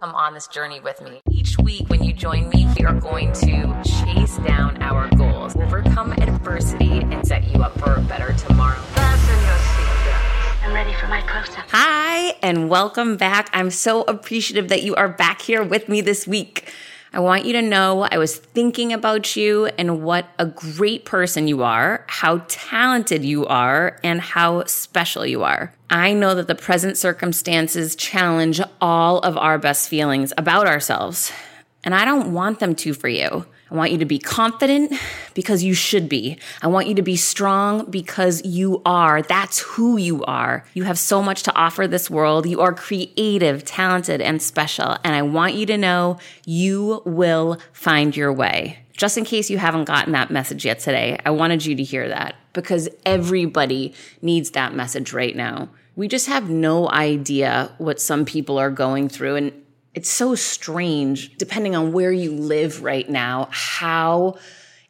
Come 0.00 0.14
on 0.14 0.32
this 0.32 0.46
journey 0.46 0.80
with 0.80 0.98
me. 1.02 1.20
Each 1.30 1.58
week, 1.58 1.90
when 1.90 2.02
you 2.02 2.14
join 2.14 2.48
me, 2.48 2.66
we 2.78 2.86
are 2.86 2.98
going 2.98 3.34
to 3.34 3.82
chase 3.84 4.38
down 4.38 4.82
our 4.82 5.10
goals, 5.14 5.54
overcome 5.56 6.12
adversity, 6.12 7.00
and 7.00 7.26
set 7.26 7.44
you 7.52 7.62
up 7.62 7.78
for 7.78 7.96
a 7.96 8.00
better 8.00 8.32
tomorrow. 8.32 8.78
Fasten 8.80 9.36
your 9.44 9.58
seatbelts. 9.58 10.64
I'm 10.64 10.72
ready 10.72 10.94
for 10.94 11.06
my 11.06 11.20
close-up. 11.20 11.66
Hi, 11.72 12.34
and 12.40 12.70
welcome 12.70 13.18
back. 13.18 13.50
I'm 13.52 13.70
so 13.70 14.00
appreciative 14.04 14.70
that 14.70 14.82
you 14.82 14.94
are 14.94 15.06
back 15.06 15.42
here 15.42 15.62
with 15.62 15.86
me 15.86 16.00
this 16.00 16.26
week. 16.26 16.72
I 17.12 17.18
want 17.18 17.44
you 17.44 17.52
to 17.54 17.62
know 17.62 18.06
I 18.08 18.18
was 18.18 18.36
thinking 18.36 18.92
about 18.92 19.34
you 19.34 19.66
and 19.66 20.02
what 20.02 20.26
a 20.38 20.46
great 20.46 21.04
person 21.04 21.48
you 21.48 21.64
are, 21.64 22.04
how 22.06 22.44
talented 22.46 23.24
you 23.24 23.46
are, 23.46 23.98
and 24.04 24.20
how 24.20 24.64
special 24.66 25.26
you 25.26 25.42
are. 25.42 25.74
I 25.90 26.12
know 26.12 26.36
that 26.36 26.46
the 26.46 26.54
present 26.54 26.96
circumstances 26.96 27.96
challenge 27.96 28.60
all 28.80 29.18
of 29.18 29.36
our 29.36 29.58
best 29.58 29.88
feelings 29.88 30.32
about 30.38 30.68
ourselves, 30.68 31.32
and 31.82 31.96
I 31.96 32.04
don't 32.04 32.32
want 32.32 32.60
them 32.60 32.76
to 32.76 32.94
for 32.94 33.08
you. 33.08 33.44
I 33.70 33.74
want 33.76 33.92
you 33.92 33.98
to 33.98 34.04
be 34.04 34.18
confident 34.18 34.92
because 35.34 35.62
you 35.62 35.74
should 35.74 36.08
be. 36.08 36.38
I 36.60 36.66
want 36.66 36.88
you 36.88 36.94
to 36.96 37.02
be 37.02 37.14
strong 37.16 37.88
because 37.88 38.44
you 38.44 38.82
are. 38.84 39.22
That's 39.22 39.60
who 39.60 39.96
you 39.96 40.24
are. 40.24 40.64
You 40.74 40.82
have 40.84 40.98
so 40.98 41.22
much 41.22 41.44
to 41.44 41.54
offer 41.54 41.86
this 41.86 42.10
world. 42.10 42.46
You 42.46 42.60
are 42.60 42.74
creative, 42.74 43.64
talented, 43.64 44.20
and 44.20 44.42
special. 44.42 44.96
And 45.04 45.14
I 45.14 45.22
want 45.22 45.54
you 45.54 45.66
to 45.66 45.78
know 45.78 46.18
you 46.44 47.02
will 47.04 47.58
find 47.72 48.16
your 48.16 48.32
way. 48.32 48.80
Just 48.92 49.16
in 49.16 49.24
case 49.24 49.48
you 49.48 49.58
haven't 49.58 49.84
gotten 49.84 50.12
that 50.12 50.30
message 50.30 50.64
yet 50.64 50.80
today, 50.80 51.18
I 51.24 51.30
wanted 51.30 51.64
you 51.64 51.74
to 51.76 51.82
hear 51.82 52.08
that 52.08 52.34
because 52.52 52.88
everybody 53.06 53.94
needs 54.20 54.50
that 54.50 54.74
message 54.74 55.12
right 55.12 55.34
now. 55.34 55.70
We 55.96 56.08
just 56.08 56.26
have 56.26 56.50
no 56.50 56.90
idea 56.90 57.72
what 57.78 58.00
some 58.00 58.24
people 58.24 58.58
are 58.58 58.70
going 58.70 59.08
through. 59.08 59.36
And 59.36 59.52
it's 59.94 60.10
so 60.10 60.34
strange, 60.34 61.36
depending 61.36 61.74
on 61.74 61.92
where 61.92 62.12
you 62.12 62.32
live 62.32 62.82
right 62.82 63.08
now, 63.08 63.48
how 63.50 64.38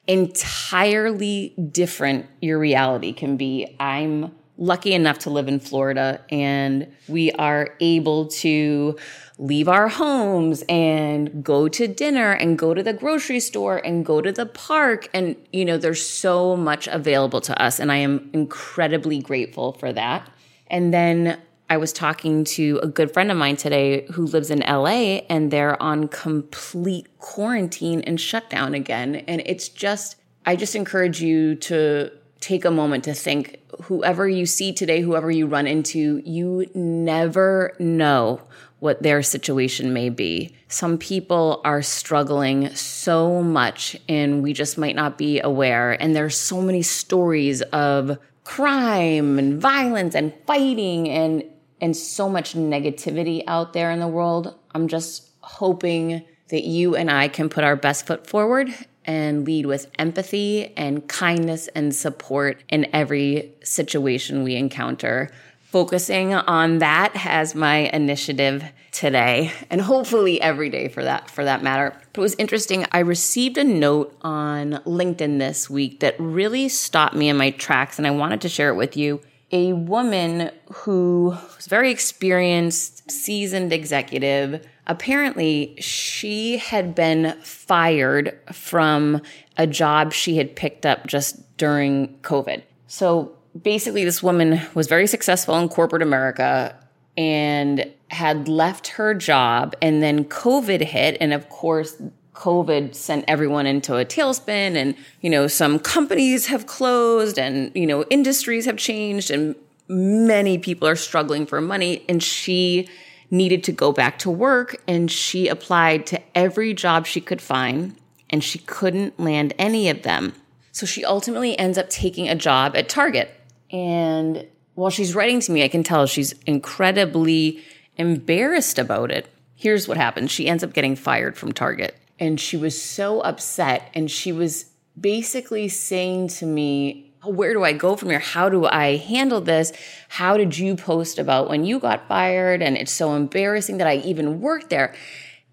entirely 0.07 1.55
different 1.70 2.27
your 2.41 2.59
reality 2.59 3.12
can 3.12 3.37
be. 3.37 3.77
I'm 3.79 4.33
lucky 4.61 4.92
enough 4.92 5.20
to 5.20 5.31
live 5.31 5.48
in 5.48 5.59
Florida 5.59 6.20
and 6.31 6.87
we 7.09 7.33
are 7.33 7.75
able 7.81 8.27
to 8.27 8.97
leave 9.39 9.69
our 9.69 9.89
homes 9.89 10.62
and 10.69 11.42
go 11.42 11.67
to 11.67 11.89
dinner 11.89 12.33
and 12.33 12.59
go 12.59 12.75
to 12.75 12.83
the 12.83 12.92
grocery 12.92 13.41
store 13.41 13.79
and 13.79 14.05
go 14.05 14.20
to 14.20 14.31
the 14.31 14.45
park. 14.45 15.09
And, 15.14 15.35
you 15.51 15.64
know, 15.64 15.79
there's 15.79 16.05
so 16.05 16.57
much 16.57 16.87
available 16.89 17.41
to 17.41 17.62
us. 17.62 17.81
And 17.81 17.91
I 17.91 17.97
am 17.97 18.29
incredibly 18.35 19.19
grateful 19.20 19.73
for 19.73 19.95
that. 19.95 20.31
And 20.67 20.92
then 20.92 21.41
I 21.71 21.77
was 21.77 21.93
talking 21.93 22.43
to 22.45 22.81
a 22.83 22.89
good 22.89 23.13
friend 23.13 23.31
of 23.31 23.37
mine 23.37 23.57
today 23.57 24.05
who 24.13 24.27
lives 24.27 24.51
in 24.51 24.59
LA 24.59 25.21
and 25.31 25.53
they're 25.53 25.81
on 25.81 26.09
complete 26.09 27.07
quarantine 27.21 28.01
and 28.01 28.21
shutdown 28.21 28.75
again. 28.75 29.15
And 29.29 29.41
it's 29.47 29.69
just, 29.69 30.17
I 30.45 30.57
just 30.57 30.75
encourage 30.75 31.23
you 31.23 31.55
to 31.55 32.11
take 32.41 32.65
a 32.65 32.73
moment 32.73 33.05
to 33.05 33.15
think 33.15 33.61
whoever 33.85 34.29
you 34.29 34.47
see 34.47 34.73
today, 34.73 35.01
whoever 35.01 35.31
you 35.31 35.47
run 35.47 35.69
into, 35.69 36.21
you 36.25 36.69
never 36.75 37.77
know 37.79 38.41
what 38.81 39.05
their 39.05 39.23
situation 39.23 39.93
may 39.93 40.09
be. 40.09 40.53
Some 40.67 40.98
people 40.98 41.61
are 41.65 41.83
struggling 41.83 42.75
so 42.75 43.45
much 43.45 43.97
and 44.09 44.43
we 44.43 44.55
just 44.55 44.77
might 44.77 44.97
not 44.97 45.17
be 45.17 45.39
aware. 45.39 45.93
And 46.03 46.17
there's 46.17 46.37
so 46.37 46.61
many 46.61 46.83
stories 46.83 47.63
of 47.63 48.19
crime 48.43 49.39
and 49.39 49.61
violence 49.61 50.17
and 50.17 50.35
fighting 50.47 51.09
and 51.09 51.45
and 51.81 51.97
so 51.97 52.28
much 52.28 52.55
negativity 52.55 53.42
out 53.47 53.73
there 53.73 53.91
in 53.91 54.00
the 54.00 54.09
world. 54.09 54.55
I'm 54.75 54.89
just 54.89 55.28
hoping 55.41 56.23
that 56.48 56.64
you 56.64 56.97
and 56.97 57.11
I 57.11 57.28
can 57.28 57.48
put 57.48 57.64
our 57.64 57.77
best 57.77 58.06
foot 58.06 58.27
forward 58.27 58.69
and 59.05 59.47
lead 59.47 59.67
with 59.67 59.91
empathy 59.98 60.77
and 60.77 61.08
kindness 61.08 61.69
and 61.69 61.95
support 61.95 62.62
in 62.69 62.86
every 62.92 63.52
situation 63.63 64.42
we 64.42 64.57
encounter. 64.57 65.30
Focusing 65.63 66.35
on 66.35 66.79
that 66.79 67.13
as 67.24 67.55
my 67.55 67.91
initiative 67.92 68.64
today 68.91 69.52
and 69.70 69.80
hopefully 69.80 70.41
every 70.41 70.68
day 70.68 70.89
for 70.89 71.05
that 71.05 71.30
for 71.30 71.45
that 71.45 71.62
matter. 71.62 71.97
But 72.12 72.20
it 72.20 72.23
was 72.23 72.35
interesting. 72.35 72.86
I 72.91 72.98
received 73.01 73.57
a 73.57 73.64
note 73.64 74.17
on 74.23 74.73
LinkedIn 74.85 75.39
this 75.39 75.70
week 75.70 76.01
that 76.01 76.17
really 76.18 76.68
stopped 76.68 77.14
me 77.14 77.29
in 77.29 77.36
my 77.36 77.51
tracks 77.51 77.98
and 77.98 78.07
I 78.07 78.11
wanted 78.11 78.41
to 78.42 78.48
share 78.48 78.68
it 78.68 78.74
with 78.74 78.97
you 78.97 79.20
a 79.52 79.72
woman 79.72 80.50
who 80.72 81.36
was 81.56 81.66
very 81.66 81.90
experienced, 81.90 83.11
seasoned 83.11 83.72
executive. 83.72 84.64
Apparently, 84.86 85.77
she 85.80 86.58
had 86.58 86.94
been 86.94 87.36
fired 87.42 88.38
from 88.52 89.20
a 89.56 89.66
job 89.66 90.12
she 90.12 90.36
had 90.36 90.55
picked 90.55 90.86
up 90.86 91.06
just 91.06 91.56
during 91.56 92.16
COVID. 92.22 92.62
So 92.86 93.33
basically, 93.61 94.05
this 94.05 94.22
woman 94.22 94.61
was 94.74 94.86
very 94.86 95.06
successful 95.06 95.56
in 95.58 95.68
corporate 95.68 96.02
America 96.02 96.77
and 97.17 97.92
had 98.08 98.48
left 98.48 98.88
her 98.88 99.14
job, 99.14 99.74
and 99.82 100.02
then 100.02 100.24
COVID 100.24 100.80
hit. 100.80 101.17
And 101.20 101.32
of 101.32 101.48
course, 101.48 102.00
COVID 102.40 102.95
sent 102.95 103.27
everyone 103.28 103.67
into 103.67 103.98
a 103.98 104.05
tailspin 104.06 104.74
and, 104.74 104.95
you 105.20 105.28
know, 105.28 105.46
some 105.46 105.78
companies 105.78 106.46
have 106.46 106.67
closed 106.67 107.39
and, 107.39 107.70
you 107.74 107.86
know, 107.86 108.05
industries 108.05 108.64
have 108.64 108.78
changed 108.78 109.30
and 109.30 109.55
many 109.89 110.56
people 110.56 110.89
are 110.89 110.96
struggling 110.96 111.45
for 111.45 111.61
money. 111.61 112.02
And 112.08 112.23
she 112.23 112.89
needed 113.30 113.62
to 113.64 113.73
go 113.73 113.92
back 113.92 114.18
to 114.20 114.30
work 114.30 114.80
and 114.89 115.11
she 115.11 115.48
applied 115.48 116.06
to 116.06 116.20
every 116.34 116.73
job 116.73 117.06
she 117.06 117.20
could 117.20 117.42
find 117.42 117.95
and 118.30 118.42
she 118.42 118.61
couldn't 118.61 119.20
land 119.20 119.52
any 119.58 119.90
of 119.90 120.02
them. 120.02 120.33
So 120.73 120.86
she 120.86 121.05
ultimately 121.05 121.58
ends 121.58 121.77
up 121.77 121.90
taking 121.90 122.27
a 122.27 122.34
job 122.34 122.74
at 122.74 122.89
Target. 122.89 123.39
And 123.70 124.46
while 124.77 124.90
she's 124.90 125.14
writing 125.14 125.40
to 125.40 125.52
me, 125.52 125.62
I 125.62 125.68
can 125.68 125.83
tell 125.83 126.06
she's 126.06 126.33
incredibly 126.46 127.62
embarrassed 127.98 128.79
about 128.79 129.11
it. 129.11 129.29
Here's 129.56 129.87
what 129.87 129.99
happens. 129.99 130.31
She 130.31 130.49
ends 130.49 130.64
up 130.64 130.73
getting 130.73 130.96
fired 130.96 131.37
from 131.37 131.52
Target 131.52 132.00
and 132.20 132.38
she 132.38 132.56
was 132.56 132.81
so 132.81 133.20
upset 133.20 133.91
and 133.94 134.11
she 134.11 134.31
was 134.31 134.67
basically 135.00 135.69
saying 135.69 136.29
to 136.29 136.47
me 136.47 137.11
where 137.25 137.53
do 137.53 137.64
I 137.64 137.73
go 137.73 137.97
from 137.97 138.11
here? 138.11 138.19
How 138.19 138.49
do 138.49 138.64
I 138.67 138.97
handle 138.97 139.41
this? 139.41 139.73
How 140.08 140.37
did 140.37 140.56
you 140.56 140.75
post 140.75 141.19
about 141.19 141.50
when 141.50 141.64
you 141.64 141.79
got 141.79 142.09
fired? 142.09 142.62
And 142.62 142.76
it's 142.79 142.93
so 142.93 143.14
embarrassing 143.14 143.79
that 143.79 143.87
I 143.87 143.97
even 143.97 144.41
worked 144.41 144.70
there. 144.70 144.94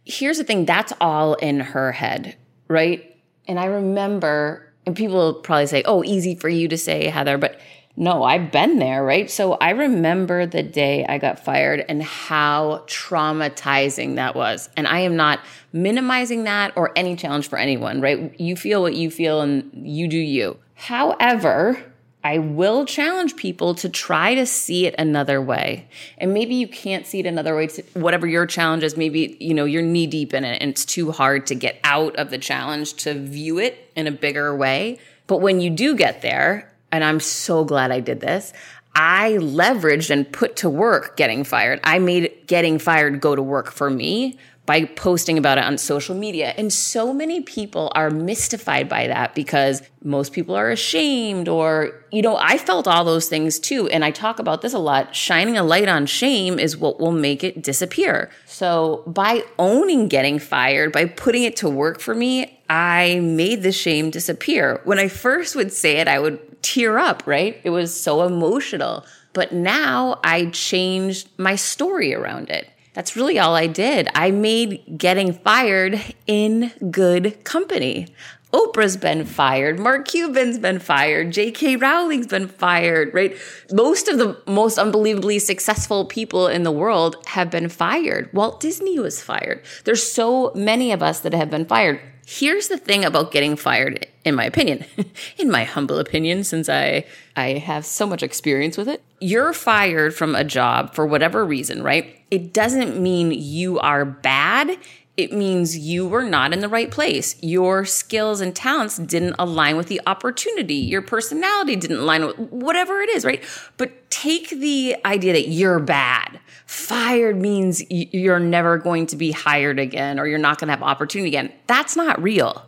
Here's 0.06 0.38
the 0.38 0.46
thing 0.46 0.66
that's 0.66 0.94
all 1.02 1.34
in 1.36 1.60
her 1.60 1.92
head, 1.92 2.38
right? 2.70 3.18
And 3.48 3.60
I 3.60 3.66
remember, 3.66 4.72
and 4.86 4.96
people 4.96 5.18
will 5.18 5.34
probably 5.34 5.68
say, 5.68 5.84
oh, 5.84 6.04
easy 6.04 6.36
for 6.36 6.48
you 6.48 6.70
to 6.70 6.78
say, 6.78 7.08
Heather, 7.08 7.38
but 7.38 7.60
no, 8.00 8.24
I've 8.24 8.52
been 8.52 8.78
there, 8.78 9.04
right? 9.04 9.30
So 9.30 9.54
I 9.54 9.72
remember 9.72 10.46
the 10.46 10.62
day 10.62 11.04
I 11.10 11.18
got 11.18 11.44
fired 11.44 11.84
and 11.90 12.04
how 12.04 12.84
traumatizing 12.86 14.16
that 14.16 14.36
was. 14.36 14.70
And 14.78 14.88
I 14.88 15.00
am 15.00 15.16
not 15.16 15.40
minimizing 15.74 16.44
that 16.44 16.74
or 16.78 16.92
any 16.96 17.16
challenge 17.16 17.50
for 17.50 17.58
anyone, 17.58 18.00
right? 18.00 18.40
You 18.40 18.56
feel 18.56 18.84
what 18.84 18.94
you 18.94 19.10
feel 19.10 19.42
and 19.42 19.72
you 19.74 20.08
do 20.08 20.18
you. 20.18 20.60
However, 20.76 21.84
I 22.24 22.38
will 22.38 22.86
challenge 22.86 23.36
people 23.36 23.74
to 23.76 23.90
try 23.90 24.36
to 24.36 24.46
see 24.46 24.86
it 24.86 24.94
another 25.00 25.42
way. 25.42 25.88
And 26.20 26.36
maybe 26.36 26.54
you 26.54 26.68
can't 26.68 27.08
see 27.08 27.22
it 27.22 27.26
another 27.26 27.56
way. 27.56 27.66
To, 27.66 27.84
whatever 27.96 28.28
your 28.28 28.46
challenge 28.46 28.84
is, 28.84 28.96
maybe, 28.96 29.38
you 29.40 29.56
know, 29.56 29.66
you're 29.66 29.82
knee 29.82 30.06
deep 30.06 30.36
in 30.36 30.44
it 30.44 30.62
and 30.62 30.70
it's 30.70 30.86
too 30.86 31.12
hard 31.12 31.48
to 31.48 31.56
get 31.56 31.80
out 31.84 32.16
of 32.18 32.30
the 32.30 32.38
challenge 32.38 32.94
to 32.96 33.16
view 33.16 33.58
it 33.58 33.92
in 33.96 34.06
a 34.06 34.12
bigger 34.12 34.56
way. 34.56 35.00
But 35.26 35.42
when 35.42 35.62
you 35.62 35.72
do 35.72 35.96
get 35.96 36.22
there, 36.22 36.72
and 36.98 37.04
I'm 37.04 37.20
so 37.20 37.64
glad 37.64 37.92
I 37.92 38.00
did 38.00 38.22
this. 38.22 38.54
I 38.96 39.34
leveraged 39.34 40.10
and 40.10 40.30
put 40.32 40.56
to 40.58 40.70
work 40.70 41.16
getting 41.16 41.44
fired. 41.44 41.80
I 41.84 42.00
made 42.00 42.48
getting 42.48 42.80
fired 42.80 43.22
go 43.22 43.36
to 43.36 43.44
work 43.44 43.72
for 43.72 43.92
me 43.92 44.40
by 44.66 44.84
posting 44.84 45.38
about 45.38 45.60
it 45.60 45.64
on 45.64 45.78
social 45.78 46.16
media. 46.16 46.56
And 46.58 46.74
so 46.74 47.14
many 47.14 47.42
people 47.42 47.92
are 47.94 48.10
mystified 48.10 48.90
by 48.90 49.08
that 49.08 49.36
because 49.36 49.82
most 50.04 50.34
people 50.34 50.56
are 50.56 50.72
ashamed 50.72 51.48
or, 51.48 52.04
you 52.12 52.24
know, 52.24 52.36
I 52.36 52.58
felt 52.58 52.88
all 52.88 53.06
those 53.06 53.30
things 53.30 53.60
too. 53.60 53.88
And 53.90 54.04
I 54.04 54.10
talk 54.10 54.40
about 54.40 54.62
this 54.62 54.74
a 54.74 54.80
lot. 54.80 55.16
Shining 55.16 55.56
a 55.56 55.64
light 55.64 55.88
on 55.88 56.08
shame 56.08 56.58
is 56.58 56.76
what 56.76 57.00
will 57.00 57.14
make 57.14 57.44
it 57.44 57.62
disappear. 57.62 58.32
So 58.46 59.04
by 59.06 59.44
owning 59.60 60.08
getting 60.08 60.40
fired, 60.40 60.92
by 60.92 61.06
putting 61.06 61.44
it 61.44 61.56
to 61.58 61.70
work 61.70 62.00
for 62.00 62.16
me, 62.16 62.60
I 62.70 63.20
made 63.22 63.64
the 63.64 63.72
shame 63.72 64.10
disappear. 64.10 64.82
When 64.84 65.00
I 65.00 65.08
first 65.08 65.56
would 65.56 65.72
say 65.72 65.98
it, 65.98 66.08
I 66.08 66.20
would 66.20 66.40
tear 66.62 66.98
up, 66.98 67.24
right? 67.26 67.60
It 67.64 67.70
was 67.70 68.00
so 68.00 68.24
emotional. 68.24 69.06
But 69.34 69.54
now 69.54 70.20
I 70.24 70.48
changed 70.48 71.30
my 71.38 71.56
story 71.56 72.14
around 72.14 72.50
it. 72.50 72.70
That's 72.94 73.16
really 73.16 73.38
all 73.38 73.56
I 73.56 73.68
did. 73.68 74.10
I 74.16 74.32
made 74.32 74.98
getting 74.98 75.32
fired 75.32 76.02
in 76.26 76.72
good 76.90 77.44
company. 77.44 78.08
Oprah's 78.54 78.98
been 78.98 79.26
fired. 79.26 79.78
Mark 79.78 80.08
Cuban's 80.08 80.58
been 80.58 80.80
fired. 80.80 81.32
J.K. 81.32 81.76
Rowling's 81.76 82.28
been 82.28 82.48
fired, 82.48 83.14
right? 83.14 83.38
Most 83.72 84.08
of 84.08 84.18
the 84.18 84.42
most 84.48 84.80
unbelievably 84.80 85.40
successful 85.40 86.06
people 86.06 86.48
in 86.48 86.64
the 86.64 86.72
world 86.72 87.18
have 87.28 87.52
been 87.52 87.68
fired. 87.70 88.32
Walt 88.34 88.60
Disney 88.60 88.98
was 89.00 89.22
fired. 89.22 89.64
There's 89.84 90.02
so 90.02 90.52
many 90.56 90.92
of 90.92 91.04
us 91.04 91.20
that 91.20 91.34
have 91.34 91.52
been 91.52 91.66
fired. 91.66 92.00
Here's 92.30 92.68
the 92.68 92.78
thing 92.78 93.06
about 93.06 93.32
getting 93.32 93.56
fired, 93.56 94.06
in 94.26 94.36
my 94.36 94.44
opinion, 94.44 94.84
in 95.38 95.50
my 95.50 95.64
humble 95.64 95.98
opinion, 95.98 96.44
since 96.44 96.68
I, 96.68 97.06
I 97.38 97.54
have 97.54 97.86
so 97.86 98.06
much 98.06 98.22
experience 98.22 98.76
with 98.78 98.90
it. 98.90 99.02
You're 99.22 99.54
fired 99.54 100.14
from 100.14 100.36
a 100.36 100.44
job 100.44 100.94
for 100.94 101.06
whatever 101.06 101.46
reason, 101.46 101.82
right? 101.82 102.20
It 102.30 102.52
doesn't 102.52 103.02
mean 103.02 103.32
you 103.32 103.80
are 103.80 104.04
bad 104.04 104.78
it 105.18 105.34
means 105.34 105.76
you 105.76 106.08
were 106.08 106.24
not 106.24 106.54
in 106.54 106.60
the 106.60 106.70
right 106.70 106.92
place. 106.92 107.36
Your 107.42 107.86
skills 107.86 108.40
and 108.40 108.56
talents 108.56 108.98
didn't 108.98 109.36
align 109.40 109.76
with 109.76 109.88
the 109.88 110.00
opportunity. 110.06 110.76
Your 110.76 111.02
personality 111.02 111.76
didn't 111.76 111.98
align 111.98 112.24
with 112.28 112.38
whatever 112.38 113.02
it 113.02 113.10
is, 113.10 113.26
right? 113.26 113.44
But 113.78 114.10
take 114.12 114.52
the 114.52 114.96
idea 115.06 115.34
that 115.34 115.50
you're 115.50 115.80
bad. 115.80 116.40
Fired 116.68 117.36
means 117.36 117.84
you're 117.90 118.40
never 118.40 118.78
going 118.78 119.08
to 119.08 119.16
be 119.16 119.32
hired 119.32 119.80
again 119.80 120.20
or 120.20 120.28
you're 120.28 120.38
not 120.38 120.60
going 120.60 120.68
to 120.68 120.74
have 120.74 120.84
opportunity 120.84 121.30
again. 121.30 121.52
That's 121.66 121.96
not 121.96 122.22
real. 122.22 122.64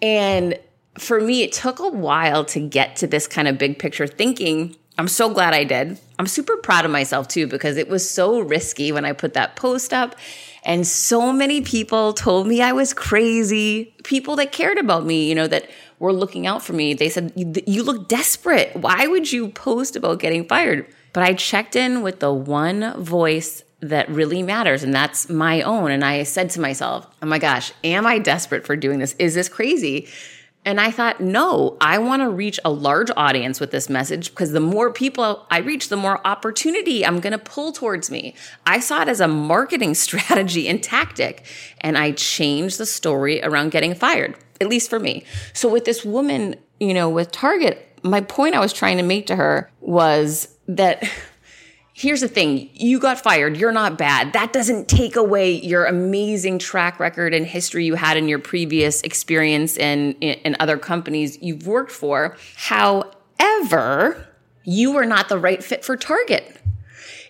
And 0.00 0.58
for 0.98 1.20
me, 1.20 1.42
it 1.42 1.52
took 1.52 1.78
a 1.78 1.88
while 1.88 2.46
to 2.46 2.60
get 2.60 2.96
to 2.96 3.06
this 3.06 3.26
kind 3.26 3.48
of 3.48 3.58
big 3.58 3.78
picture 3.78 4.06
thinking. 4.06 4.76
I'm 4.96 5.08
so 5.08 5.28
glad 5.28 5.52
I 5.52 5.64
did. 5.64 6.00
I'm 6.18 6.26
super 6.26 6.56
proud 6.56 6.86
of 6.86 6.90
myself 6.90 7.28
too 7.28 7.46
because 7.46 7.76
it 7.76 7.88
was 7.88 8.08
so 8.08 8.40
risky 8.40 8.92
when 8.92 9.04
I 9.04 9.12
put 9.12 9.34
that 9.34 9.56
post 9.56 9.92
up 9.92 10.16
and 10.64 10.86
so 10.86 11.32
many 11.32 11.60
people 11.60 12.12
told 12.12 12.46
me 12.46 12.62
I 12.62 12.72
was 12.72 12.94
crazy. 12.94 13.94
People 14.04 14.36
that 14.36 14.52
cared 14.52 14.78
about 14.78 15.04
me, 15.04 15.28
you 15.28 15.34
know, 15.34 15.48
that 15.48 15.68
were 15.98 16.12
looking 16.12 16.46
out 16.46 16.62
for 16.62 16.72
me. 16.72 16.94
They 16.94 17.08
said, 17.08 17.32
You 17.36 17.82
look 17.82 18.08
desperate. 18.08 18.74
Why 18.76 19.06
would 19.06 19.32
you 19.32 19.48
post 19.48 19.96
about 19.96 20.20
getting 20.20 20.46
fired? 20.46 20.86
But 21.12 21.24
I 21.24 21.34
checked 21.34 21.76
in 21.76 22.02
with 22.02 22.20
the 22.20 22.32
one 22.32 23.00
voice 23.02 23.64
that 23.80 24.08
really 24.08 24.42
matters, 24.42 24.84
and 24.84 24.94
that's 24.94 25.28
my 25.28 25.62
own. 25.62 25.90
And 25.90 26.04
I 26.04 26.22
said 26.22 26.50
to 26.50 26.60
myself, 26.60 27.06
Oh 27.20 27.26
my 27.26 27.38
gosh, 27.38 27.72
am 27.82 28.06
I 28.06 28.18
desperate 28.18 28.64
for 28.64 28.76
doing 28.76 29.00
this? 29.00 29.14
Is 29.18 29.34
this 29.34 29.48
crazy? 29.48 30.08
And 30.64 30.80
I 30.80 30.92
thought, 30.92 31.20
no, 31.20 31.76
I 31.80 31.98
want 31.98 32.22
to 32.22 32.28
reach 32.28 32.60
a 32.64 32.70
large 32.70 33.10
audience 33.16 33.58
with 33.58 33.72
this 33.72 33.88
message 33.90 34.30
because 34.30 34.52
the 34.52 34.60
more 34.60 34.92
people 34.92 35.44
I 35.50 35.58
reach, 35.58 35.88
the 35.88 35.96
more 35.96 36.24
opportunity 36.24 37.04
I'm 37.04 37.18
going 37.18 37.32
to 37.32 37.38
pull 37.38 37.72
towards 37.72 38.10
me. 38.10 38.34
I 38.64 38.78
saw 38.78 39.02
it 39.02 39.08
as 39.08 39.20
a 39.20 39.26
marketing 39.26 39.94
strategy 40.06 40.68
and 40.68 40.82
tactic, 40.82 41.44
and 41.80 41.98
I 41.98 42.12
changed 42.12 42.78
the 42.78 42.86
story 42.86 43.42
around 43.42 43.72
getting 43.72 43.94
fired, 43.94 44.36
at 44.60 44.68
least 44.68 44.88
for 44.88 45.00
me. 45.00 45.24
So 45.52 45.68
with 45.68 45.84
this 45.84 46.04
woman, 46.04 46.56
you 46.78 46.94
know, 46.94 47.08
with 47.08 47.32
Target, 47.32 47.88
my 48.04 48.20
point 48.20 48.54
I 48.54 48.60
was 48.60 48.72
trying 48.72 48.98
to 48.98 49.02
make 49.02 49.26
to 49.28 49.36
her 49.36 49.70
was 49.80 50.56
that 50.68 51.02
here's 52.02 52.20
the 52.20 52.28
thing 52.28 52.68
you 52.74 52.98
got 52.98 53.20
fired 53.20 53.56
you're 53.56 53.72
not 53.72 53.96
bad. 53.96 54.32
That 54.32 54.52
doesn't 54.52 54.88
take 54.88 55.14
away 55.14 55.52
your 55.52 55.84
amazing 55.84 56.58
track 56.58 56.98
record 56.98 57.32
and 57.32 57.46
history 57.46 57.84
you 57.84 57.94
had 57.94 58.16
in 58.16 58.28
your 58.28 58.40
previous 58.40 59.02
experience 59.02 59.76
in, 59.76 60.12
in, 60.14 60.34
in 60.40 60.56
other 60.58 60.76
companies 60.76 61.38
you've 61.40 61.66
worked 61.66 61.92
for. 61.92 62.36
However 62.56 64.26
you 64.64 64.92
were 64.92 65.06
not 65.06 65.28
the 65.28 65.38
right 65.38 65.62
fit 65.62 65.84
for 65.84 65.96
target. 65.96 66.60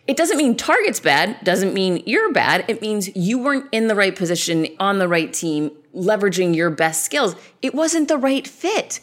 It 0.06 0.16
doesn't 0.16 0.38
mean 0.38 0.56
target's 0.56 1.00
bad 1.00 1.44
doesn't 1.44 1.74
mean 1.74 2.02
you're 2.06 2.32
bad. 2.32 2.64
It 2.66 2.80
means 2.80 3.14
you 3.14 3.38
weren't 3.38 3.68
in 3.72 3.88
the 3.88 3.94
right 3.94 4.16
position 4.16 4.66
on 4.80 4.98
the 4.98 5.06
right 5.06 5.32
team 5.32 5.70
leveraging 5.94 6.56
your 6.56 6.70
best 6.70 7.04
skills. 7.04 7.36
It 7.60 7.74
wasn't 7.74 8.08
the 8.08 8.16
right 8.16 8.48
fit. 8.48 9.00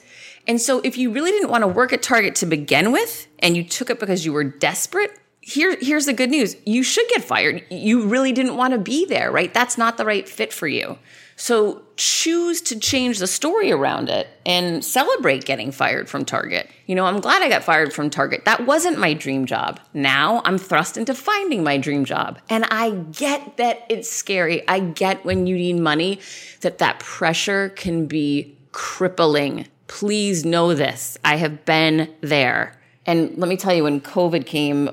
And 0.47 0.59
so 0.59 0.79
if 0.79 0.97
you 0.97 1.11
really 1.11 1.29
didn't 1.29 1.49
want 1.49 1.61
to 1.61 1.67
work 1.67 1.93
at 1.93 2.01
target 2.01 2.33
to 2.35 2.47
begin 2.47 2.91
with 2.91 3.27
and 3.37 3.55
you 3.55 3.63
took 3.63 3.91
it 3.91 3.99
because 3.99 4.25
you 4.25 4.33
were 4.33 4.43
desperate 4.43 5.11
here, 5.41 5.77
here's 5.79 6.05
the 6.05 6.13
good 6.13 6.29
news. 6.29 6.55
You 6.65 6.83
should 6.83 7.07
get 7.09 7.23
fired. 7.23 7.63
You 7.69 8.07
really 8.07 8.31
didn't 8.31 8.57
want 8.57 8.73
to 8.73 8.79
be 8.79 9.05
there, 9.05 9.31
right? 9.31 9.53
That's 9.53 9.77
not 9.77 9.97
the 9.97 10.05
right 10.05 10.27
fit 10.27 10.53
for 10.53 10.67
you. 10.67 10.97
So 11.39 11.83
choose 11.95 12.59
to 12.63 12.77
change 12.77 13.19
the 13.19 13.25
story 13.25 13.71
around 13.71 14.09
it 14.09 14.27
and 14.45 14.83
celebrate 14.83 15.45
getting 15.45 15.71
fired 15.71 16.09
from 16.09 16.25
Target. 16.25 16.69
You 16.85 16.95
know, 16.95 17.05
I'm 17.05 17.21
glad 17.21 17.41
I 17.41 17.47
got 17.47 17.63
fired 17.63 17.93
from 17.93 18.09
Target. 18.09 18.43
That 18.43 18.65
wasn't 18.65 18.99
my 18.99 19.13
dream 19.13 19.45
job. 19.45 19.79
Now 19.93 20.41
I'm 20.43 20.57
thrust 20.57 20.97
into 20.97 21.13
finding 21.13 21.63
my 21.63 21.77
dream 21.77 22.03
job. 22.03 22.39
And 22.49 22.65
I 22.65 22.91
get 22.91 23.55
that 23.55 23.85
it's 23.87 24.09
scary. 24.09 24.67
I 24.67 24.81
get 24.81 25.23
when 25.23 25.47
you 25.47 25.55
need 25.55 25.79
money 25.79 26.19
that 26.59 26.79
that 26.79 26.99
pressure 26.99 27.69
can 27.69 28.05
be 28.05 28.57
crippling. 28.73 29.65
Please 29.87 30.43
know 30.43 30.73
this. 30.73 31.17
I 31.23 31.37
have 31.37 31.63
been 31.63 32.13
there. 32.19 32.75
And 33.05 33.37
let 33.37 33.47
me 33.49 33.57
tell 33.57 33.73
you, 33.73 33.85
when 33.85 34.01
COVID 34.01 34.45
came, 34.45 34.89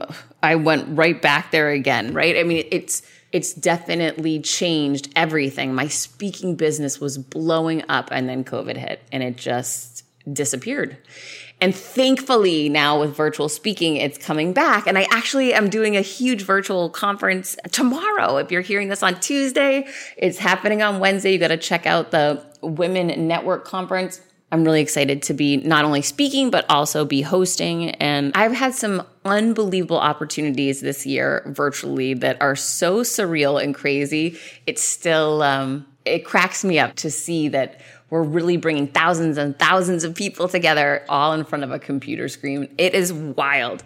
I 0.46 0.54
went 0.54 0.96
right 0.96 1.20
back 1.20 1.50
there 1.50 1.70
again, 1.70 2.14
right? 2.14 2.36
I 2.36 2.42
mean, 2.44 2.66
it's 2.70 3.02
it's 3.32 3.52
definitely 3.52 4.40
changed 4.40 5.12
everything. 5.16 5.74
My 5.74 5.88
speaking 5.88 6.54
business 6.54 7.00
was 7.00 7.18
blowing 7.18 7.82
up 7.88 8.08
and 8.12 8.28
then 8.28 8.44
COVID 8.44 8.76
hit 8.76 9.02
and 9.12 9.22
it 9.22 9.36
just 9.36 10.04
disappeared. 10.32 10.96
And 11.60 11.74
thankfully 11.74 12.68
now 12.68 13.00
with 13.00 13.16
virtual 13.16 13.48
speaking, 13.48 13.96
it's 13.96 14.18
coming 14.18 14.52
back. 14.52 14.86
And 14.86 14.96
I 14.96 15.06
actually 15.10 15.54
am 15.54 15.68
doing 15.68 15.96
a 15.96 16.02
huge 16.02 16.42
virtual 16.42 16.90
conference 16.90 17.56
tomorrow. 17.72 18.36
If 18.36 18.52
you're 18.52 18.60
hearing 18.60 18.88
this 18.88 19.02
on 19.02 19.18
Tuesday, 19.20 19.86
it's 20.16 20.38
happening 20.38 20.82
on 20.82 21.00
Wednesday. 21.00 21.32
You 21.32 21.38
got 21.38 21.48
to 21.48 21.56
check 21.56 21.86
out 21.86 22.10
the 22.10 22.44
Women 22.60 23.26
Network 23.26 23.64
Conference. 23.64 24.20
I'm 24.52 24.62
really 24.62 24.80
excited 24.80 25.22
to 25.22 25.34
be 25.34 25.56
not 25.56 25.84
only 25.84 26.02
speaking, 26.02 26.50
but 26.50 26.64
also 26.70 27.04
be 27.04 27.20
hosting. 27.22 27.90
And 27.96 28.32
I've 28.36 28.52
had 28.52 28.74
some 28.74 29.02
unbelievable 29.24 29.98
opportunities 29.98 30.80
this 30.80 31.04
year 31.04 31.42
virtually 31.46 32.14
that 32.14 32.40
are 32.40 32.54
so 32.54 33.00
surreal 33.00 33.62
and 33.62 33.74
crazy. 33.74 34.38
It's 34.66 34.82
still, 34.82 35.42
um, 35.42 35.86
it 36.04 36.24
cracks 36.24 36.64
me 36.64 36.78
up 36.78 36.94
to 36.96 37.10
see 37.10 37.48
that 37.48 37.80
we're 38.08 38.22
really 38.22 38.56
bringing 38.56 38.86
thousands 38.86 39.36
and 39.36 39.58
thousands 39.58 40.04
of 40.04 40.14
people 40.14 40.46
together 40.48 41.04
all 41.08 41.32
in 41.32 41.44
front 41.44 41.64
of 41.64 41.72
a 41.72 41.80
computer 41.80 42.28
screen. 42.28 42.68
It 42.78 42.94
is 42.94 43.12
wild. 43.12 43.82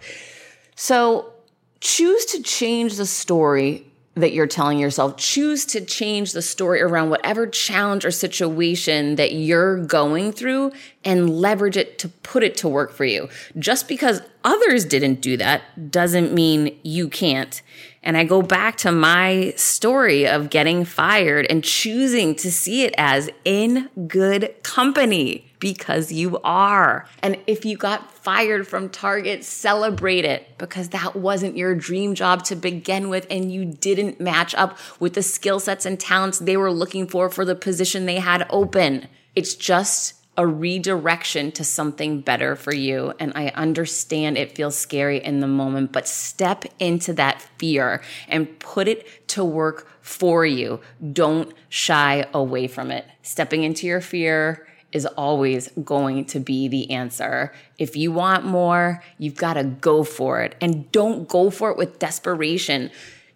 So 0.75 1.33
choose 1.79 2.25
to 2.25 2.43
change 2.43 2.97
the 2.97 3.07
story 3.07 3.90
that 4.15 4.33
you're 4.33 4.47
telling 4.47 4.77
yourself. 4.77 5.15
Choose 5.17 5.65
to 5.67 5.81
change 5.81 6.33
the 6.33 6.41
story 6.41 6.81
around 6.81 7.09
whatever 7.09 7.47
challenge 7.47 8.03
or 8.03 8.11
situation 8.11 9.15
that 9.15 9.33
you're 9.33 9.77
going 9.85 10.33
through 10.33 10.71
and 11.05 11.29
leverage 11.29 11.77
it 11.77 11.97
to 11.99 12.09
put 12.09 12.43
it 12.43 12.57
to 12.57 12.67
work 12.67 12.91
for 12.91 13.05
you. 13.05 13.29
Just 13.57 13.87
because 13.87 14.21
others 14.43 14.83
didn't 14.83 15.21
do 15.21 15.37
that 15.37 15.91
doesn't 15.91 16.33
mean 16.33 16.77
you 16.83 17.07
can't. 17.07 17.61
And 18.03 18.17
I 18.17 18.23
go 18.23 18.41
back 18.41 18.77
to 18.77 18.91
my 18.91 19.53
story 19.55 20.27
of 20.27 20.49
getting 20.49 20.83
fired 20.83 21.45
and 21.49 21.63
choosing 21.63 22.35
to 22.35 22.51
see 22.51 22.83
it 22.83 22.93
as 22.97 23.29
in 23.45 23.89
good 24.07 24.55
company 24.63 25.50
because 25.61 26.11
you 26.11 26.39
are. 26.43 27.07
And 27.21 27.37
if 27.47 27.63
you 27.63 27.77
got 27.77 28.11
fired 28.11 28.67
from 28.67 28.89
Target, 28.89 29.45
celebrate 29.45 30.25
it 30.25 30.57
because 30.57 30.89
that 30.89 31.15
wasn't 31.15 31.55
your 31.55 31.73
dream 31.75 32.15
job 32.15 32.43
to 32.45 32.55
begin 32.55 33.07
with 33.07 33.25
and 33.29 33.49
you 33.49 33.63
didn't 33.63 34.19
match 34.19 34.53
up 34.55 34.77
with 34.99 35.13
the 35.13 35.23
skill 35.23 35.61
sets 35.61 35.85
and 35.85 35.97
talents 35.97 36.39
they 36.39 36.57
were 36.57 36.71
looking 36.71 37.07
for 37.07 37.29
for 37.29 37.45
the 37.45 37.55
position 37.55 38.05
they 38.05 38.19
had 38.19 38.45
open. 38.49 39.07
It's 39.35 39.55
just 39.55 40.15
a 40.35 40.47
redirection 40.47 41.51
to 41.51 41.63
something 41.63 42.21
better 42.21 42.55
for 42.55 42.73
you. 42.73 43.13
And 43.19 43.31
I 43.35 43.49
understand 43.49 44.37
it 44.37 44.55
feels 44.55 44.75
scary 44.75 45.23
in 45.23 45.41
the 45.41 45.47
moment, 45.47 45.91
but 45.91 46.07
step 46.07 46.65
into 46.79 47.13
that 47.13 47.41
fear 47.59 48.01
and 48.27 48.57
put 48.59 48.87
it 48.87 49.27
to 49.29 49.43
work 49.43 49.87
for 50.01 50.43
you. 50.45 50.79
Don't 51.13 51.53
shy 51.69 52.25
away 52.33 52.67
from 52.67 52.89
it. 52.89 53.05
Stepping 53.21 53.63
into 53.63 53.85
your 53.85 54.01
fear 54.01 54.65
is 54.91 55.05
always 55.05 55.69
going 55.83 56.25
to 56.25 56.39
be 56.39 56.67
the 56.67 56.91
answer. 56.91 57.53
If 57.77 57.95
you 57.95 58.11
want 58.11 58.45
more, 58.45 59.03
you've 59.17 59.35
got 59.35 59.53
to 59.53 59.63
go 59.63 60.03
for 60.03 60.41
it 60.41 60.55
and 60.61 60.91
don't 60.91 61.27
go 61.27 61.49
for 61.49 61.71
it 61.71 61.77
with 61.77 61.99
desperation 61.99 62.91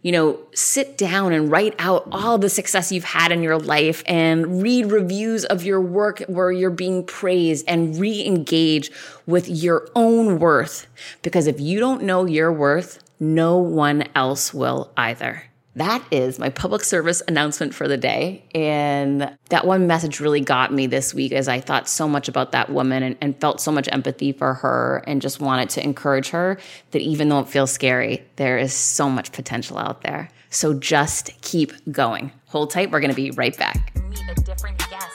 you 0.06 0.12
know, 0.12 0.38
sit 0.54 1.00
down 1.00 1.34
and 1.34 1.50
write 1.50 1.74
out 1.80 2.08
all 2.12 2.38
the 2.38 2.48
success 2.48 2.92
you've 2.92 3.04
had 3.04 3.32
in 3.32 3.42
your 3.42 3.58
life 3.58 4.04
and 4.06 4.62
read 4.62 4.92
reviews 4.92 5.46
of 5.46 5.64
your 5.64 5.82
work 5.82 6.20
where 6.28 6.52
you're 6.52 6.70
being 6.70 7.04
praised 7.04 7.66
and 7.68 8.00
re 8.00 8.24
engage 8.24 8.92
with 9.26 9.50
your 9.50 9.90
own 9.96 10.38
worth. 10.38 10.86
Because 11.24 11.48
if 11.48 11.60
you 11.60 11.80
don't 11.80 12.04
know 12.04 12.26
your 12.28 12.54
worth, 12.54 13.00
no 13.20 13.58
one 13.58 14.04
else 14.14 14.54
will 14.54 14.92
either 14.96 15.42
that 15.76 16.04
is 16.10 16.40
my 16.40 16.50
public 16.50 16.84
service 16.84 17.22
announcement 17.28 17.74
for 17.74 17.88
the 17.88 17.98
day. 17.98 18.44
And 18.56 19.38
that 19.50 19.66
one 19.66 19.88
message 19.88 20.20
really 20.20 20.42
got 20.42 20.74
me 20.74 20.88
this 20.88 21.14
week 21.14 21.34
as 21.34 21.48
I 21.48 21.60
thought 21.60 21.90
so 21.90 22.08
much 22.08 22.28
about 22.28 22.54
that 22.54 22.70
woman 22.70 23.04
and, 23.04 23.18
and, 23.22 23.36
felt 23.42 23.60
so 23.60 23.72
much 23.72 23.90
empathy 23.92 24.32
for 24.32 24.54
her 24.54 25.04
and 25.06 25.22
just 25.22 25.42
wanted 25.42 25.70
to 25.72 25.84
encourage 25.84 26.30
her 26.30 26.58
that 26.92 27.02
even 27.02 27.28
though 27.28 27.40
it 27.40 27.50
feels 27.50 27.72
scary, 27.72 28.24
there 28.38 28.58
is 28.58 28.74
so 28.74 29.10
much 29.10 29.34
potential 29.34 29.78
out 29.78 30.02
there. 30.02 30.30
So 30.50 30.74
just 30.74 31.32
keep 31.42 31.74
going. 31.92 32.32
Hold 32.48 32.72
tight. 32.72 32.92
We're 32.92 33.02
going 33.02 33.10
to 33.12 33.16
be 33.16 33.32
right 33.32 33.56
back. 33.58 33.94
Meet 34.10 34.22
a 34.30 34.42
different 34.42 34.78
guest 34.90 35.15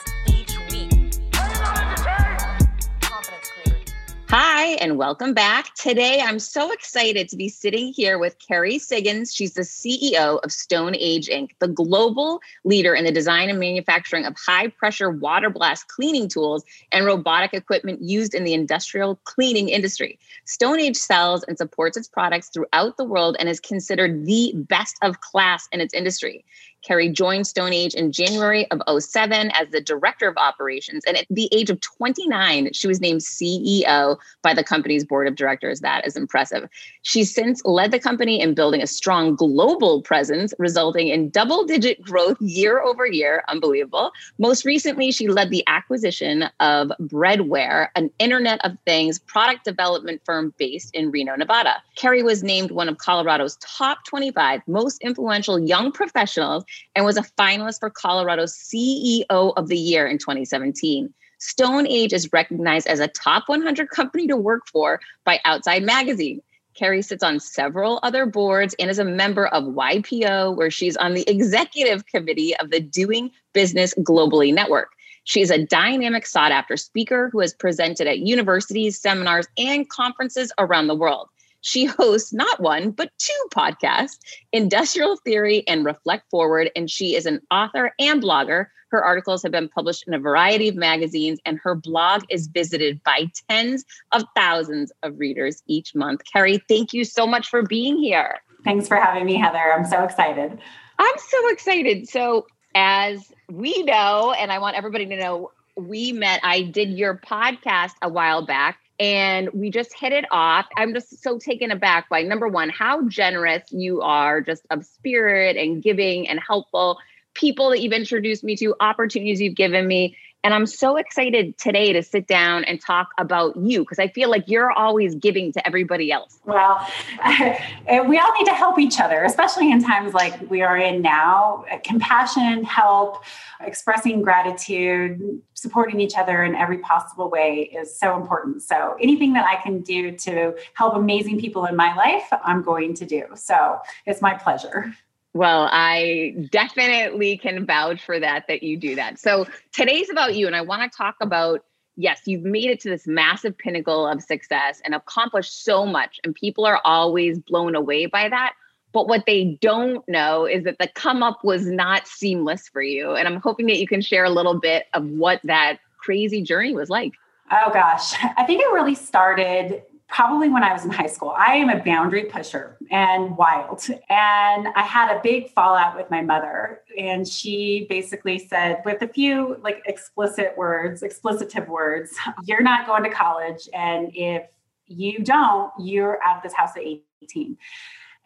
and 4.79 4.97
welcome 4.97 5.35
back. 5.35 5.75
Today, 5.75 6.21
I'm 6.21 6.39
so 6.39 6.71
excited 6.71 7.29
to 7.29 7.37
be 7.37 7.49
sitting 7.49 7.93
here 7.93 8.19
with 8.19 8.37
Kerry 8.39 8.77
Siggins. 8.79 9.35
She's 9.35 9.55
the 9.55 9.63
CEO 9.63 10.39
of 10.45 10.51
StoneAge 10.51 11.29
Inc., 11.29 11.51
the 11.59 11.67
global 11.67 12.41
leader 12.65 12.95
in 12.95 13.05
the 13.05 13.11
design 13.11 13.51
and 13.51 13.59
manufacturing 13.59 14.25
of 14.27 14.37
high 14.37 14.69
pressure 14.69 15.11
water 15.11 15.51
blast 15.51 15.89
cleaning 15.89 16.29
tools 16.29 16.63
and 16.93 17.05
robotic 17.05 17.53
equipment 17.53 18.01
used 18.03 18.33
in 18.33 18.45
the 18.45 18.55
industrial 18.55 19.17
cleaning 19.25 19.71
industry. 19.71 20.19
StoneAge 20.47 20.97
sells 20.97 21.43
and 21.45 21.59
supports 21.59 21.97
its 21.97 22.07
products 22.07 22.49
throughout 22.49 22.97
the 22.97 23.05
world 23.05 23.37
and 23.41 23.49
is 23.49 23.59
considered 23.59 24.25
the 24.25 24.53
best 24.55 24.97
of 25.03 25.21
class 25.21 25.69
in 25.73 25.81
its 25.81 25.95
industry. 25.95 26.45
Kerry 26.83 27.09
joined 27.09 27.45
StoneAge 27.45 27.95
in 27.95 28.13
January 28.13 28.71
of 28.71 28.81
07 29.03 29.51
as 29.53 29.69
the 29.71 29.81
director 29.81 30.29
of 30.29 30.37
operations. 30.37 31.05
And 31.07 31.17
at 31.17 31.27
the 31.31 31.49
age 31.53 31.71
of 31.71 31.81
29, 31.81 32.73
she 32.73 32.89
was 32.89 33.01
named 33.01 33.21
CEO 33.21 34.17
by 34.43 34.55
the 34.55 34.65
company's 34.65 35.05
board 35.05 35.29
of 35.29 35.37
directors. 35.37 35.81
That 35.81 36.07
is 36.07 36.17
impressive. 36.17 36.69
She's 37.03 37.35
since 37.35 37.63
led 37.65 37.91
the 37.91 37.99
company 37.99 38.41
in 38.41 38.55
building 38.55 38.83
a 38.83 38.87
strong 38.87 39.35
global 39.35 40.03
presence, 40.03 40.55
resulting 40.59 41.09
in 41.09 41.31
double 41.31 41.65
digit 41.65 42.01
growth 42.03 42.41
year 42.41 42.81
over 42.81 43.07
year. 43.07 43.45
Unbelievable. 43.49 44.13
Most 44.39 44.65
recently, 44.65 45.13
she 45.13 45.29
led 45.29 45.51
the 45.51 45.65
acquisition 45.67 46.45
of 46.61 46.93
Breadware, 46.99 47.91
an 47.95 48.11
Internet 48.19 48.65
of 48.65 48.77
Things 48.87 49.19
product 49.19 49.65
development 49.65 50.23
firm 50.25 50.55
based 50.59 50.95
in 50.95 51.11
Reno, 51.11 51.37
Nevada. 51.37 51.83
Kerry 51.97 52.23
was 52.23 52.43
named 52.43 52.71
one 52.71 52.89
of 52.89 52.99
Colorado's 52.99 53.57
top 53.57 54.05
25 54.07 54.63
most 54.67 55.01
influential 55.03 55.59
young 55.59 55.93
professionals 55.93 56.65
and 56.95 57.05
was 57.05 57.17
a 57.17 57.23
finalist 57.39 57.81
for 57.81 57.91
Colorado's 57.91 58.55
CEO 58.55 59.53
of 59.57 59.69
the 59.69 59.79
Year 59.79 60.07
in 60.07 60.19
2017. 60.19 61.13
StoneAge 61.41 62.13
is 62.13 62.33
recognized 62.33 62.87
as 62.87 63.01
a 63.01 63.09
top 63.09 63.49
100 63.49 63.89
company 63.91 64.27
to 64.27 64.37
work 64.37 64.63
for 64.71 65.01
by 65.25 65.41
Outside 65.45 65.83
Magazine. 65.83 66.43
Kerry 66.75 67.03
sits 67.03 67.23
on 67.23 67.41
several 67.41 67.99
other 68.03 68.27
boards 68.27 68.75
and 68.79 68.91
is 68.91 68.99
a 68.99 69.05
member 69.05 69.47
of 69.49 69.65
YPO, 69.65 70.57
where 70.57 70.71
she's 70.71 70.97
on 70.97 71.15
the 71.15 71.29
executive 71.29 72.07
committee 72.07 72.57
of 72.57 72.71
the 72.71 72.81
Doing 72.81 73.31
Business 73.53 73.95
Globally 73.99 74.55
Network. 74.55 74.91
She's 75.25 75.51
a 75.51 75.65
dynamic, 75.65 76.27
sought 76.27 76.53
after 76.53 76.77
speaker 76.77 77.29
who 77.31 77.41
has 77.41 77.53
presented 77.53 78.07
at 78.07 78.21
universities, 78.21 79.01
seminars, 79.01 79.47
and 79.59 79.89
conferences 79.89 80.53
around 80.59 80.87
the 80.87 80.95
world. 80.95 81.29
She 81.61 81.85
hosts 81.85 82.33
not 82.33 82.61
one, 82.61 82.91
but 82.91 83.11
two 83.19 83.47
podcasts, 83.55 84.19
Industrial 84.53 85.17
Theory 85.17 85.65
and 85.67 85.85
Reflect 85.85 86.25
Forward. 86.31 86.71
And 86.75 86.91
she 86.91 87.15
is 87.15 87.27
an 87.27 87.41
author 87.51 87.93
and 87.99 88.23
blogger. 88.23 88.67
Her 88.91 89.05
articles 89.05 89.43
have 89.45 89.53
been 89.53 89.69
published 89.69 90.05
in 90.09 90.15
a 90.15 90.19
variety 90.19 90.69
of 90.69 90.75
magazines, 90.75 91.39
and 91.47 91.61
her 91.63 91.77
blog 91.77 92.25
is 92.29 92.49
visited 92.49 93.01
by 93.05 93.27
tens 93.49 93.85
of 94.13 94.25
thousands 94.35 94.91
of 95.03 95.19
readers 95.19 95.63
each 95.67 95.95
month. 95.95 96.23
Kerry, 96.31 96.61
thank 96.69 96.93
you 96.93 97.05
so 97.05 97.27
much 97.27 97.49
for 97.49 97.63
being 97.63 97.99
here. 97.99 98.39
Thanks 98.65 98.89
for 98.89 98.97
having 98.97 99.27
me, 99.27 99.37
Heather. 99.37 99.73
I'm 99.73 99.85
so 99.85 100.03
excited. 100.03 100.59
I'm 100.99 101.19
so 101.19 101.49
excited. 101.51 102.09
So, 102.09 102.47
as 102.75 103.33
we 103.49 103.83
know, 103.85 104.33
and 104.33 104.51
I 104.51 104.59
want 104.59 104.77
everybody 104.77 105.07
to 105.07 105.17
know, 105.17 105.53
we 105.77 106.13
met, 106.13 106.41
I 106.43 106.63
did 106.63 106.91
your 106.91 107.17
podcast 107.17 107.93
a 108.03 108.09
while 108.09 108.45
back 108.45 108.80
and 109.01 109.49
we 109.55 109.71
just 109.71 109.99
hit 109.99 110.13
it 110.13 110.27
off. 110.31 110.67
I'm 110.77 110.93
just 110.93 111.23
so 111.23 111.39
taken 111.39 111.71
aback 111.71 112.11
by 112.11 112.23
number 112.23 112.47
one, 112.47 112.69
how 112.69 113.09
generous 113.09 113.63
you 113.73 114.03
are, 114.03 114.43
just 114.43 114.67
of 114.71 114.85
spirit 114.85 115.57
and 115.57 115.83
giving 115.83 116.29
and 116.29 116.39
helpful 116.47 116.99
people 117.33 117.71
that 117.71 117.81
you've 117.81 117.95
introduced 117.95 118.45
me 118.45 118.57
to, 118.57 118.75
opportunities 118.79 119.41
you've 119.41 119.57
given 119.57 119.87
me. 119.89 120.17
And 120.43 120.55
I'm 120.55 120.67
so 120.67 120.97
excited 120.97 121.59
today 121.59 121.93
to 121.93 122.03
sit 122.03 122.27
down 122.27 122.65
and 122.65 122.81
talk 122.81 123.11
about 123.19 123.57
you 123.57 123.81
because 123.81 123.99
I 123.99 124.09
feel 124.09 124.31
like 124.31 124.45
you're 124.47 124.71
always 124.71 125.15
giving 125.15 125.53
to 125.53 125.67
everybody 125.67 126.11
else. 126.11 126.39
Well, 126.47 126.87
we 127.27 128.19
all 128.19 128.33
need 128.33 128.47
to 128.47 128.55
help 128.55 128.79
each 128.79 129.01
other, 129.01 129.23
especially 129.25 129.71
in 129.71 129.83
times 129.85 130.15
like 130.15 130.51
we 130.51 130.63
are 130.63 130.79
in 130.79 131.03
now. 131.03 131.67
Compassion, 131.85 132.65
help, 132.65 133.23
expressing 133.61 134.23
gratitude, 134.23 135.43
supporting 135.53 136.01
each 136.01 136.17
other 136.17 136.43
in 136.43 136.55
every 136.55 136.79
possible 136.79 137.29
way 137.29 137.71
is 137.75 137.99
so 137.99 138.17
important. 138.17 138.63
So, 138.63 138.97
anything 138.99 139.35
that 139.35 139.45
I 139.45 139.63
can 139.63 139.83
do 139.83 140.13
to 140.13 140.57
help 140.73 140.95
amazing 140.95 141.39
people 141.39 141.67
in 141.67 141.77
my 141.77 141.95
life, 141.95 142.29
I'm 142.43 142.63
going 142.63 142.95
to 142.95 143.05
do. 143.05 143.25
So, 143.35 143.79
it's 144.07 144.23
my 144.23 144.35
pleasure. 144.35 144.95
Well, 145.33 145.69
I 145.71 146.35
definitely 146.51 147.39
can 147.39 147.65
vouch 147.65 148.05
for 148.05 148.19
that, 148.19 148.47
that 148.49 148.63
you 148.63 148.77
do 148.77 148.97
that. 148.97 149.19
So 149.19 149.47
today's 149.73 150.11
about 150.11 150.35
you. 150.35 150.47
And 150.47 150.57
I 150.57 150.61
want 150.61 150.91
to 150.91 150.97
talk 150.97 151.17
about 151.21 151.65
yes, 151.97 152.23
you've 152.25 152.45
made 152.45 152.71
it 152.71 152.81
to 152.81 152.89
this 152.89 153.07
massive 153.07 153.57
pinnacle 153.57 154.07
of 154.07 154.23
success 154.23 154.81
and 154.85 154.95
accomplished 154.95 155.65
so 155.65 155.85
much. 155.85 156.19
And 156.25 156.35
people 156.35 156.65
are 156.65 156.81
always 156.85 157.39
blown 157.39 157.75
away 157.75 158.07
by 158.07 158.29
that. 158.29 158.55
But 158.93 159.07
what 159.07 159.25
they 159.27 159.59
don't 159.61 160.07
know 160.09 160.47
is 160.47 160.65
that 160.65 160.79
the 160.79 160.89
come 160.89 161.23
up 161.23 161.45
was 161.45 161.67
not 161.67 162.09
seamless 162.09 162.69
for 162.69 162.83
you. 162.83 163.15
And 163.15 163.29
I'm 163.29 163.41
hoping 163.41 163.67
that 163.67 163.79
you 163.79 163.87
can 163.87 164.01
share 164.01 164.25
a 164.25 164.31
little 164.31 164.59
bit 164.59 164.87
of 164.95 165.05
what 165.05 165.41
that 165.45 165.79
crazy 165.99 166.43
journey 166.43 166.75
was 166.75 166.91
like. 166.91 167.13
Oh 167.53 167.71
gosh, 167.73 168.15
I 168.37 168.45
think 168.45 168.63
it 168.63 168.73
really 168.73 168.95
started 168.95 169.83
probably 170.11 170.49
when 170.49 170.63
I 170.65 170.73
was 170.73 170.85
in 170.85 170.91
high 170.91 171.07
school. 171.07 171.35
I 171.37 171.55
am 171.55 171.71
a 171.71 171.83
boundary 171.83 172.25
pusher 172.25 172.77
and 172.91 173.37
wild. 173.37 173.85
And 174.09 174.69
I 174.75 174.83
had 174.83 175.17
a 175.17 175.21
big 175.23 175.51
fallout 175.53 175.97
with 175.97 176.11
my 176.11 176.21
mother. 176.21 176.81
And 176.99 177.27
she 177.27 177.87
basically 177.89 178.39
said, 178.39 178.83
with 178.85 179.03
a 179.03 179.09
few 179.09 179.59
like 179.63 179.83
explicit 179.87 180.55
words, 180.57 181.03
explicitive 181.03 181.69
words, 181.69 182.13
you're 182.45 182.63
not 182.63 182.87
going 182.87 183.05
to 183.05 183.11
college. 183.11 183.69
And 183.73 184.11
if 184.15 184.43
you 184.87 185.21
don't, 185.21 185.73
you're 185.79 186.21
out 186.25 186.39
of 186.39 186.43
this 186.43 186.55
house 186.55 186.77
at 186.77 186.83
18. 187.23 187.57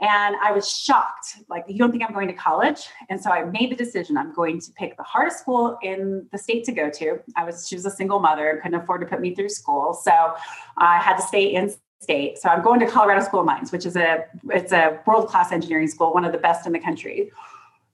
And 0.00 0.36
I 0.42 0.50
was 0.52 0.68
shocked. 0.68 1.36
Like, 1.48 1.64
you 1.68 1.78
don't 1.78 1.90
think 1.90 2.02
I'm 2.02 2.12
going 2.12 2.28
to 2.28 2.34
college? 2.34 2.88
And 3.08 3.20
so 3.20 3.30
I 3.30 3.44
made 3.44 3.70
the 3.70 3.76
decision 3.76 4.16
I'm 4.16 4.34
going 4.34 4.60
to 4.60 4.72
pick 4.72 4.96
the 4.96 5.02
hardest 5.04 5.38
school 5.38 5.78
in 5.82 6.26
the 6.32 6.38
state 6.38 6.64
to 6.64 6.72
go 6.72 6.90
to. 6.90 7.20
I 7.36 7.44
was, 7.44 7.68
she 7.68 7.76
was 7.76 7.86
a 7.86 7.90
single 7.90 8.18
mother, 8.18 8.60
couldn't 8.62 8.80
afford 8.80 9.02
to 9.02 9.06
put 9.06 9.20
me 9.20 9.34
through 9.34 9.50
school. 9.50 9.94
So 9.94 10.34
I 10.76 10.98
had 10.98 11.16
to 11.16 11.22
stay 11.22 11.54
in 11.54 11.72
state. 12.00 12.38
So 12.38 12.48
I'm 12.48 12.62
going 12.62 12.80
to 12.80 12.86
Colorado 12.86 13.24
School 13.24 13.40
of 13.40 13.46
Mines, 13.46 13.72
which 13.72 13.86
is 13.86 13.96
a, 13.96 14.24
it's 14.50 14.72
a 14.72 15.00
world-class 15.06 15.52
engineering 15.52 15.88
school, 15.88 16.12
one 16.12 16.24
of 16.24 16.32
the 16.32 16.38
best 16.38 16.66
in 16.66 16.72
the 16.72 16.80
country. 16.80 17.30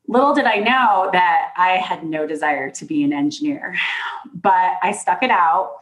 Little 0.09 0.35
did 0.35 0.47
I 0.47 0.57
know 0.57 1.11
that 1.12 1.52
I 1.57 1.76
had 1.76 2.02
no 2.02 2.26
desire 2.26 2.71
to 2.71 2.85
be 2.85 3.04
an 3.04 3.12
engineer, 3.12 3.76
but 4.35 4.73
I 4.83 4.90
stuck 4.90 5.23
it 5.23 5.30
out 5.30 5.75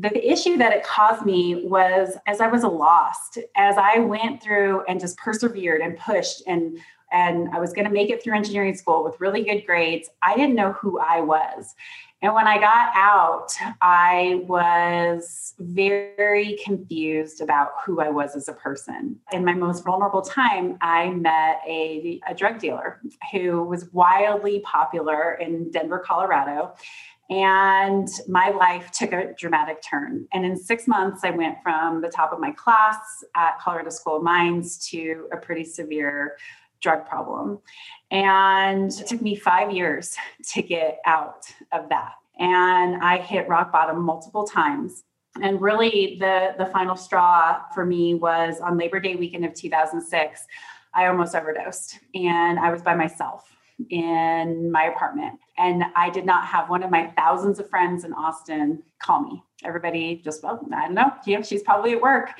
the 0.00 0.30
issue 0.30 0.56
that 0.58 0.72
it 0.72 0.84
caused 0.84 1.26
me 1.26 1.66
was 1.66 2.16
as 2.26 2.40
I 2.40 2.46
was 2.46 2.62
lost, 2.62 3.38
as 3.56 3.76
I 3.76 3.98
went 3.98 4.42
through 4.42 4.84
and 4.88 5.00
just 5.00 5.16
persevered 5.18 5.80
and 5.80 5.98
pushed 5.98 6.42
and 6.46 6.78
and 7.10 7.48
I 7.54 7.58
was 7.58 7.72
going 7.72 7.86
to 7.86 7.90
make 7.90 8.10
it 8.10 8.22
through 8.22 8.36
engineering 8.36 8.74
school 8.74 9.02
with 9.02 9.18
really 9.18 9.42
good 9.42 9.64
grades. 9.64 10.10
I 10.22 10.36
didn't 10.36 10.54
know 10.54 10.72
who 10.72 10.98
I 10.98 11.22
was. 11.22 11.74
And 12.20 12.34
when 12.34 12.46
I 12.46 12.58
got 12.58 12.90
out, 12.94 13.52
I 13.80 14.42
was 14.46 15.54
very 15.58 16.58
confused 16.64 17.40
about 17.40 17.70
who 17.84 18.00
I 18.00 18.08
was 18.08 18.34
as 18.34 18.48
a 18.48 18.52
person. 18.52 19.20
In 19.32 19.44
my 19.44 19.54
most 19.54 19.84
vulnerable 19.84 20.20
time, 20.20 20.76
I 20.80 21.10
met 21.10 21.60
a, 21.66 22.20
a 22.28 22.34
drug 22.34 22.58
dealer 22.58 23.00
who 23.32 23.62
was 23.62 23.90
wildly 23.92 24.60
popular 24.60 25.34
in 25.34 25.70
Denver, 25.70 26.00
Colorado. 26.00 26.74
And 27.30 28.08
my 28.26 28.48
life 28.48 28.90
took 28.90 29.12
a 29.12 29.34
dramatic 29.36 29.82
turn. 29.82 30.26
And 30.32 30.46
in 30.46 30.56
six 30.56 30.86
months, 30.86 31.24
I 31.24 31.30
went 31.30 31.58
from 31.62 32.00
the 32.00 32.08
top 32.08 32.32
of 32.32 32.40
my 32.40 32.52
class 32.52 32.96
at 33.36 33.58
Colorado 33.60 33.90
School 33.90 34.16
of 34.16 34.22
Mines 34.22 34.78
to 34.88 35.28
a 35.32 35.36
pretty 35.36 35.64
severe 35.64 36.36
drug 36.80 37.06
problem. 37.06 37.58
And 38.10 38.90
it 38.92 39.06
took 39.06 39.20
me 39.20 39.36
five 39.36 39.72
years 39.72 40.16
to 40.52 40.62
get 40.62 41.00
out 41.04 41.44
of 41.72 41.88
that. 41.90 42.12
And 42.38 43.02
I 43.02 43.18
hit 43.18 43.48
rock 43.48 43.72
bottom 43.72 44.00
multiple 44.00 44.44
times. 44.44 45.02
And 45.42 45.60
really, 45.60 46.16
the, 46.18 46.54
the 46.58 46.66
final 46.66 46.96
straw 46.96 47.60
for 47.74 47.84
me 47.84 48.14
was 48.14 48.60
on 48.60 48.78
Labor 48.78 49.00
Day 49.00 49.16
weekend 49.16 49.44
of 49.44 49.54
2006. 49.54 50.46
I 50.94 51.06
almost 51.06 51.34
overdosed 51.34 51.98
and 52.14 52.58
I 52.58 52.72
was 52.72 52.82
by 52.82 52.94
myself 52.94 53.48
in 53.90 54.70
my 54.72 54.84
apartment. 54.84 55.38
And 55.58 55.84
I 55.96 56.08
did 56.10 56.24
not 56.24 56.46
have 56.46 56.70
one 56.70 56.82
of 56.82 56.90
my 56.90 57.08
thousands 57.16 57.58
of 57.58 57.68
friends 57.68 58.04
in 58.04 58.12
Austin 58.12 58.82
call 59.00 59.22
me. 59.22 59.42
Everybody 59.64 60.20
just, 60.24 60.42
well, 60.42 60.64
I 60.72 60.86
don't 60.86 60.94
know. 60.94 61.12
Yeah, 61.26 61.42
she's 61.42 61.62
probably 61.62 61.92
at 61.92 62.00
work. 62.00 62.30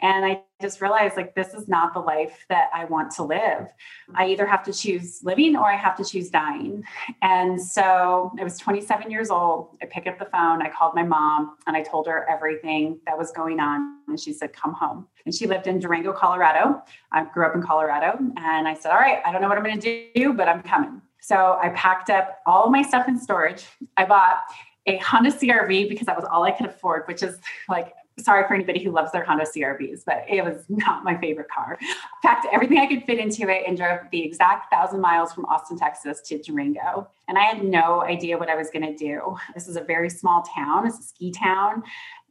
And 0.00 0.24
I 0.24 0.42
just 0.60 0.80
realized 0.80 1.16
like 1.16 1.34
this 1.34 1.54
is 1.54 1.68
not 1.68 1.94
the 1.94 2.00
life 2.00 2.44
that 2.48 2.68
I 2.74 2.84
want 2.84 3.10
to 3.12 3.22
live. 3.22 3.68
I 4.14 4.26
either 4.26 4.44
have 4.44 4.62
to 4.64 4.72
choose 4.72 5.20
living 5.22 5.56
or 5.56 5.70
I 5.70 5.76
have 5.76 5.96
to 5.96 6.04
choose 6.04 6.30
dying. 6.30 6.84
And 7.22 7.60
so 7.60 8.32
I 8.38 8.44
was 8.44 8.58
27 8.58 9.10
years 9.10 9.30
old. 9.30 9.76
I 9.82 9.86
picked 9.86 10.08
up 10.08 10.18
the 10.18 10.26
phone, 10.26 10.62
I 10.62 10.68
called 10.68 10.94
my 10.94 11.04
mom, 11.04 11.56
and 11.66 11.76
I 11.76 11.82
told 11.82 12.06
her 12.06 12.28
everything 12.28 12.98
that 13.06 13.16
was 13.16 13.30
going 13.30 13.60
on. 13.60 14.00
And 14.08 14.18
she 14.18 14.32
said, 14.32 14.52
Come 14.52 14.74
home. 14.74 15.06
And 15.26 15.34
she 15.34 15.46
lived 15.46 15.66
in 15.66 15.78
Durango, 15.78 16.12
Colorado. 16.12 16.82
I 17.12 17.24
grew 17.24 17.46
up 17.46 17.54
in 17.54 17.62
Colorado. 17.62 18.18
And 18.36 18.68
I 18.68 18.74
said, 18.74 18.90
All 18.90 18.98
right, 18.98 19.22
I 19.24 19.32
don't 19.32 19.40
know 19.40 19.48
what 19.48 19.56
I'm 19.56 19.64
going 19.64 19.80
to 19.80 20.10
do, 20.14 20.32
but 20.32 20.48
I'm 20.48 20.62
coming. 20.62 21.00
So 21.24 21.58
I 21.62 21.70
packed 21.70 22.10
up 22.10 22.40
all 22.44 22.68
my 22.68 22.82
stuff 22.82 23.08
in 23.08 23.18
storage. 23.18 23.64
I 23.96 24.04
bought 24.04 24.40
a 24.84 24.98
Honda 24.98 25.30
CRV 25.30 25.88
because 25.88 26.04
that 26.04 26.16
was 26.16 26.26
all 26.30 26.44
I 26.44 26.50
could 26.50 26.66
afford, 26.66 27.04
which 27.08 27.22
is 27.22 27.38
like 27.66 27.94
Sorry 28.20 28.46
for 28.46 28.54
anybody 28.54 28.80
who 28.80 28.92
loves 28.92 29.10
their 29.10 29.24
Honda 29.24 29.44
CRVs, 29.44 30.04
but 30.06 30.24
it 30.28 30.44
was 30.44 30.64
not 30.68 31.02
my 31.02 31.18
favorite 31.18 31.48
car. 31.48 31.76
Packed 32.22 32.46
everything 32.52 32.78
I 32.78 32.86
could 32.86 33.02
fit 33.02 33.18
into 33.18 33.48
it 33.48 33.64
and 33.66 33.76
drove 33.76 34.00
the 34.12 34.22
exact 34.22 34.72
thousand 34.72 35.00
miles 35.00 35.32
from 35.32 35.46
Austin, 35.46 35.76
Texas 35.76 36.20
to 36.26 36.38
Durango. 36.38 37.08
And 37.26 37.36
I 37.36 37.42
had 37.42 37.64
no 37.64 38.02
idea 38.02 38.38
what 38.38 38.48
I 38.48 38.54
was 38.54 38.70
going 38.70 38.86
to 38.86 38.96
do. 38.96 39.36
This 39.52 39.66
is 39.66 39.76
a 39.76 39.80
very 39.80 40.08
small 40.08 40.42
town, 40.42 40.86
it's 40.86 41.00
a 41.00 41.02
ski 41.02 41.32
town. 41.32 41.82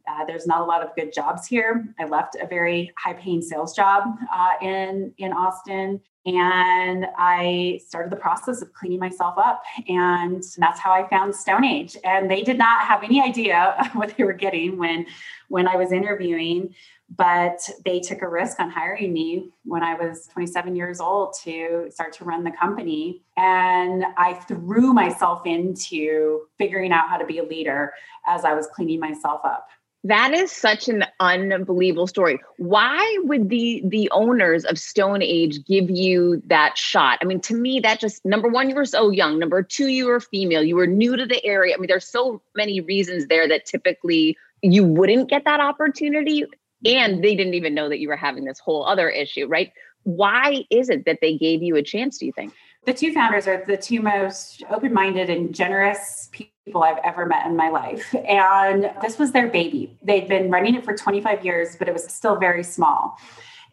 Uh, 0.08 0.24
there's 0.24 0.46
not 0.46 0.60
a 0.60 0.64
lot 0.64 0.82
of 0.82 0.94
good 0.96 1.12
jobs 1.12 1.46
here. 1.46 1.94
I 1.98 2.04
left 2.04 2.36
a 2.40 2.46
very 2.46 2.92
high 2.98 3.14
paying 3.14 3.42
sales 3.42 3.74
job 3.74 4.04
uh, 4.34 4.50
in, 4.60 5.12
in 5.18 5.32
Austin 5.32 6.00
and 6.26 7.06
I 7.18 7.80
started 7.86 8.10
the 8.10 8.16
process 8.16 8.62
of 8.62 8.72
cleaning 8.72 8.98
myself 8.98 9.34
up. 9.36 9.62
And 9.88 10.42
that's 10.56 10.80
how 10.80 10.92
I 10.92 11.06
found 11.08 11.34
StoneAge. 11.34 11.96
And 12.02 12.30
they 12.30 12.42
did 12.42 12.56
not 12.56 12.86
have 12.86 13.02
any 13.02 13.20
idea 13.20 13.90
what 13.92 14.16
they 14.16 14.24
were 14.24 14.32
getting 14.32 14.78
when, 14.78 15.06
when 15.48 15.68
I 15.68 15.76
was 15.76 15.92
interviewing, 15.92 16.74
but 17.14 17.68
they 17.84 18.00
took 18.00 18.22
a 18.22 18.28
risk 18.28 18.58
on 18.58 18.70
hiring 18.70 19.12
me 19.12 19.50
when 19.64 19.82
I 19.82 19.94
was 19.94 20.26
27 20.32 20.74
years 20.74 20.98
old 20.98 21.34
to 21.44 21.88
start 21.90 22.14
to 22.14 22.24
run 22.24 22.42
the 22.42 22.52
company. 22.52 23.22
And 23.36 24.04
I 24.16 24.32
threw 24.32 24.94
myself 24.94 25.42
into 25.44 26.46
figuring 26.56 26.90
out 26.90 27.10
how 27.10 27.18
to 27.18 27.26
be 27.26 27.38
a 27.38 27.44
leader 27.44 27.92
as 28.26 28.46
I 28.46 28.54
was 28.54 28.66
cleaning 28.66 29.00
myself 29.00 29.42
up. 29.44 29.68
That 30.06 30.34
is 30.34 30.52
such 30.52 30.88
an 30.88 31.06
unbelievable 31.18 32.06
story. 32.06 32.38
Why 32.58 33.18
would 33.22 33.48
the 33.48 33.82
the 33.86 34.10
owners 34.10 34.66
of 34.66 34.76
StoneAge 34.76 35.66
give 35.66 35.88
you 35.88 36.42
that 36.46 36.76
shot? 36.76 37.18
I 37.22 37.24
mean, 37.24 37.40
to 37.40 37.54
me, 37.54 37.80
that 37.80 38.00
just 38.00 38.22
number 38.22 38.48
one, 38.48 38.68
you 38.68 38.74
were 38.74 38.84
so 38.84 39.08
young. 39.08 39.38
Number 39.38 39.62
two, 39.62 39.88
you 39.88 40.06
were 40.06 40.20
female. 40.20 40.62
You 40.62 40.76
were 40.76 40.86
new 40.86 41.16
to 41.16 41.24
the 41.24 41.42
area. 41.42 41.74
I 41.74 41.78
mean, 41.78 41.88
there's 41.88 42.06
so 42.06 42.42
many 42.54 42.82
reasons 42.82 43.28
there 43.28 43.48
that 43.48 43.64
typically 43.64 44.36
you 44.60 44.84
wouldn't 44.84 45.30
get 45.30 45.44
that 45.46 45.60
opportunity. 45.60 46.44
And 46.84 47.24
they 47.24 47.34
didn't 47.34 47.54
even 47.54 47.72
know 47.74 47.88
that 47.88 47.98
you 47.98 48.08
were 48.08 48.16
having 48.16 48.44
this 48.44 48.58
whole 48.58 48.84
other 48.84 49.08
issue, 49.08 49.46
right? 49.46 49.72
Why 50.02 50.64
is 50.70 50.90
it 50.90 51.06
that 51.06 51.20
they 51.22 51.38
gave 51.38 51.62
you 51.62 51.76
a 51.76 51.82
chance, 51.82 52.18
do 52.18 52.26
you 52.26 52.32
think? 52.32 52.52
The 52.84 52.92
two 52.92 53.14
founders 53.14 53.46
are 53.46 53.64
the 53.66 53.78
two 53.78 54.02
most 54.02 54.62
open 54.68 54.92
minded 54.92 55.30
and 55.30 55.54
generous 55.54 56.28
people 56.30 56.53
I've 56.74 56.98
ever 57.04 57.26
met 57.26 57.46
in 57.46 57.56
my 57.56 57.68
life. 57.68 58.14
And 58.26 58.90
this 59.02 59.18
was 59.18 59.32
their 59.32 59.48
baby. 59.48 59.96
They'd 60.02 60.28
been 60.28 60.50
running 60.50 60.74
it 60.74 60.84
for 60.84 60.96
25 60.96 61.44
years, 61.44 61.76
but 61.76 61.88
it 61.88 61.92
was 61.92 62.04
still 62.04 62.36
very 62.36 62.62
small. 62.62 63.18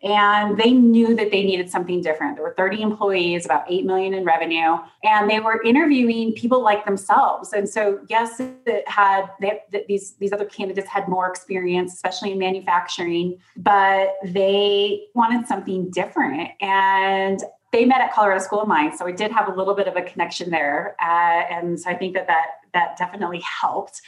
And 0.03 0.57
they 0.57 0.71
knew 0.71 1.15
that 1.15 1.29
they 1.29 1.43
needed 1.43 1.69
something 1.69 2.01
different. 2.01 2.35
There 2.35 2.43
were 2.43 2.55
30 2.57 2.81
employees, 2.81 3.45
about 3.45 3.65
8 3.69 3.85
million 3.85 4.15
in 4.15 4.25
revenue, 4.25 4.77
and 5.03 5.29
they 5.29 5.39
were 5.39 5.61
interviewing 5.63 6.33
people 6.33 6.63
like 6.63 6.85
themselves. 6.85 7.53
And 7.53 7.69
so, 7.69 7.99
yes, 8.09 8.39
it 8.39 8.87
had 8.89 9.27
they, 9.39 9.59
these 9.87 10.13
these 10.13 10.33
other 10.33 10.45
candidates 10.45 10.87
had 10.87 11.07
more 11.07 11.29
experience, 11.29 11.93
especially 11.93 12.31
in 12.31 12.39
manufacturing, 12.39 13.37
but 13.55 14.15
they 14.23 15.03
wanted 15.13 15.47
something 15.47 15.91
different. 15.91 16.49
And 16.61 17.43
they 17.71 17.85
met 17.85 18.01
at 18.01 18.11
Colorado 18.11 18.43
School 18.43 18.61
of 18.61 18.67
Mines, 18.67 18.97
so 18.97 19.05
we 19.05 19.13
did 19.13 19.31
have 19.31 19.47
a 19.47 19.55
little 19.55 19.75
bit 19.75 19.87
of 19.87 19.95
a 19.95 20.01
connection 20.01 20.49
there, 20.49 20.95
uh, 20.99 21.43
and 21.53 21.79
so 21.79 21.91
I 21.91 21.93
think 21.93 22.15
that 22.15 22.25
that 22.25 22.47
that 22.73 22.97
definitely 22.97 23.41
helped. 23.41 24.01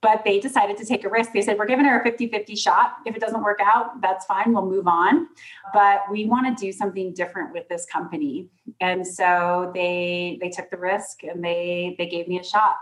But 0.00 0.22
they 0.24 0.40
decided 0.40 0.76
to 0.78 0.84
take 0.84 1.04
a 1.04 1.08
risk. 1.08 1.32
They 1.32 1.42
said, 1.42 1.58
We're 1.58 1.66
giving 1.66 1.84
her 1.84 2.00
a 2.00 2.02
50 2.02 2.28
50 2.28 2.56
shot. 2.56 2.96
If 3.06 3.14
it 3.14 3.20
doesn't 3.20 3.42
work 3.42 3.60
out, 3.62 4.00
that's 4.00 4.26
fine. 4.26 4.52
We'll 4.52 4.66
move 4.66 4.88
on. 4.88 5.28
But 5.72 6.02
we 6.10 6.26
want 6.26 6.58
to 6.58 6.64
do 6.64 6.72
something 6.72 7.14
different 7.14 7.52
with 7.52 7.68
this 7.68 7.86
company. 7.86 8.48
And 8.80 9.06
so 9.06 9.70
they 9.74 10.38
they 10.40 10.50
took 10.50 10.70
the 10.70 10.76
risk 10.76 11.22
and 11.22 11.42
they 11.42 11.94
they 11.98 12.06
gave 12.08 12.26
me 12.26 12.40
a 12.40 12.44
shot. 12.44 12.76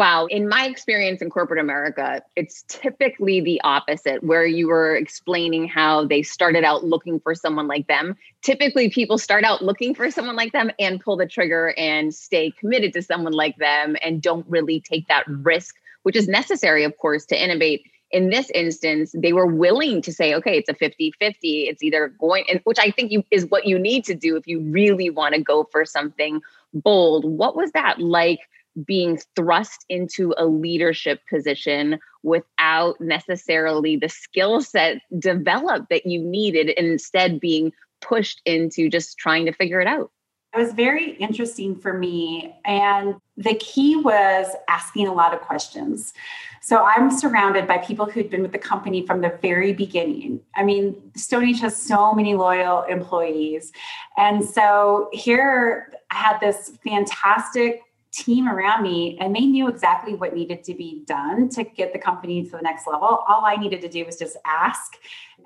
Wow. 0.00 0.24
In 0.30 0.48
my 0.48 0.64
experience 0.64 1.20
in 1.20 1.28
corporate 1.28 1.60
America, 1.60 2.22
it's 2.34 2.64
typically 2.68 3.42
the 3.42 3.60
opposite, 3.64 4.24
where 4.24 4.46
you 4.46 4.68
were 4.68 4.96
explaining 4.96 5.68
how 5.68 6.06
they 6.06 6.22
started 6.22 6.64
out 6.64 6.84
looking 6.84 7.20
for 7.20 7.34
someone 7.34 7.68
like 7.68 7.86
them. 7.86 8.16
Typically, 8.40 8.88
people 8.88 9.18
start 9.18 9.44
out 9.44 9.62
looking 9.62 9.94
for 9.94 10.10
someone 10.10 10.36
like 10.36 10.52
them 10.52 10.70
and 10.78 11.02
pull 11.02 11.18
the 11.18 11.26
trigger 11.26 11.74
and 11.76 12.14
stay 12.14 12.50
committed 12.50 12.94
to 12.94 13.02
someone 13.02 13.34
like 13.34 13.58
them 13.58 13.94
and 14.00 14.22
don't 14.22 14.46
really 14.48 14.80
take 14.80 15.06
that 15.08 15.24
risk, 15.28 15.76
which 16.04 16.16
is 16.16 16.28
necessary, 16.28 16.82
of 16.82 16.96
course, 16.96 17.26
to 17.26 17.38
innovate. 17.38 17.82
In 18.10 18.30
this 18.30 18.48
instance, 18.54 19.14
they 19.14 19.34
were 19.34 19.44
willing 19.44 20.00
to 20.00 20.14
say, 20.14 20.34
okay, 20.34 20.56
it's 20.56 20.70
a 20.70 20.74
50 20.74 21.12
50. 21.18 21.64
It's 21.64 21.82
either 21.82 22.08
going, 22.18 22.46
and 22.48 22.58
which 22.64 22.78
I 22.78 22.90
think 22.90 23.12
you, 23.12 23.22
is 23.30 23.44
what 23.50 23.66
you 23.66 23.78
need 23.78 24.06
to 24.06 24.14
do 24.14 24.36
if 24.36 24.46
you 24.46 24.60
really 24.60 25.10
want 25.10 25.34
to 25.34 25.42
go 25.42 25.68
for 25.70 25.84
something 25.84 26.40
bold. 26.72 27.26
What 27.26 27.54
was 27.54 27.72
that 27.72 28.00
like? 28.00 28.38
Being 28.86 29.18
thrust 29.36 29.84
into 29.88 30.34
a 30.38 30.46
leadership 30.46 31.20
position 31.28 31.98
without 32.22 33.00
necessarily 33.00 33.96
the 33.96 34.08
skill 34.08 34.60
set 34.60 34.98
developed 35.18 35.88
that 35.90 36.06
you 36.06 36.22
needed 36.22 36.72
and 36.76 36.86
instead 36.86 37.40
being 37.40 37.72
pushed 38.00 38.40
into 38.44 38.88
just 38.88 39.18
trying 39.18 39.46
to 39.46 39.52
figure 39.52 39.80
it 39.80 39.86
out 39.86 40.10
it 40.52 40.58
was 40.58 40.72
very 40.72 41.12
interesting 41.12 41.76
for 41.76 41.92
me. 41.92 42.56
And 42.64 43.16
the 43.36 43.54
key 43.54 43.96
was 43.96 44.48
asking 44.68 45.06
a 45.06 45.14
lot 45.14 45.32
of 45.32 45.40
questions. 45.40 46.12
So 46.60 46.84
I'm 46.84 47.10
surrounded 47.10 47.68
by 47.68 47.78
people 47.78 48.06
who'd 48.06 48.28
been 48.28 48.42
with 48.42 48.52
the 48.52 48.58
company 48.58 49.06
from 49.06 49.20
the 49.20 49.38
very 49.40 49.72
beginning. 49.72 50.40
I 50.56 50.64
mean, 50.64 50.94
StoneAge 51.16 51.60
has 51.60 51.76
so 51.76 52.12
many 52.12 52.34
loyal 52.34 52.82
employees. 52.82 53.72
And 54.16 54.44
so 54.44 55.08
here 55.12 55.92
I 56.10 56.16
had 56.16 56.40
this 56.40 56.72
fantastic 56.82 57.82
team 58.12 58.48
around 58.48 58.82
me 58.82 59.16
and 59.20 59.34
they 59.34 59.46
knew 59.46 59.68
exactly 59.68 60.14
what 60.14 60.34
needed 60.34 60.64
to 60.64 60.74
be 60.74 61.02
done 61.06 61.48
to 61.50 61.64
get 61.64 61.92
the 61.92 61.98
company 61.98 62.44
to 62.44 62.50
the 62.50 62.62
next 62.62 62.86
level. 62.86 63.24
All 63.28 63.44
I 63.44 63.56
needed 63.56 63.80
to 63.82 63.88
do 63.88 64.04
was 64.04 64.16
just 64.16 64.36
ask 64.44 64.94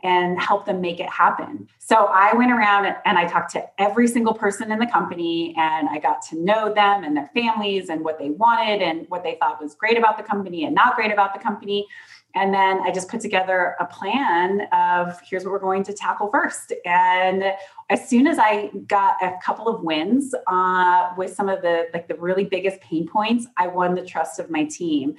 and 0.02 0.40
help 0.40 0.66
them 0.66 0.80
make 0.80 1.00
it 1.00 1.08
happen. 1.08 1.68
So 1.78 2.06
I 2.06 2.34
went 2.34 2.52
around 2.52 2.86
and 3.04 3.18
I 3.18 3.26
talked 3.26 3.52
to 3.52 3.64
every 3.80 4.06
single 4.06 4.34
person 4.34 4.70
in 4.70 4.78
the 4.78 4.86
company 4.86 5.54
and 5.58 5.88
I 5.88 5.98
got 5.98 6.22
to 6.28 6.36
know 6.42 6.72
them 6.72 7.04
and 7.04 7.16
their 7.16 7.30
families 7.34 7.88
and 7.88 8.04
what 8.04 8.18
they 8.18 8.30
wanted 8.30 8.82
and 8.82 9.08
what 9.08 9.22
they 9.22 9.36
thought 9.40 9.62
was 9.62 9.74
great 9.74 9.96
about 9.96 10.16
the 10.16 10.22
company 10.22 10.64
and 10.64 10.74
not 10.74 10.96
great 10.96 11.12
about 11.12 11.32
the 11.32 11.40
company. 11.40 11.86
And 12.34 12.52
then 12.52 12.80
I 12.80 12.90
just 12.90 13.08
put 13.08 13.20
together 13.20 13.76
a 13.78 13.86
plan 13.86 14.62
of 14.72 15.20
here's 15.28 15.44
what 15.44 15.52
we're 15.52 15.60
going 15.60 15.84
to 15.84 15.92
tackle 15.92 16.30
first. 16.30 16.72
And 16.84 17.44
as 17.90 18.08
soon 18.08 18.26
as 18.26 18.38
I 18.38 18.70
got 18.88 19.22
a 19.22 19.34
couple 19.42 19.68
of 19.68 19.82
wins 19.82 20.34
uh, 20.46 21.10
with 21.16 21.34
some 21.34 21.48
of 21.48 21.62
the 21.62 21.86
like 21.92 22.08
the 22.08 22.16
really 22.16 22.44
biggest 22.44 22.80
pain 22.80 23.06
points, 23.06 23.46
I 23.56 23.68
won 23.68 23.94
the 23.94 24.04
trust 24.04 24.40
of 24.40 24.50
my 24.50 24.64
team. 24.64 25.14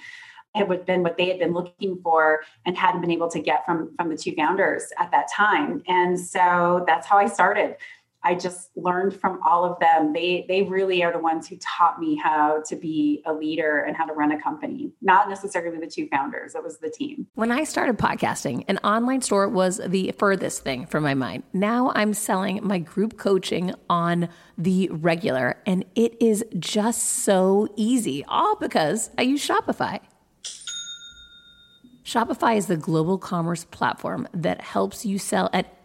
It 0.56 0.68
would 0.68 0.80
have 0.80 0.86
been 0.86 1.04
what 1.04 1.18
they 1.18 1.28
had 1.28 1.40
been 1.40 1.54
looking 1.54 2.00
for 2.02 2.42
and 2.66 2.78
hadn't 2.78 3.02
been 3.02 3.12
able 3.12 3.30
to 3.30 3.40
get 3.40 3.66
from 3.66 3.96
from 3.96 4.10
the 4.10 4.18
two 4.18 4.34
founders 4.36 4.84
at 4.98 5.12
that 5.12 5.28
time. 5.32 5.84
And 5.88 6.20
so 6.20 6.84
that's 6.88 7.08
how 7.08 7.18
I 7.18 7.28
started. 7.28 7.78
I 8.26 8.34
just 8.34 8.72
learned 8.76 9.20
from 9.20 9.40
all 9.46 9.64
of 9.64 9.80
them. 9.80 10.12
They 10.12 10.46
they 10.50 10.64
really 10.64 11.04
are 11.04 11.14
the 11.14 11.20
ones 11.20 11.48
who 11.48 11.58
taught 11.58 12.00
me 12.00 12.16
how 12.16 12.64
to 12.68 12.76
be 12.76 13.22
a 13.26 13.32
leader 13.32 13.82
and 13.82 13.96
how 13.96 14.06
to 14.06 14.14
run 14.14 14.32
a 14.32 14.42
company. 14.42 14.92
Not 15.00 15.30
necessarily 15.30 15.78
the 15.78 15.88
two 15.88 16.08
founders, 16.08 16.56
it 16.56 16.64
was 16.64 16.80
the 16.80 16.90
team. 16.90 17.28
When 17.36 17.52
I 17.52 17.64
started 17.64 18.00
podcasting, 18.00 18.66
an 18.68 18.80
online 18.80 19.22
store 19.22 19.48
was 19.48 19.80
the 19.86 20.12
furthest 20.18 20.64
thing 20.64 20.88
from 20.88 21.04
my 21.04 21.14
mind. 21.14 21.44
Now 21.54 21.92
I'm 21.96 22.16
selling 22.16 22.60
my 22.64 22.80
group 22.80 23.18
coaching 23.18 23.74
on 23.90 24.28
the 24.58 24.90
regular 24.92 25.58
and 25.68 25.86
it 25.94 26.20
is 26.20 26.44
just 26.58 27.04
so 27.04 27.68
easy, 27.76 28.26
all 28.28 28.56
because 28.56 29.12
I 29.20 29.22
use 29.22 29.48
Shopify. 29.48 30.00
Shopify 32.04 32.56
is 32.56 32.68
the 32.68 32.78
global 32.78 33.18
commerce 33.18 33.66
platform 33.66 34.28
that 34.32 34.62
helps 34.62 35.06
you 35.06 35.18
sell 35.18 35.50
at 35.54 35.85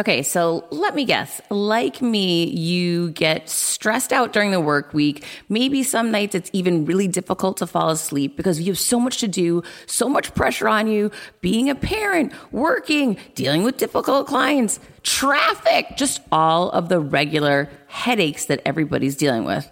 Okay, 0.00 0.24
so 0.24 0.64
let 0.72 0.96
me 0.96 1.04
guess. 1.04 1.40
Like 1.50 2.02
me, 2.02 2.46
you 2.46 3.12
get 3.12 3.48
stressed 3.48 4.12
out 4.12 4.32
during 4.32 4.50
the 4.50 4.60
work 4.60 4.92
week. 4.92 5.24
Maybe 5.48 5.84
some 5.84 6.10
nights 6.10 6.34
it's 6.34 6.50
even 6.52 6.84
really 6.84 7.06
difficult 7.06 7.58
to 7.58 7.68
fall 7.68 7.90
asleep 7.90 8.36
because 8.36 8.60
you 8.60 8.72
have 8.72 8.78
so 8.78 8.98
much 8.98 9.18
to 9.18 9.28
do, 9.28 9.62
so 9.86 10.08
much 10.08 10.34
pressure 10.34 10.68
on 10.68 10.88
you, 10.88 11.12
being 11.42 11.70
a 11.70 11.76
parent, 11.76 12.32
working, 12.50 13.18
dealing 13.36 13.62
with 13.62 13.76
difficult 13.76 14.26
clients, 14.26 14.80
traffic, 15.04 15.96
just 15.96 16.20
all 16.32 16.70
of 16.70 16.88
the 16.88 16.98
regular 16.98 17.70
headaches 17.86 18.46
that 18.46 18.62
everybody's 18.66 19.14
dealing 19.14 19.44
with. 19.44 19.70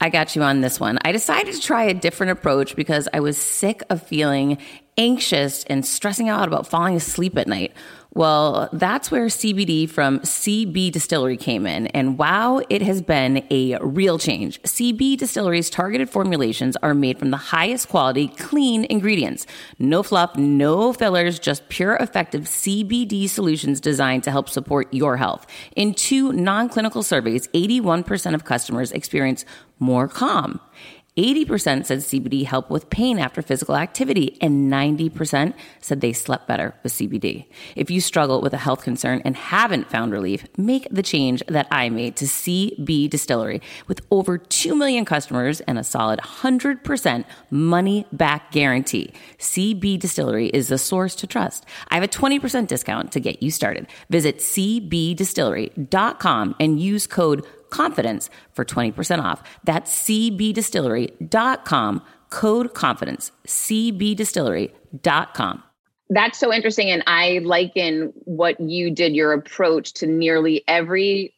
I 0.00 0.08
got 0.08 0.34
you 0.34 0.42
on 0.42 0.62
this 0.62 0.80
one. 0.80 0.98
I 1.04 1.12
decided 1.12 1.54
to 1.54 1.60
try 1.60 1.84
a 1.84 1.92
different 1.92 2.32
approach 2.32 2.74
because 2.74 3.06
I 3.12 3.20
was 3.20 3.36
sick 3.36 3.82
of 3.90 4.02
feeling 4.02 4.56
anxious 4.96 5.64
and 5.64 5.84
stressing 5.84 6.30
out 6.30 6.48
about 6.48 6.66
falling 6.66 6.96
asleep 6.96 7.36
at 7.36 7.46
night. 7.46 7.74
Well, 8.12 8.68
that's 8.72 9.12
where 9.12 9.26
CBD 9.26 9.88
from 9.88 10.18
CB 10.20 10.90
Distillery 10.90 11.36
came 11.36 11.64
in. 11.64 11.86
And 11.88 12.18
wow, 12.18 12.60
it 12.68 12.82
has 12.82 13.00
been 13.00 13.46
a 13.50 13.78
real 13.78 14.18
change. 14.18 14.60
CB 14.62 15.16
Distillery's 15.16 15.70
targeted 15.70 16.10
formulations 16.10 16.76
are 16.82 16.92
made 16.92 17.20
from 17.20 17.30
the 17.30 17.36
highest 17.36 17.88
quality, 17.88 18.26
clean 18.26 18.84
ingredients. 18.90 19.46
No 19.78 20.02
fluff, 20.02 20.36
no 20.36 20.92
fillers, 20.92 21.38
just 21.38 21.68
pure, 21.68 21.94
effective 21.96 22.42
CBD 22.42 23.28
solutions 23.28 23.80
designed 23.80 24.24
to 24.24 24.32
help 24.32 24.48
support 24.48 24.92
your 24.92 25.16
health. 25.16 25.46
In 25.76 25.94
two 25.94 26.32
non 26.32 26.68
clinical 26.68 27.04
surveys, 27.04 27.46
81% 27.48 28.34
of 28.34 28.44
customers 28.44 28.90
experience 28.90 29.44
more 29.78 30.08
calm. 30.08 30.60
80% 31.16 31.86
said 31.86 31.98
CBD 31.98 32.46
helped 32.46 32.70
with 32.70 32.88
pain 32.88 33.18
after 33.18 33.42
physical 33.42 33.74
activity, 33.76 34.38
and 34.40 34.72
90% 34.72 35.54
said 35.80 36.00
they 36.00 36.12
slept 36.12 36.46
better 36.46 36.72
with 36.82 36.92
CBD. 36.92 37.46
If 37.74 37.90
you 37.90 38.00
struggle 38.00 38.40
with 38.40 38.54
a 38.54 38.58
health 38.58 38.84
concern 38.84 39.20
and 39.24 39.36
haven't 39.36 39.90
found 39.90 40.12
relief, 40.12 40.46
make 40.56 40.86
the 40.90 41.02
change 41.02 41.42
that 41.48 41.66
I 41.70 41.88
made 41.88 42.14
to 42.16 42.26
CB 42.26 43.10
Distillery. 43.10 43.60
With 43.88 44.02
over 44.10 44.38
2 44.38 44.76
million 44.76 45.04
customers 45.04 45.60
and 45.62 45.78
a 45.78 45.84
solid 45.84 46.20
100% 46.20 47.24
money 47.50 48.06
back 48.12 48.52
guarantee, 48.52 49.12
CB 49.38 49.98
Distillery 49.98 50.46
is 50.48 50.68
the 50.68 50.78
source 50.78 51.16
to 51.16 51.26
trust. 51.26 51.66
I 51.88 51.94
have 51.94 52.04
a 52.04 52.08
20% 52.08 52.68
discount 52.68 53.10
to 53.12 53.20
get 53.20 53.42
you 53.42 53.50
started. 53.50 53.86
Visit 54.10 54.38
cbdistillery.com 54.38 56.54
and 56.60 56.80
use 56.80 57.06
code 57.06 57.46
confidence 57.70 58.30
for 58.52 58.64
20% 58.64 59.22
off. 59.22 59.42
That's 59.64 59.90
cbdistillery.com, 60.04 62.02
code 62.30 62.74
confidence, 62.74 63.32
cbdistillery.com. 63.46 65.62
That's 66.12 66.40
so 66.40 66.52
interesting. 66.52 66.90
And 66.90 67.04
I 67.06 67.38
liken 67.44 68.12
what 68.24 68.60
you 68.60 68.90
did, 68.90 69.14
your 69.14 69.32
approach 69.32 69.92
to 69.94 70.06
nearly 70.06 70.64
every 70.66 71.32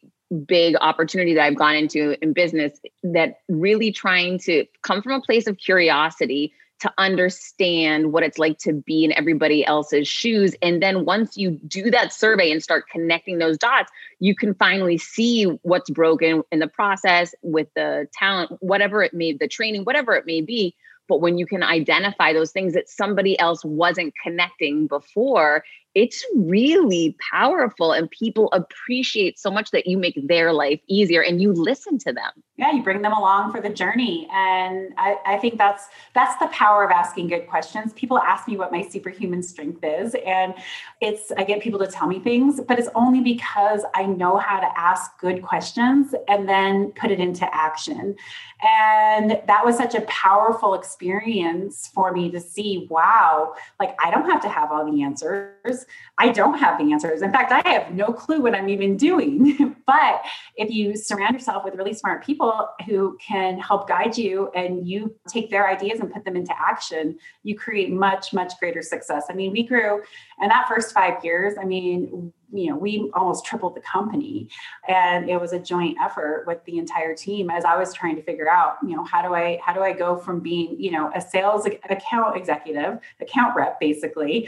big 0.47 0.75
opportunity 0.81 1.35
that 1.35 1.43
I've 1.43 1.55
gone 1.55 1.75
into 1.75 2.17
in 2.23 2.33
business 2.33 2.79
that 3.03 3.35
really 3.47 3.91
trying 3.91 4.39
to 4.39 4.65
come 4.81 5.03
from 5.03 5.13
a 5.13 5.21
place 5.21 5.45
of 5.45 5.57
curiosity 5.57 6.53
to 6.83 6.93
understand 6.97 8.11
what 8.11 8.23
it's 8.23 8.37
like 8.37 8.57
to 8.57 8.73
be 8.73 9.05
in 9.05 9.13
everybody 9.13 9.65
else's 9.65 10.05
shoes. 10.05 10.53
And 10.61 10.83
then 10.83 11.05
once 11.05 11.37
you 11.37 11.51
do 11.65 11.89
that 11.91 12.11
survey 12.11 12.51
and 12.51 12.61
start 12.61 12.89
connecting 12.91 13.37
those 13.37 13.57
dots, 13.57 13.89
you 14.19 14.35
can 14.35 14.53
finally 14.53 14.97
see 14.97 15.45
what's 15.61 15.89
broken 15.89 16.43
in 16.51 16.59
the 16.59 16.67
process 16.67 17.33
with 17.41 17.69
the 17.73 18.09
talent, 18.11 18.51
whatever 18.59 19.01
it 19.01 19.13
may, 19.13 19.31
the 19.31 19.47
training, 19.47 19.83
whatever 19.83 20.13
it 20.13 20.25
may 20.25 20.41
be. 20.41 20.75
But 21.07 21.21
when 21.21 21.37
you 21.37 21.45
can 21.45 21.63
identify 21.63 22.33
those 22.33 22.51
things 22.51 22.73
that 22.73 22.89
somebody 22.89 23.39
else 23.39 23.63
wasn't 23.63 24.13
connecting 24.21 24.87
before, 24.87 25.63
it's 25.95 26.25
really 26.35 27.15
powerful 27.31 27.93
and 27.93 28.11
people 28.11 28.51
appreciate 28.51 29.39
so 29.39 29.49
much 29.49 29.71
that 29.71 29.87
you 29.87 29.97
make 29.97 30.19
their 30.27 30.51
life 30.51 30.81
easier 30.87 31.21
and 31.21 31.41
you 31.41 31.53
listen 31.53 31.97
to 31.99 32.11
them 32.11 32.31
yeah 32.57 32.71
you 32.71 32.83
bring 32.83 33.01
them 33.01 33.13
along 33.13 33.51
for 33.51 33.59
the 33.59 33.69
journey 33.69 34.27
and 34.31 34.93
I, 34.97 35.17
I, 35.25 35.37
think 35.37 35.57
that's 35.57 35.87
that's 36.13 36.37
the 36.39 36.47
power 36.47 36.83
of 36.83 36.91
asking 36.91 37.27
good 37.27 37.47
questions 37.47 37.93
people 37.93 38.19
ask 38.19 38.47
me 38.47 38.57
what 38.57 38.71
my 38.71 38.87
superhuman 38.87 39.41
strength 39.41 39.83
is 39.83 40.15
and 40.25 40.53
it's 41.01 41.31
i 41.37 41.43
get 41.43 41.61
people 41.61 41.79
to 41.79 41.87
tell 41.87 42.07
me 42.07 42.19
things 42.19 42.61
but 42.67 42.77
it's 42.77 42.89
only 42.93 43.21
because 43.21 43.81
i 43.95 44.05
know 44.05 44.37
how 44.37 44.59
to 44.59 44.79
ask 44.79 45.19
good 45.19 45.41
questions 45.41 46.13
and 46.27 46.47
then 46.47 46.91
put 46.91 47.09
it 47.09 47.19
into 47.19 47.47
action 47.55 48.15
and 48.61 49.41
that 49.47 49.65
was 49.65 49.75
such 49.75 49.95
a 49.95 50.01
powerful 50.01 50.75
experience 50.75 51.89
for 51.93 52.11
me 52.11 52.29
to 52.29 52.39
see 52.39 52.87
wow 52.89 53.53
like 53.79 53.95
i 54.03 54.11
don't 54.11 54.29
have 54.29 54.41
to 54.41 54.49
have 54.49 54.71
all 54.71 54.89
the 54.91 55.01
answers 55.01 55.85
I 56.17 56.29
don't 56.29 56.57
have 56.57 56.77
the 56.77 56.91
answers. 56.91 57.21
In 57.21 57.31
fact, 57.31 57.51
I 57.51 57.67
have 57.69 57.93
no 57.93 58.07
clue 58.13 58.41
what 58.41 58.53
I'm 58.53 58.69
even 58.69 58.97
doing. 58.97 59.75
but 59.85 60.23
if 60.55 60.69
you 60.69 60.95
surround 60.95 61.33
yourself 61.33 61.63
with 61.63 61.75
really 61.75 61.93
smart 61.93 62.23
people 62.23 62.69
who 62.85 63.17
can 63.25 63.59
help 63.59 63.87
guide 63.87 64.17
you 64.17 64.49
and 64.55 64.87
you 64.87 65.15
take 65.27 65.49
their 65.49 65.67
ideas 65.67 65.99
and 65.99 66.11
put 66.13 66.25
them 66.25 66.35
into 66.35 66.53
action, 66.57 67.17
you 67.43 67.57
create 67.57 67.91
much, 67.91 68.33
much 68.33 68.53
greater 68.59 68.81
success. 68.81 69.25
I 69.29 69.33
mean, 69.33 69.51
we 69.51 69.63
grew 69.63 70.01
in 70.41 70.49
that 70.49 70.67
first 70.67 70.93
five 70.93 71.23
years, 71.23 71.55
I 71.59 71.65
mean, 71.65 72.33
you 72.53 72.69
know, 72.69 72.77
we 72.77 73.09
almost 73.15 73.45
tripled 73.45 73.75
the 73.75 73.81
company. 73.81 74.47
And 74.87 75.29
it 75.29 75.41
was 75.41 75.53
a 75.53 75.59
joint 75.59 75.97
effort 76.01 76.45
with 76.45 76.63
the 76.65 76.77
entire 76.77 77.15
team 77.15 77.49
as 77.49 77.65
I 77.65 77.75
was 77.77 77.93
trying 77.93 78.15
to 78.15 78.21
figure 78.21 78.49
out, 78.49 78.77
you 78.83 78.95
know, 78.95 79.03
how 79.03 79.21
do 79.21 79.33
I 79.33 79.59
how 79.63 79.73
do 79.73 79.81
I 79.81 79.91
go 79.91 80.17
from 80.17 80.39
being, 80.39 80.79
you 80.79 80.91
know, 80.91 81.11
a 81.15 81.21
sales 81.21 81.65
account 81.65 82.37
executive, 82.37 82.99
account 83.19 83.55
rep 83.55 83.79
basically 83.79 84.47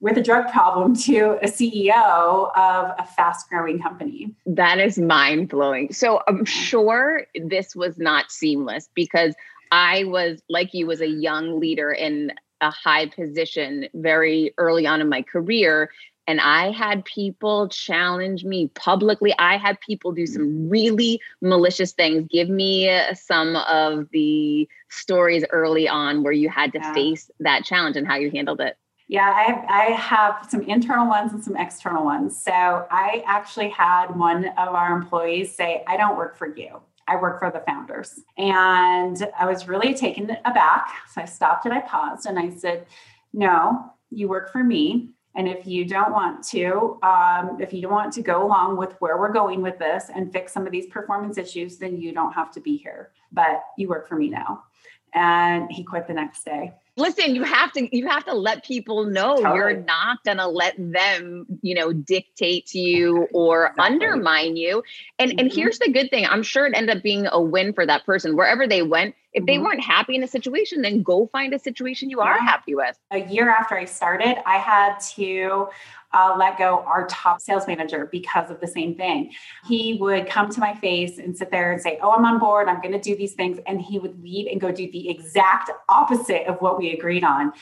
with 0.00 0.18
a 0.18 0.22
drug 0.22 0.50
problem 0.50 0.94
to 1.06 1.38
a 1.42 1.46
CEO 1.46 2.50
of 2.56 2.94
a 2.98 3.06
fast 3.16 3.48
growing 3.48 3.80
company. 3.80 4.34
That 4.46 4.78
is 4.78 4.98
mind 4.98 5.48
blowing. 5.48 5.92
So 5.92 6.22
I'm 6.26 6.44
sure 6.44 7.26
this 7.34 7.74
was 7.74 7.98
not 7.98 8.30
seamless 8.30 8.88
because 8.94 9.34
I 9.72 10.04
was, 10.04 10.40
like 10.48 10.72
you, 10.74 10.86
was 10.86 11.00
a 11.00 11.08
young 11.08 11.58
leader 11.58 11.90
in 11.90 12.32
a 12.60 12.70
high 12.70 13.06
position 13.06 13.88
very 13.94 14.54
early 14.58 14.86
on 14.86 15.00
in 15.00 15.08
my 15.08 15.22
career. 15.22 15.90
And 16.28 16.40
I 16.40 16.72
had 16.72 17.04
people 17.04 17.68
challenge 17.68 18.44
me 18.44 18.68
publicly. 18.74 19.32
I 19.38 19.58
had 19.58 19.80
people 19.80 20.10
do 20.10 20.26
some 20.26 20.68
really 20.68 21.20
malicious 21.40 21.92
things. 21.92 22.26
Give 22.30 22.48
me 22.48 22.90
some 23.14 23.56
of 23.56 24.08
the 24.10 24.68
stories 24.88 25.44
early 25.50 25.88
on 25.88 26.24
where 26.24 26.32
you 26.32 26.48
had 26.48 26.72
to 26.72 26.78
yeah. 26.78 26.92
face 26.94 27.30
that 27.40 27.64
challenge 27.64 27.96
and 27.96 28.06
how 28.06 28.16
you 28.16 28.30
handled 28.30 28.60
it. 28.60 28.76
Yeah, 29.08 29.32
I 29.32 29.42
have, 29.42 29.64
I 29.68 29.84
have 29.94 30.50
some 30.50 30.62
internal 30.62 31.06
ones 31.06 31.32
and 31.32 31.42
some 31.42 31.56
external 31.56 32.04
ones. 32.04 32.42
So 32.42 32.52
I 32.52 33.22
actually 33.26 33.68
had 33.68 34.08
one 34.16 34.46
of 34.46 34.74
our 34.74 34.96
employees 34.96 35.54
say, 35.54 35.84
I 35.86 35.96
don't 35.96 36.16
work 36.16 36.36
for 36.36 36.48
you. 36.48 36.80
I 37.06 37.14
work 37.14 37.38
for 37.38 37.52
the 37.52 37.60
founders. 37.60 38.20
And 38.36 39.28
I 39.38 39.46
was 39.46 39.68
really 39.68 39.94
taken 39.94 40.36
aback. 40.44 40.88
So 41.12 41.20
I 41.20 41.24
stopped 41.24 41.64
and 41.66 41.74
I 41.74 41.80
paused 41.82 42.26
and 42.26 42.36
I 42.36 42.50
said, 42.50 42.86
No, 43.32 43.92
you 44.10 44.28
work 44.28 44.50
for 44.50 44.64
me. 44.64 45.10
And 45.36 45.46
if 45.46 45.66
you 45.66 45.84
don't 45.84 46.10
want 46.12 46.42
to, 46.48 46.98
um, 47.02 47.58
if 47.60 47.72
you 47.72 47.82
don't 47.82 47.92
want 47.92 48.12
to 48.14 48.22
go 48.22 48.44
along 48.44 48.76
with 48.78 48.96
where 49.00 49.18
we're 49.18 49.32
going 49.32 49.62
with 49.62 49.78
this 49.78 50.10
and 50.12 50.32
fix 50.32 50.52
some 50.52 50.66
of 50.66 50.72
these 50.72 50.86
performance 50.86 51.36
issues, 51.38 51.76
then 51.76 51.96
you 51.96 52.12
don't 52.12 52.32
have 52.32 52.50
to 52.52 52.60
be 52.60 52.76
here. 52.76 53.12
But 53.30 53.62
you 53.76 53.88
work 53.88 54.08
for 54.08 54.16
me 54.16 54.30
now. 54.30 54.64
And 55.12 55.70
he 55.70 55.84
quit 55.84 56.08
the 56.08 56.14
next 56.14 56.44
day 56.44 56.72
listen 56.96 57.34
you 57.34 57.42
have 57.42 57.72
to 57.72 57.96
you 57.96 58.06
have 58.06 58.24
to 58.24 58.34
let 58.34 58.64
people 58.64 59.04
know 59.04 59.36
totally. 59.36 59.56
you're 59.56 59.76
not 59.76 60.22
going 60.24 60.38
to 60.38 60.46
let 60.46 60.74
them 60.78 61.46
you 61.62 61.74
know 61.74 61.92
dictate 61.92 62.66
to 62.66 62.78
you 62.78 63.28
or 63.32 63.66
exactly. 63.66 63.84
undermine 63.84 64.56
you 64.56 64.82
and 65.18 65.30
mm-hmm. 65.30 65.40
and 65.40 65.52
here's 65.52 65.78
the 65.78 65.90
good 65.90 66.10
thing 66.10 66.26
i'm 66.26 66.42
sure 66.42 66.66
it 66.66 66.74
ended 66.74 66.96
up 66.96 67.02
being 67.02 67.26
a 67.30 67.40
win 67.40 67.72
for 67.72 67.86
that 67.86 68.04
person 68.06 68.36
wherever 68.36 68.66
they 68.66 68.82
went 68.82 69.14
if 69.32 69.40
mm-hmm. 69.40 69.46
they 69.46 69.58
weren't 69.58 69.82
happy 69.82 70.14
in 70.14 70.22
a 70.22 70.28
situation 70.28 70.82
then 70.82 71.02
go 71.02 71.26
find 71.26 71.52
a 71.54 71.58
situation 71.58 72.10
you 72.10 72.20
are 72.20 72.38
happy 72.38 72.74
with 72.74 72.98
a 73.10 73.18
year 73.26 73.50
after 73.50 73.76
i 73.76 73.84
started 73.84 74.36
i 74.46 74.56
had 74.56 74.98
to 74.98 75.68
uh, 76.16 76.34
let 76.38 76.56
go 76.56 76.82
our 76.86 77.06
top 77.08 77.40
sales 77.40 77.66
manager 77.66 78.08
because 78.10 78.50
of 78.50 78.60
the 78.60 78.66
same 78.66 78.94
thing. 78.94 79.32
He 79.66 79.98
would 80.00 80.28
come 80.28 80.50
to 80.50 80.60
my 80.60 80.74
face 80.74 81.18
and 81.18 81.36
sit 81.36 81.50
there 81.50 81.72
and 81.72 81.80
say, 81.80 81.98
Oh, 82.02 82.12
I'm 82.12 82.24
on 82.24 82.38
board. 82.38 82.68
I'm 82.68 82.80
going 82.80 82.92
to 82.92 83.00
do 83.00 83.16
these 83.16 83.34
things. 83.34 83.58
And 83.66 83.80
he 83.80 83.98
would 83.98 84.22
leave 84.22 84.46
and 84.50 84.60
go 84.60 84.72
do 84.72 84.90
the 84.90 85.10
exact 85.10 85.70
opposite 85.88 86.46
of 86.46 86.60
what 86.60 86.78
we 86.78 86.85
agreed 86.92 87.24
on. 87.24 87.52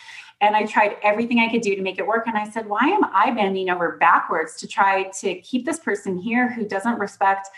And 0.40 0.56
I 0.56 0.66
tried 0.66 0.96
everything 1.02 1.38
I 1.38 1.50
could 1.50 1.62
do 1.62 1.74
to 1.74 1.82
make 1.82 1.98
it 1.98 2.06
work. 2.06 2.26
And 2.26 2.37
I 2.37 2.48
said, 2.48 2.66
Why 2.66 2.87
am 2.88 3.04
I 3.04 3.30
bending 3.30 3.70
over 3.70 3.96
backwards 3.98 4.56
to 4.56 4.66
try 4.66 5.04
to 5.20 5.34
keep 5.40 5.64
this 5.64 5.78
person 5.78 6.18
here 6.18 6.52
who 6.52 6.66
doesn't 6.66 6.98
respect 6.98 7.48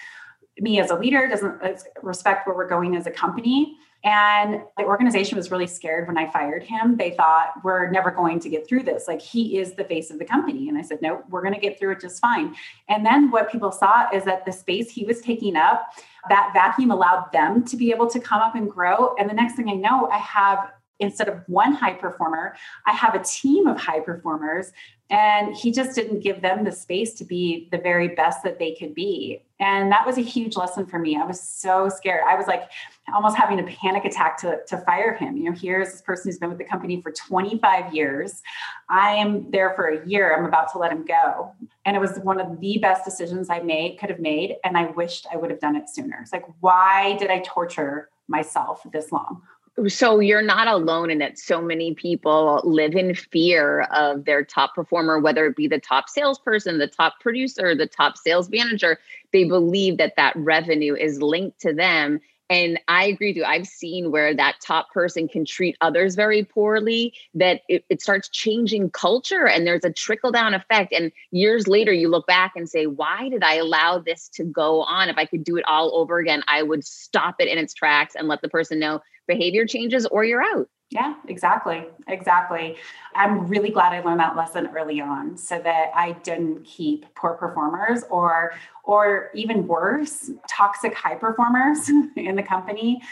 me 0.58 0.80
as 0.80 0.90
a 0.90 0.94
leader, 0.94 1.28
doesn't 1.28 1.62
uh, 1.62 1.76
respect 2.02 2.46
where 2.46 2.56
we're 2.56 2.68
going 2.68 2.96
as 2.96 3.06
a 3.06 3.10
company? 3.10 3.76
And 4.04 4.62
the 4.76 4.84
organization 4.84 5.36
was 5.36 5.50
really 5.50 5.66
scared 5.66 6.06
when 6.06 6.16
I 6.16 6.30
fired 6.30 6.62
him. 6.62 6.96
They 6.96 7.10
thought, 7.10 7.54
we're 7.64 7.90
never 7.90 8.12
going 8.12 8.38
to 8.38 8.48
get 8.48 8.68
through 8.68 8.84
this. 8.84 9.08
Like, 9.08 9.20
he 9.20 9.58
is 9.58 9.72
the 9.72 9.82
face 9.82 10.12
of 10.12 10.20
the 10.20 10.24
company. 10.24 10.68
And 10.68 10.78
I 10.78 10.82
said, 10.82 11.02
no, 11.02 11.24
we're 11.28 11.42
going 11.42 11.54
to 11.54 11.60
get 11.60 11.76
through 11.76 11.92
it 11.92 12.00
just 12.00 12.20
fine. 12.20 12.54
And 12.88 13.04
then 13.04 13.32
what 13.32 13.50
people 13.50 13.72
saw 13.72 14.06
is 14.14 14.22
that 14.24 14.46
the 14.46 14.52
space 14.52 14.92
he 14.92 15.04
was 15.04 15.20
taking 15.22 15.56
up, 15.56 15.82
that 16.28 16.52
vacuum 16.54 16.92
allowed 16.92 17.32
them 17.32 17.64
to 17.64 17.76
be 17.76 17.90
able 17.90 18.08
to 18.10 18.20
come 18.20 18.40
up 18.40 18.54
and 18.54 18.70
grow. 18.70 19.16
And 19.18 19.28
the 19.28 19.34
next 19.34 19.56
thing 19.56 19.68
I 19.68 19.74
know, 19.74 20.08
I 20.08 20.18
have 20.18 20.70
instead 20.98 21.28
of 21.28 21.40
one 21.46 21.72
high 21.72 21.94
performer, 21.94 22.56
I 22.86 22.92
have 22.92 23.14
a 23.14 23.22
team 23.22 23.66
of 23.66 23.78
high 23.78 24.00
performers. 24.00 24.72
And 25.08 25.54
he 25.54 25.70
just 25.70 25.94
didn't 25.94 26.20
give 26.20 26.42
them 26.42 26.64
the 26.64 26.72
space 26.72 27.14
to 27.14 27.24
be 27.24 27.68
the 27.70 27.78
very 27.78 28.08
best 28.08 28.42
that 28.42 28.58
they 28.58 28.74
could 28.74 28.92
be. 28.92 29.40
And 29.60 29.92
that 29.92 30.04
was 30.04 30.18
a 30.18 30.22
huge 30.22 30.56
lesson 30.56 30.84
for 30.84 30.98
me. 30.98 31.16
I 31.16 31.24
was 31.24 31.40
so 31.40 31.88
scared. 31.88 32.22
I 32.26 32.34
was 32.34 32.48
like 32.48 32.68
almost 33.14 33.36
having 33.36 33.60
a 33.60 33.62
panic 33.62 34.04
attack 34.04 34.36
to, 34.38 34.58
to 34.66 34.78
fire 34.78 35.14
him. 35.14 35.36
You 35.36 35.44
know, 35.44 35.56
here's 35.56 35.92
this 35.92 36.02
person 36.02 36.28
who's 36.28 36.38
been 36.38 36.48
with 36.48 36.58
the 36.58 36.64
company 36.64 37.00
for 37.00 37.12
25 37.12 37.94
years. 37.94 38.42
I 38.90 39.12
am 39.12 39.48
there 39.52 39.74
for 39.74 39.86
a 39.86 40.06
year. 40.08 40.36
I'm 40.36 40.44
about 40.44 40.72
to 40.72 40.78
let 40.78 40.90
him 40.90 41.04
go. 41.06 41.52
And 41.84 41.96
it 41.96 42.00
was 42.00 42.18
one 42.18 42.40
of 42.40 42.60
the 42.60 42.78
best 42.78 43.04
decisions 43.04 43.48
I 43.48 43.60
made, 43.60 44.00
could 44.00 44.10
have 44.10 44.20
made. 44.20 44.56
And 44.64 44.76
I 44.76 44.86
wished 44.86 45.28
I 45.32 45.36
would 45.36 45.50
have 45.50 45.60
done 45.60 45.76
it 45.76 45.88
sooner. 45.88 46.18
It's 46.20 46.32
like, 46.32 46.46
why 46.58 47.16
did 47.16 47.30
I 47.30 47.38
torture 47.46 48.10
myself 48.28 48.82
this 48.92 49.12
long? 49.12 49.42
So 49.88 50.20
you're 50.20 50.42
not 50.42 50.68
alone 50.68 51.10
in 51.10 51.20
it 51.20 51.38
so 51.38 51.60
many 51.60 51.94
people 51.94 52.60
live 52.64 52.94
in 52.94 53.14
fear 53.14 53.82
of 53.92 54.24
their 54.24 54.44
top 54.44 54.74
performer 54.74 55.18
whether 55.18 55.46
it 55.46 55.56
be 55.56 55.68
the 55.68 55.78
top 55.78 56.08
salesperson 56.08 56.78
the 56.78 56.86
top 56.86 57.14
producer 57.20 57.74
the 57.74 57.86
top 57.86 58.16
sales 58.16 58.48
manager 58.50 58.98
they 59.32 59.44
believe 59.44 59.98
that 59.98 60.14
that 60.16 60.34
revenue 60.36 60.94
is 60.94 61.20
linked 61.20 61.60
to 61.60 61.74
them 61.74 62.20
and 62.48 62.78
I 62.86 63.06
agree 63.06 63.30
with 63.30 63.38
you. 63.38 63.44
I've 63.44 63.66
seen 63.66 64.12
where 64.12 64.34
that 64.34 64.60
top 64.60 64.92
person 64.92 65.26
can 65.26 65.44
treat 65.44 65.76
others 65.80 66.14
very 66.14 66.44
poorly, 66.44 67.12
that 67.34 67.62
it, 67.68 67.84
it, 67.88 68.00
starts 68.00 68.28
changing 68.28 68.90
culture 68.90 69.48
and 69.48 69.66
there's 69.66 69.84
a 69.84 69.92
trickle 69.92 70.30
down 70.30 70.54
effect. 70.54 70.92
And 70.92 71.10
years 71.32 71.66
later, 71.66 71.92
you 71.92 72.08
look 72.08 72.26
back 72.26 72.52
and 72.54 72.68
say, 72.68 72.86
why 72.86 73.28
did 73.30 73.42
I 73.42 73.56
allow 73.56 73.98
this 73.98 74.28
to 74.34 74.44
go 74.44 74.82
on? 74.82 75.08
If 75.08 75.18
I 75.18 75.24
could 75.24 75.42
do 75.42 75.56
it 75.56 75.64
all 75.66 75.96
over 75.96 76.18
again, 76.18 76.44
I 76.46 76.62
would 76.62 76.84
stop 76.84 77.36
it 77.40 77.48
in 77.48 77.58
its 77.58 77.74
tracks 77.74 78.14
and 78.14 78.28
let 78.28 78.42
the 78.42 78.48
person 78.48 78.78
know 78.78 79.00
behavior 79.26 79.66
changes 79.66 80.06
or 80.06 80.24
you're 80.24 80.42
out. 80.42 80.68
Yeah, 80.90 81.14
exactly. 81.26 81.84
Exactly. 82.06 82.76
I'm 83.14 83.48
really 83.48 83.70
glad 83.70 83.92
I 83.92 84.00
learned 84.00 84.20
that 84.20 84.36
lesson 84.36 84.68
early 84.68 85.00
on 85.00 85.36
so 85.36 85.58
that 85.58 85.90
I 85.94 86.12
didn't 86.12 86.64
keep 86.64 87.12
poor 87.16 87.34
performers 87.34 88.04
or 88.08 88.52
or 88.84 89.30
even 89.34 89.66
worse, 89.66 90.30
toxic 90.48 90.94
high 90.94 91.16
performers 91.16 91.88
in 92.16 92.36
the 92.36 92.42
company 92.42 93.02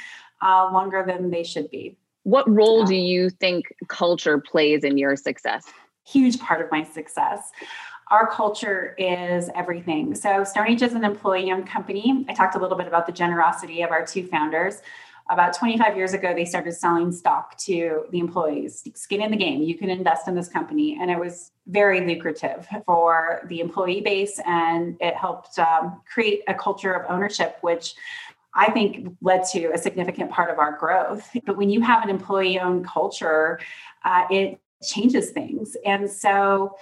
uh, 0.41 0.71
longer 0.73 1.03
than 1.05 1.31
they 1.31 1.43
should 1.43 1.69
be. 1.71 1.97
What 2.23 2.49
role 2.49 2.81
yeah. 2.81 2.87
do 2.87 2.95
you 2.95 3.31
think 3.31 3.67
culture 3.89 4.39
plays 4.39 4.85
in 4.85 4.97
your 4.97 5.17
success? 5.17 5.67
Huge 6.07 6.39
part 6.39 6.61
of 6.61 6.71
my 6.71 6.85
success 6.85 7.51
our 8.11 8.27
culture 8.31 8.95
is 8.99 9.49
everything. 9.55 10.15
So, 10.15 10.29
StoneAge 10.43 10.83
is 10.83 10.93
an 10.93 11.05
employee 11.05 11.51
owned 11.51 11.67
company. 11.67 12.25
I 12.29 12.35
talked 12.35 12.55
a 12.55 12.59
little 12.59 12.77
bit 12.77 12.87
about 12.87 13.07
the 13.07 13.13
generosity 13.13 13.83
of 13.83 13.91
our 13.91 14.07
two 14.07 14.27
founders 14.27 14.83
about 15.31 15.55
25 15.55 15.97
years 15.97 16.13
ago, 16.13 16.35
they 16.35 16.45
started 16.45 16.73
selling 16.73 17.11
stock 17.11 17.57
to 17.59 18.05
the 18.11 18.19
employees. 18.19 18.87
Skin 18.95 19.23
in 19.23 19.31
the 19.31 19.37
game. 19.37 19.63
You 19.63 19.77
can 19.77 19.89
invest 19.89 20.29
in 20.29 20.35
this 20.35 20.49
company. 20.49 20.99
And 21.01 21.11
it 21.11 21.19
was 21.19 21.53
very 21.67 22.07
lucrative 22.07 22.69
for 22.85 23.47
the 23.49 23.61
employee 23.61 24.03
base. 24.03 24.39
And 24.47 24.97
it 25.01 25.15
helped 25.15 25.59
um, 25.59 26.03
create 26.13 26.43
a 26.47 26.55
culture 26.55 26.93
of 26.93 27.11
ownership, 27.11 27.57
which 27.63 27.95
I 28.55 28.71
think 28.71 29.17
led 29.23 29.45
to 29.53 29.73
a 29.73 29.79
significant 29.79 30.31
part 30.31 30.51
of 30.51 30.59
our 30.59 30.77
growth. 30.77 31.29
But 31.47 31.57
when 31.57 31.71
you 31.71 31.81
have 31.81 32.03
an 32.05 32.11
employee 32.11 32.61
owned 32.61 32.87
culture, 32.87 33.61
uh, 34.05 34.25
it 34.31 34.61
changes 34.83 35.31
things. 35.31 35.77
And 35.87 36.11
so, 36.11 36.77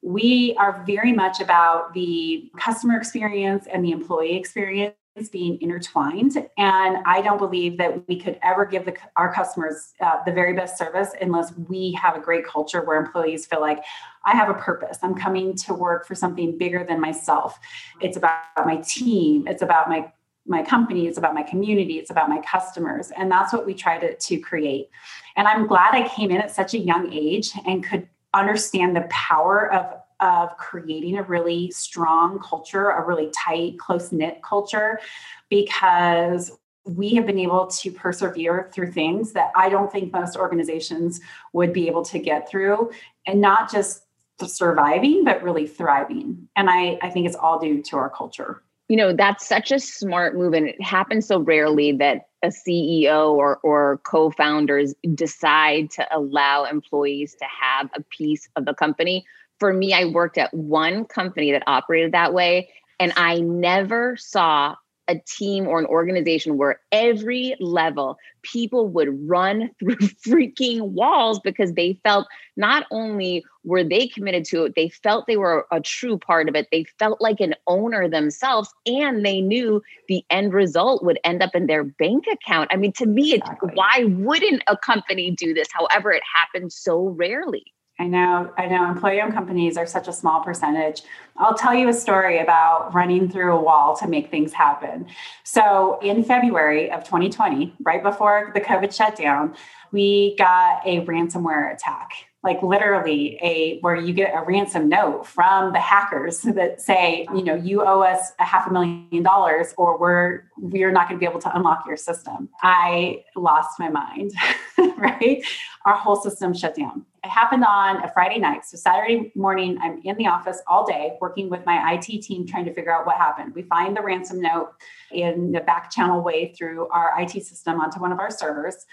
we 0.00 0.54
are 0.60 0.84
very 0.86 1.12
much 1.12 1.40
about 1.40 1.92
the 1.92 2.50
customer 2.56 2.96
experience 2.96 3.66
and 3.66 3.84
the 3.84 3.90
employee 3.90 4.36
experience 4.36 4.94
being 5.28 5.58
intertwined. 5.60 6.36
And 6.58 6.98
I 7.06 7.22
don't 7.22 7.38
believe 7.38 7.78
that 7.78 8.06
we 8.06 8.20
could 8.20 8.38
ever 8.42 8.66
give 8.66 8.84
the, 8.84 8.94
our 9.16 9.32
customers 9.32 9.94
uh, 10.00 10.22
the 10.24 10.32
very 10.32 10.52
best 10.52 10.76
service 10.76 11.10
unless 11.20 11.52
we 11.56 11.92
have 11.92 12.16
a 12.16 12.20
great 12.20 12.46
culture 12.46 12.82
where 12.82 13.00
employees 13.00 13.46
feel 13.46 13.60
like 13.60 13.82
I 14.24 14.36
have 14.36 14.50
a 14.50 14.54
purpose. 14.54 14.98
I'm 15.02 15.14
coming 15.14 15.54
to 15.56 15.72
work 15.74 16.06
for 16.06 16.14
something 16.14 16.58
bigger 16.58 16.84
than 16.84 17.00
myself. 17.00 17.58
It's 18.00 18.18
about 18.18 18.42
my 18.58 18.76
team. 18.86 19.48
It's 19.48 19.62
about 19.62 19.88
my 19.88 20.12
my 20.50 20.62
company 20.62 21.06
it's 21.06 21.18
about 21.18 21.34
my 21.34 21.42
community 21.42 21.98
it's 21.98 22.10
about 22.10 22.30
my 22.30 22.40
customers 22.40 23.12
and 23.18 23.30
that's 23.30 23.52
what 23.52 23.66
we 23.66 23.74
try 23.74 23.98
to, 23.98 24.16
to 24.16 24.38
create 24.38 24.88
and 25.36 25.46
i'm 25.46 25.66
glad 25.66 25.94
i 25.94 26.08
came 26.08 26.30
in 26.30 26.38
at 26.38 26.50
such 26.50 26.72
a 26.72 26.78
young 26.78 27.12
age 27.12 27.50
and 27.66 27.84
could 27.84 28.08
understand 28.32 28.96
the 28.96 29.06
power 29.10 29.70
of 29.72 30.00
of 30.20 30.56
creating 30.56 31.18
a 31.18 31.22
really 31.22 31.70
strong 31.70 32.38
culture, 32.40 32.90
a 32.90 33.04
really 33.04 33.30
tight, 33.36 33.78
close 33.78 34.12
knit 34.12 34.42
culture, 34.42 35.00
because 35.48 36.52
we 36.84 37.14
have 37.14 37.26
been 37.26 37.38
able 37.38 37.66
to 37.66 37.90
persevere 37.92 38.70
through 38.72 38.92
things 38.92 39.32
that 39.32 39.52
I 39.54 39.68
don't 39.68 39.92
think 39.92 40.12
most 40.12 40.36
organizations 40.36 41.20
would 41.52 41.72
be 41.72 41.86
able 41.86 42.04
to 42.06 42.18
get 42.18 42.48
through, 42.48 42.90
and 43.26 43.40
not 43.40 43.70
just 43.70 44.04
surviving, 44.42 45.24
but 45.24 45.42
really 45.42 45.66
thriving. 45.66 46.48
And 46.56 46.70
I, 46.70 46.98
I 47.02 47.10
think 47.10 47.26
it's 47.26 47.36
all 47.36 47.58
due 47.58 47.82
to 47.82 47.96
our 47.96 48.10
culture. 48.10 48.62
You 48.88 48.96
know, 48.96 49.12
that's 49.12 49.46
such 49.46 49.70
a 49.70 49.78
smart 49.78 50.34
move, 50.34 50.54
and 50.54 50.68
it 50.68 50.80
happens 50.80 51.26
so 51.26 51.40
rarely 51.40 51.92
that 51.92 52.28
a 52.42 52.48
CEO 52.48 53.32
or, 53.32 53.58
or 53.58 54.00
co 54.04 54.30
founders 54.30 54.94
decide 55.14 55.90
to 55.90 56.06
allow 56.16 56.64
employees 56.64 57.34
to 57.34 57.44
have 57.44 57.90
a 57.94 58.02
piece 58.02 58.48
of 58.56 58.64
the 58.64 58.74
company 58.74 59.26
for 59.58 59.72
me, 59.72 59.92
I 59.92 60.04
worked 60.06 60.38
at 60.38 60.52
one 60.54 61.04
company 61.04 61.52
that 61.52 61.64
operated 61.66 62.12
that 62.12 62.32
way, 62.32 62.70
and 63.00 63.12
I 63.16 63.40
never 63.40 64.16
saw 64.16 64.76
a 65.08 65.18
team 65.26 65.66
or 65.66 65.78
an 65.78 65.86
organization 65.86 66.58
where 66.58 66.80
every 66.92 67.56
level 67.60 68.18
people 68.42 68.86
would 68.88 69.08
run 69.28 69.70
through 69.80 69.96
freaking 69.96 70.90
walls 70.90 71.40
because 71.40 71.72
they 71.72 71.98
felt 72.04 72.26
not 72.56 72.86
only 72.90 73.42
were 73.64 73.82
they 73.82 74.06
committed 74.06 74.44
to 74.44 74.64
it, 74.64 74.74
they 74.76 74.88
felt 74.88 75.26
they 75.26 75.36
were 75.36 75.66
a 75.72 75.80
true 75.80 76.18
part 76.18 76.48
of 76.48 76.54
it. 76.54 76.68
They 76.70 76.84
felt 76.98 77.20
like 77.20 77.40
an 77.40 77.54
owner 77.66 78.08
themselves 78.08 78.72
and 78.86 79.24
they 79.24 79.40
knew 79.40 79.82
the 80.08 80.22
end 80.30 80.52
result 80.52 81.02
would 81.02 81.18
end 81.24 81.42
up 81.42 81.54
in 81.54 81.66
their 81.66 81.84
bank 81.84 82.26
account. 82.30 82.70
I 82.72 82.76
mean, 82.76 82.92
to 82.92 83.06
me, 83.06 83.34
exactly. 83.34 83.70
why 83.74 84.04
wouldn't 84.08 84.62
a 84.66 84.76
company 84.76 85.30
do 85.30 85.54
this? 85.54 85.68
However, 85.72 86.12
it 86.12 86.22
happens 86.34 86.76
so 86.76 87.08
rarely. 87.08 87.64
I 88.00 88.06
know, 88.06 88.52
I 88.56 88.66
know 88.66 88.88
employee 88.88 89.20
owned 89.20 89.34
companies 89.34 89.76
are 89.76 89.86
such 89.86 90.06
a 90.06 90.12
small 90.12 90.40
percentage. 90.40 91.02
I'll 91.36 91.56
tell 91.56 91.74
you 91.74 91.88
a 91.88 91.92
story 91.92 92.38
about 92.38 92.94
running 92.94 93.28
through 93.28 93.56
a 93.56 93.60
wall 93.60 93.96
to 93.96 94.06
make 94.06 94.30
things 94.30 94.52
happen. 94.52 95.06
So, 95.42 95.98
in 96.00 96.22
February 96.22 96.92
of 96.92 97.02
2020, 97.02 97.74
right 97.82 98.02
before 98.02 98.52
the 98.54 98.60
COVID 98.60 98.94
shutdown, 98.94 99.56
we 99.90 100.36
got 100.36 100.86
a 100.86 101.04
ransomware 101.06 101.74
attack. 101.74 102.27
Like 102.44 102.62
literally 102.62 103.36
a 103.42 103.80
where 103.80 103.96
you 103.96 104.12
get 104.12 104.32
a 104.34 104.42
ransom 104.44 104.88
note 104.88 105.26
from 105.26 105.72
the 105.72 105.80
hackers 105.80 106.42
that 106.54 106.80
say 106.80 107.26
you 107.34 107.42
know 107.42 107.54
you 107.54 107.82
owe 107.82 108.02
us 108.02 108.32
a 108.38 108.44
half 108.44 108.66
a 108.68 108.72
million 108.72 109.22
dollars 109.22 109.74
or 109.76 109.98
we're 109.98 110.44
we're 110.56 110.92
not 110.92 111.08
going 111.08 111.18
to 111.18 111.20
be 111.20 111.28
able 111.28 111.40
to 111.40 111.56
unlock 111.56 111.84
your 111.86 111.96
system. 111.96 112.48
I 112.62 113.24
lost 113.34 113.78
my 113.78 113.88
mind 113.88 114.32
right? 114.98 115.42
Our 115.84 115.94
whole 115.94 116.16
system 116.16 116.54
shut 116.54 116.76
down. 116.76 117.04
It 117.24 117.30
happened 117.30 117.64
on 117.64 118.04
a 118.04 118.12
friday 118.12 118.38
night. 118.38 118.64
So 118.64 118.76
saturday 118.76 119.32
morning 119.34 119.78
i'm 119.82 120.00
in 120.04 120.16
the 120.16 120.26
office 120.26 120.62
all 120.68 120.86
day 120.86 121.16
working 121.20 121.50
with 121.50 121.66
my 121.66 121.94
it 121.94 122.22
team 122.22 122.46
trying 122.46 122.64
to 122.66 122.72
figure 122.72 122.94
out 122.94 123.04
what 123.04 123.16
happened. 123.16 123.54
We 123.54 123.62
find 123.62 123.96
the 123.96 124.02
ransom 124.02 124.40
note 124.40 124.74
in 125.10 125.50
the 125.52 125.60
back 125.60 125.90
channel 125.90 126.22
way 126.22 126.54
through 126.56 126.88
our 126.88 127.18
it 127.20 127.42
system 127.42 127.80
onto 127.80 128.00
one 128.00 128.12
of 128.12 128.20
our 128.20 128.30
servers 128.30 128.86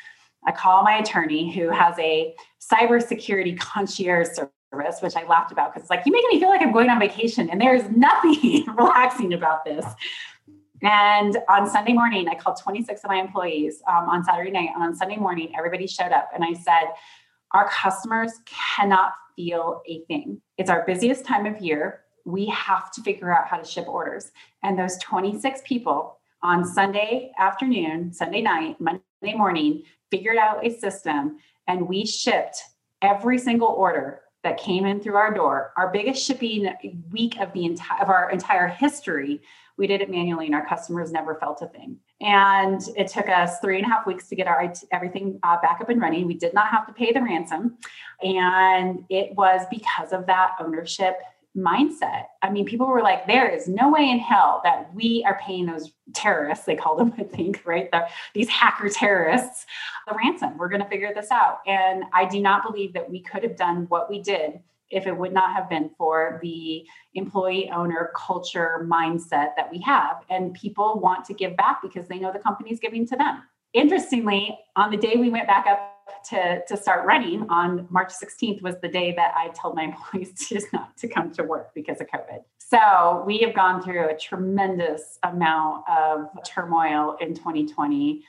I 0.45 0.51
call 0.51 0.84
my 0.84 0.97
attorney 0.97 1.53
who 1.53 1.69
has 1.69 1.97
a 1.99 2.36
cybersecurity 2.62 3.58
concierge 3.60 4.27
service, 4.27 5.01
which 5.01 5.15
I 5.15 5.25
laughed 5.25 5.51
about 5.51 5.73
because 5.73 5.84
it's 5.84 5.89
like, 5.89 6.05
you 6.05 6.12
make 6.12 6.25
me 6.31 6.39
feel 6.39 6.49
like 6.49 6.62
I'm 6.62 6.71
going 6.71 6.89
on 6.89 6.99
vacation 6.99 7.49
and 7.49 7.60
there's 7.60 7.89
nothing 7.89 8.65
relaxing 8.75 9.34
about 9.34 9.65
this. 9.65 9.86
And 10.81 11.38
on 11.49 11.67
Sunday 11.69 11.93
morning, 11.93 12.27
I 12.27 12.36
called 12.36 12.60
26 12.62 13.03
of 13.03 13.10
my 13.10 13.15
employees 13.15 13.81
um, 13.88 14.10
on 14.10 14.23
Saturday 14.23 14.51
night. 14.51 14.69
And 14.73 14.84
on 14.84 14.95
Sunday 14.95 15.17
morning, 15.17 15.51
everybody 15.58 15.88
showed 15.88 16.12
up. 16.12 16.29
And 16.34 16.43
I 16.43 16.53
said, 16.53 16.89
Our 17.51 17.69
customers 17.69 18.34
cannot 18.45 19.13
feel 19.36 19.81
a 19.88 20.01
thing. 20.01 20.41
It's 20.58 20.69
our 20.69 20.86
busiest 20.86 21.25
time 21.25 21.45
of 21.45 21.60
year. 21.60 22.01
We 22.25 22.47
have 22.47 22.91
to 22.91 23.01
figure 23.01 23.34
out 23.34 23.47
how 23.47 23.58
to 23.58 23.65
ship 23.65 23.88
orders. 23.88 24.31
And 24.63 24.77
those 24.77 24.97
26 24.99 25.62
people 25.65 26.19
on 26.43 26.65
Sunday 26.65 27.31
afternoon, 27.39 28.13
Sunday 28.13 28.41
night, 28.41 28.79
Monday 28.79 29.01
morning, 29.36 29.84
figured 30.15 30.38
out 30.38 30.65
a 30.65 30.69
system 30.80 31.38
and 31.67 31.88
we 31.88 32.06
shipped 32.06 32.62
every 33.01 33.38
single 33.38 33.67
order 33.67 34.21
that 34.43 34.58
came 34.58 34.86
in 34.86 35.01
through 35.01 35.15
our 35.15 35.34
door. 35.34 35.73
Our 35.75 35.91
biggest 35.91 36.25
shipping 36.25 36.71
week 37.12 37.38
of 37.39 37.51
the 37.51 37.65
entire 37.65 38.01
of 38.01 38.10
our 38.10 38.30
entire 38.30 38.67
history, 38.67 39.41
we 39.78 39.88
did 39.88 40.01
it 40.01 40.10
manually, 40.10 40.45
and 40.45 40.56
our 40.56 40.65
customers 40.65 41.12
never 41.12 41.36
felt 41.36 41.62
a 41.63 41.67
thing. 41.67 41.97
And 42.21 42.80
it 42.95 43.08
took 43.08 43.28
us 43.28 43.60
three 43.60 43.78
and 43.78 43.86
a 43.86 43.89
half 43.89 44.06
weeks 44.06 44.30
to 44.30 44.36
get 44.36 44.47
our 44.47 44.71
everything 44.91 45.39
uh, 45.43 45.60
back 45.62 45.82
up 45.82 45.89
and 45.89 45.99
running. 45.99 46.28
We 46.28 46.36
did 46.36 46.54
not 46.54 46.67
have 46.67 46.88
to 46.88 46.93
pay 46.93 47.12
the 47.12 47.21
ransom, 47.21 47.78
and 48.23 49.04
it 49.10 49.36
was 49.36 49.65
because 49.69 50.13
of 50.13 50.28
that 50.28 50.51
ownership 50.62 51.17
mindset. 51.55 52.25
I 52.41 52.49
mean, 52.49 52.65
people 52.65 52.87
were 52.87 53.01
like, 53.01 53.27
there 53.27 53.49
is 53.49 53.67
no 53.67 53.89
way 53.89 54.09
in 54.09 54.19
hell 54.19 54.61
that 54.63 54.93
we 54.93 55.23
are 55.25 55.39
paying 55.41 55.65
those 55.65 55.91
terrorists, 56.13 56.65
they 56.65 56.75
call 56.75 56.95
them, 56.95 57.13
I 57.17 57.23
think, 57.23 57.61
right? 57.65 57.89
The, 57.91 58.07
these 58.33 58.49
hacker 58.49 58.89
terrorists, 58.89 59.65
the 60.07 60.15
ransom. 60.15 60.57
We're 60.57 60.69
going 60.69 60.81
to 60.81 60.89
figure 60.89 61.13
this 61.13 61.31
out. 61.31 61.59
And 61.65 62.03
I 62.13 62.25
do 62.25 62.41
not 62.41 62.63
believe 62.63 62.93
that 62.93 63.09
we 63.09 63.21
could 63.21 63.43
have 63.43 63.55
done 63.55 63.85
what 63.89 64.09
we 64.09 64.21
did 64.21 64.59
if 64.91 65.07
it 65.07 65.17
would 65.17 65.33
not 65.33 65.51
have 65.51 65.69
been 65.69 65.89
for 65.97 66.39
the 66.43 66.85
employee 67.15 67.69
owner 67.71 68.11
culture 68.15 68.85
mindset 68.87 69.49
that 69.57 69.69
we 69.71 69.81
have. 69.81 70.23
And 70.29 70.53
people 70.53 70.99
want 70.99 71.25
to 71.25 71.33
give 71.33 71.57
back 71.57 71.81
because 71.81 72.07
they 72.07 72.19
know 72.19 72.31
the 72.31 72.39
company 72.39 72.71
is 72.71 72.79
giving 72.79 73.07
to 73.07 73.15
them. 73.15 73.43
Interestingly, 73.73 74.57
on 74.75 74.91
the 74.91 74.97
day 74.97 75.15
we 75.15 75.29
went 75.29 75.47
back 75.47 75.65
up 75.67 75.94
to, 76.29 76.63
to 76.67 76.77
start 76.77 77.05
running 77.05 77.47
on 77.49 77.87
March 77.89 78.11
16th 78.11 78.61
was 78.61 78.75
the 78.81 78.87
day 78.87 79.13
that 79.15 79.33
I 79.35 79.49
told 79.49 79.75
my 79.75 79.83
employees 79.85 80.33
just 80.49 80.71
not 80.73 80.95
to 80.97 81.07
come 81.07 81.31
to 81.31 81.43
work 81.43 81.73
because 81.73 82.01
of 82.01 82.07
COVID. 82.07 82.43
So 82.57 83.23
we 83.25 83.39
have 83.39 83.53
gone 83.53 83.81
through 83.81 84.09
a 84.09 84.17
tremendous 84.17 85.19
amount 85.23 85.83
of 85.87 86.29
turmoil 86.43 87.15
in 87.21 87.35
2020, 87.35 88.23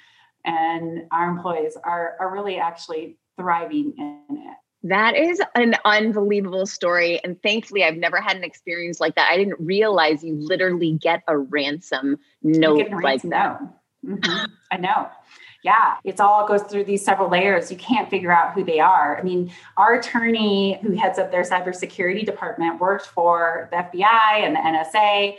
and 0.44 1.04
our 1.10 1.30
employees 1.30 1.76
are, 1.82 2.16
are 2.20 2.32
really 2.32 2.58
actually 2.58 3.16
thriving 3.36 3.94
in 3.96 4.24
it. 4.30 4.56
That 4.82 5.16
is 5.16 5.42
an 5.54 5.74
unbelievable 5.84 6.66
story. 6.66 7.18
And 7.24 7.42
thankfully, 7.42 7.82
I've 7.82 7.96
never 7.96 8.20
had 8.20 8.36
an 8.36 8.44
experience 8.44 9.00
like 9.00 9.16
that. 9.16 9.30
I 9.32 9.36
didn't 9.36 9.58
realize 9.58 10.22
you 10.22 10.36
literally 10.38 10.92
get 10.92 11.22
a 11.26 11.36
ransom 11.36 12.18
note 12.42 12.90
like 13.02 13.22
that. 13.22 13.60
Mm-hmm. 14.04 14.44
I 14.70 14.76
know 14.76 15.08
yeah, 15.66 15.96
it's 16.04 16.20
all 16.20 16.46
goes 16.46 16.62
through 16.62 16.84
these 16.84 17.04
several 17.04 17.28
layers. 17.28 17.72
You 17.72 17.76
can't 17.76 18.08
figure 18.08 18.30
out 18.30 18.52
who 18.54 18.62
they 18.62 18.78
are. 18.78 19.18
I 19.18 19.24
mean, 19.24 19.50
our 19.76 19.94
attorney 19.94 20.78
who 20.80 20.92
heads 20.92 21.18
up 21.18 21.32
their 21.32 21.42
cybersecurity 21.42 22.24
department 22.24 22.80
worked 22.80 23.06
for 23.06 23.68
the 23.72 23.78
FBI 23.78 24.44
and 24.44 24.54
the 24.54 24.60
NSA. 24.60 25.34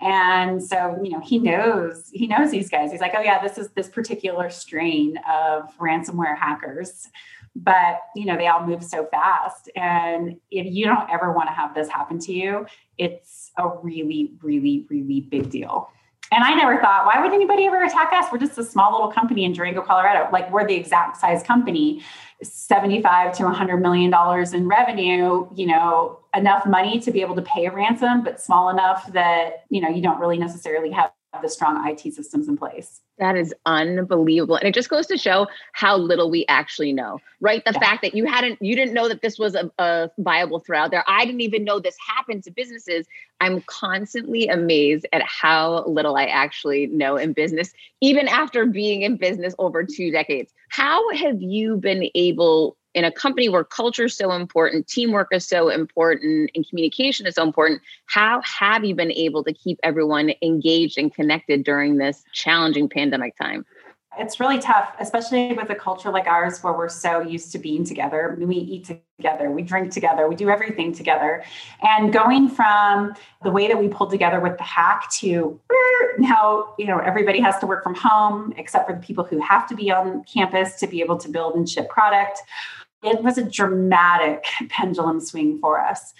And 0.00 0.62
so, 0.62 1.00
you 1.02 1.10
know, 1.10 1.18
he 1.18 1.40
knows, 1.40 2.10
he 2.12 2.28
knows 2.28 2.52
these 2.52 2.70
guys. 2.70 2.92
He's 2.92 3.00
like, 3.00 3.14
oh 3.16 3.22
yeah, 3.22 3.42
this 3.42 3.58
is 3.58 3.70
this 3.70 3.88
particular 3.88 4.50
strain 4.50 5.18
of 5.28 5.76
ransomware 5.78 6.38
hackers. 6.38 7.08
But 7.56 8.02
you 8.14 8.24
know, 8.24 8.36
they 8.36 8.46
all 8.46 8.64
move 8.64 8.84
so 8.84 9.08
fast. 9.10 9.68
And 9.74 10.36
if 10.52 10.72
you 10.72 10.86
don't 10.86 11.10
ever 11.10 11.32
want 11.32 11.48
to 11.48 11.54
have 11.54 11.74
this 11.74 11.88
happen 11.88 12.20
to 12.20 12.32
you, 12.32 12.66
it's 12.98 13.50
a 13.58 13.68
really, 13.82 14.34
really, 14.42 14.86
really 14.88 15.22
big 15.22 15.50
deal. 15.50 15.90
And 16.32 16.42
I 16.42 16.54
never 16.54 16.80
thought, 16.80 17.04
why 17.04 17.20
would 17.20 17.34
anybody 17.34 17.66
ever 17.66 17.84
attack 17.84 18.10
us? 18.14 18.32
We're 18.32 18.38
just 18.38 18.56
a 18.56 18.64
small 18.64 18.90
little 18.92 19.12
company 19.12 19.44
in 19.44 19.52
Durango, 19.52 19.82
Colorado. 19.82 20.30
Like 20.32 20.50
we're 20.50 20.66
the 20.66 20.74
exact 20.74 21.18
size 21.18 21.42
company, 21.42 22.02
75 22.42 23.36
to 23.36 23.44
100 23.44 23.76
million 23.76 24.10
dollars 24.10 24.54
in 24.54 24.66
revenue, 24.66 25.46
you 25.54 25.66
know, 25.66 26.20
enough 26.34 26.64
money 26.64 26.98
to 27.00 27.10
be 27.10 27.20
able 27.20 27.34
to 27.36 27.42
pay 27.42 27.66
a 27.66 27.70
ransom, 27.70 28.24
but 28.24 28.40
small 28.40 28.70
enough 28.70 29.12
that, 29.12 29.64
you 29.68 29.82
know, 29.82 29.90
you 29.90 30.00
don't 30.00 30.18
really 30.18 30.38
necessarily 30.38 30.90
have 30.90 31.10
the 31.40 31.48
strong 31.48 31.88
IT 31.88 32.12
systems 32.12 32.48
in 32.48 32.56
place. 32.56 33.00
That 33.18 33.36
is 33.36 33.54
unbelievable. 33.64 34.56
And 34.56 34.66
it 34.66 34.74
just 34.74 34.90
goes 34.90 35.06
to 35.06 35.16
show 35.16 35.46
how 35.72 35.96
little 35.96 36.30
we 36.30 36.44
actually 36.48 36.92
know, 36.92 37.20
right? 37.40 37.64
The 37.64 37.72
yeah. 37.72 37.80
fact 37.80 38.02
that 38.02 38.14
you 38.14 38.26
hadn't, 38.26 38.60
you 38.60 38.76
didn't 38.76 38.92
know 38.92 39.08
that 39.08 39.22
this 39.22 39.38
was 39.38 39.54
a, 39.54 39.70
a, 39.78 40.10
viable 40.18 40.60
threat 40.60 40.82
out 40.82 40.90
there. 40.90 41.04
I 41.06 41.24
didn't 41.24 41.40
even 41.40 41.64
know 41.64 41.78
this 41.78 41.96
happened 42.06 42.44
to 42.44 42.50
businesses. 42.50 43.06
I'm 43.40 43.62
constantly 43.62 44.48
amazed 44.48 45.06
at 45.12 45.22
how 45.22 45.84
little 45.86 46.16
I 46.16 46.24
actually 46.24 46.86
know 46.88 47.16
in 47.16 47.32
business, 47.32 47.72
even 48.00 48.28
after 48.28 48.66
being 48.66 49.02
in 49.02 49.16
business 49.16 49.54
over 49.58 49.84
two 49.84 50.10
decades. 50.10 50.52
How 50.68 51.12
have 51.14 51.40
you 51.40 51.76
been 51.76 52.08
able 52.14 52.76
in 52.94 53.04
a 53.04 53.12
company 53.12 53.48
where 53.48 53.64
culture 53.64 54.04
is 54.04 54.16
so 54.16 54.32
important, 54.32 54.86
teamwork 54.86 55.28
is 55.32 55.46
so 55.46 55.68
important, 55.68 56.50
and 56.54 56.68
communication 56.68 57.26
is 57.26 57.36
so 57.36 57.42
important, 57.42 57.80
how 58.06 58.40
have 58.42 58.84
you 58.84 58.94
been 58.94 59.12
able 59.12 59.42
to 59.44 59.52
keep 59.52 59.78
everyone 59.82 60.32
engaged 60.42 60.98
and 60.98 61.14
connected 61.14 61.64
during 61.64 61.96
this 61.96 62.22
challenging 62.32 62.88
pandemic 62.88 63.36
time? 63.36 63.64
It's 64.18 64.38
really 64.38 64.58
tough, 64.58 64.94
especially 65.00 65.54
with 65.54 65.70
a 65.70 65.74
culture 65.74 66.10
like 66.10 66.26
ours 66.26 66.62
where 66.62 66.74
we're 66.74 66.90
so 66.90 67.20
used 67.20 67.50
to 67.52 67.58
being 67.58 67.82
together. 67.82 68.36
We 68.38 68.56
eat 68.56 69.02
together, 69.18 69.50
we 69.50 69.62
drink 69.62 69.90
together, 69.90 70.28
we 70.28 70.34
do 70.34 70.50
everything 70.50 70.92
together. 70.92 71.42
And 71.80 72.12
going 72.12 72.50
from 72.50 73.14
the 73.42 73.50
way 73.50 73.68
that 73.68 73.78
we 73.78 73.88
pulled 73.88 74.10
together 74.10 74.38
with 74.38 74.58
the 74.58 74.64
hack 74.64 75.10
to 75.20 75.58
now, 76.18 76.74
you 76.78 76.86
know, 76.86 76.98
everybody 76.98 77.40
has 77.40 77.58
to 77.60 77.66
work 77.66 77.82
from 77.82 77.94
home 77.94 78.52
except 78.58 78.86
for 78.86 78.94
the 78.94 79.00
people 79.00 79.24
who 79.24 79.40
have 79.40 79.66
to 79.68 79.74
be 79.74 79.90
on 79.90 80.24
campus 80.24 80.78
to 80.80 80.86
be 80.86 81.00
able 81.00 81.16
to 81.16 81.30
build 81.30 81.54
and 81.54 81.66
ship 81.66 81.88
product 81.88 82.42
it 83.02 83.22
was 83.22 83.38
a 83.38 83.44
dramatic 83.44 84.44
pendulum 84.68 85.20
swing 85.20 85.58
for 85.58 85.80
us. 85.80 86.14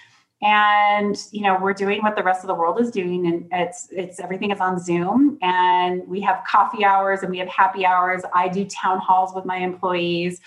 And 0.44 1.16
you 1.30 1.42
know 1.42 1.56
we're 1.62 1.72
doing 1.72 2.02
what 2.02 2.16
the 2.16 2.22
rest 2.24 2.42
of 2.42 2.48
the 2.48 2.54
world 2.54 2.80
is 2.80 2.90
doing 2.90 3.28
and 3.28 3.46
it's 3.52 3.88
it's 3.92 4.18
everything 4.18 4.50
is 4.50 4.58
on 4.58 4.76
zoom 4.80 5.38
and 5.40 6.02
we 6.08 6.20
have 6.22 6.42
coffee 6.48 6.84
hours 6.84 7.22
and 7.22 7.30
we 7.30 7.38
have 7.38 7.48
happy 7.48 7.86
hours. 7.86 8.22
I 8.34 8.48
do 8.48 8.64
town 8.64 8.98
halls 8.98 9.32
with 9.36 9.44
my 9.44 9.58
employees. 9.58 10.40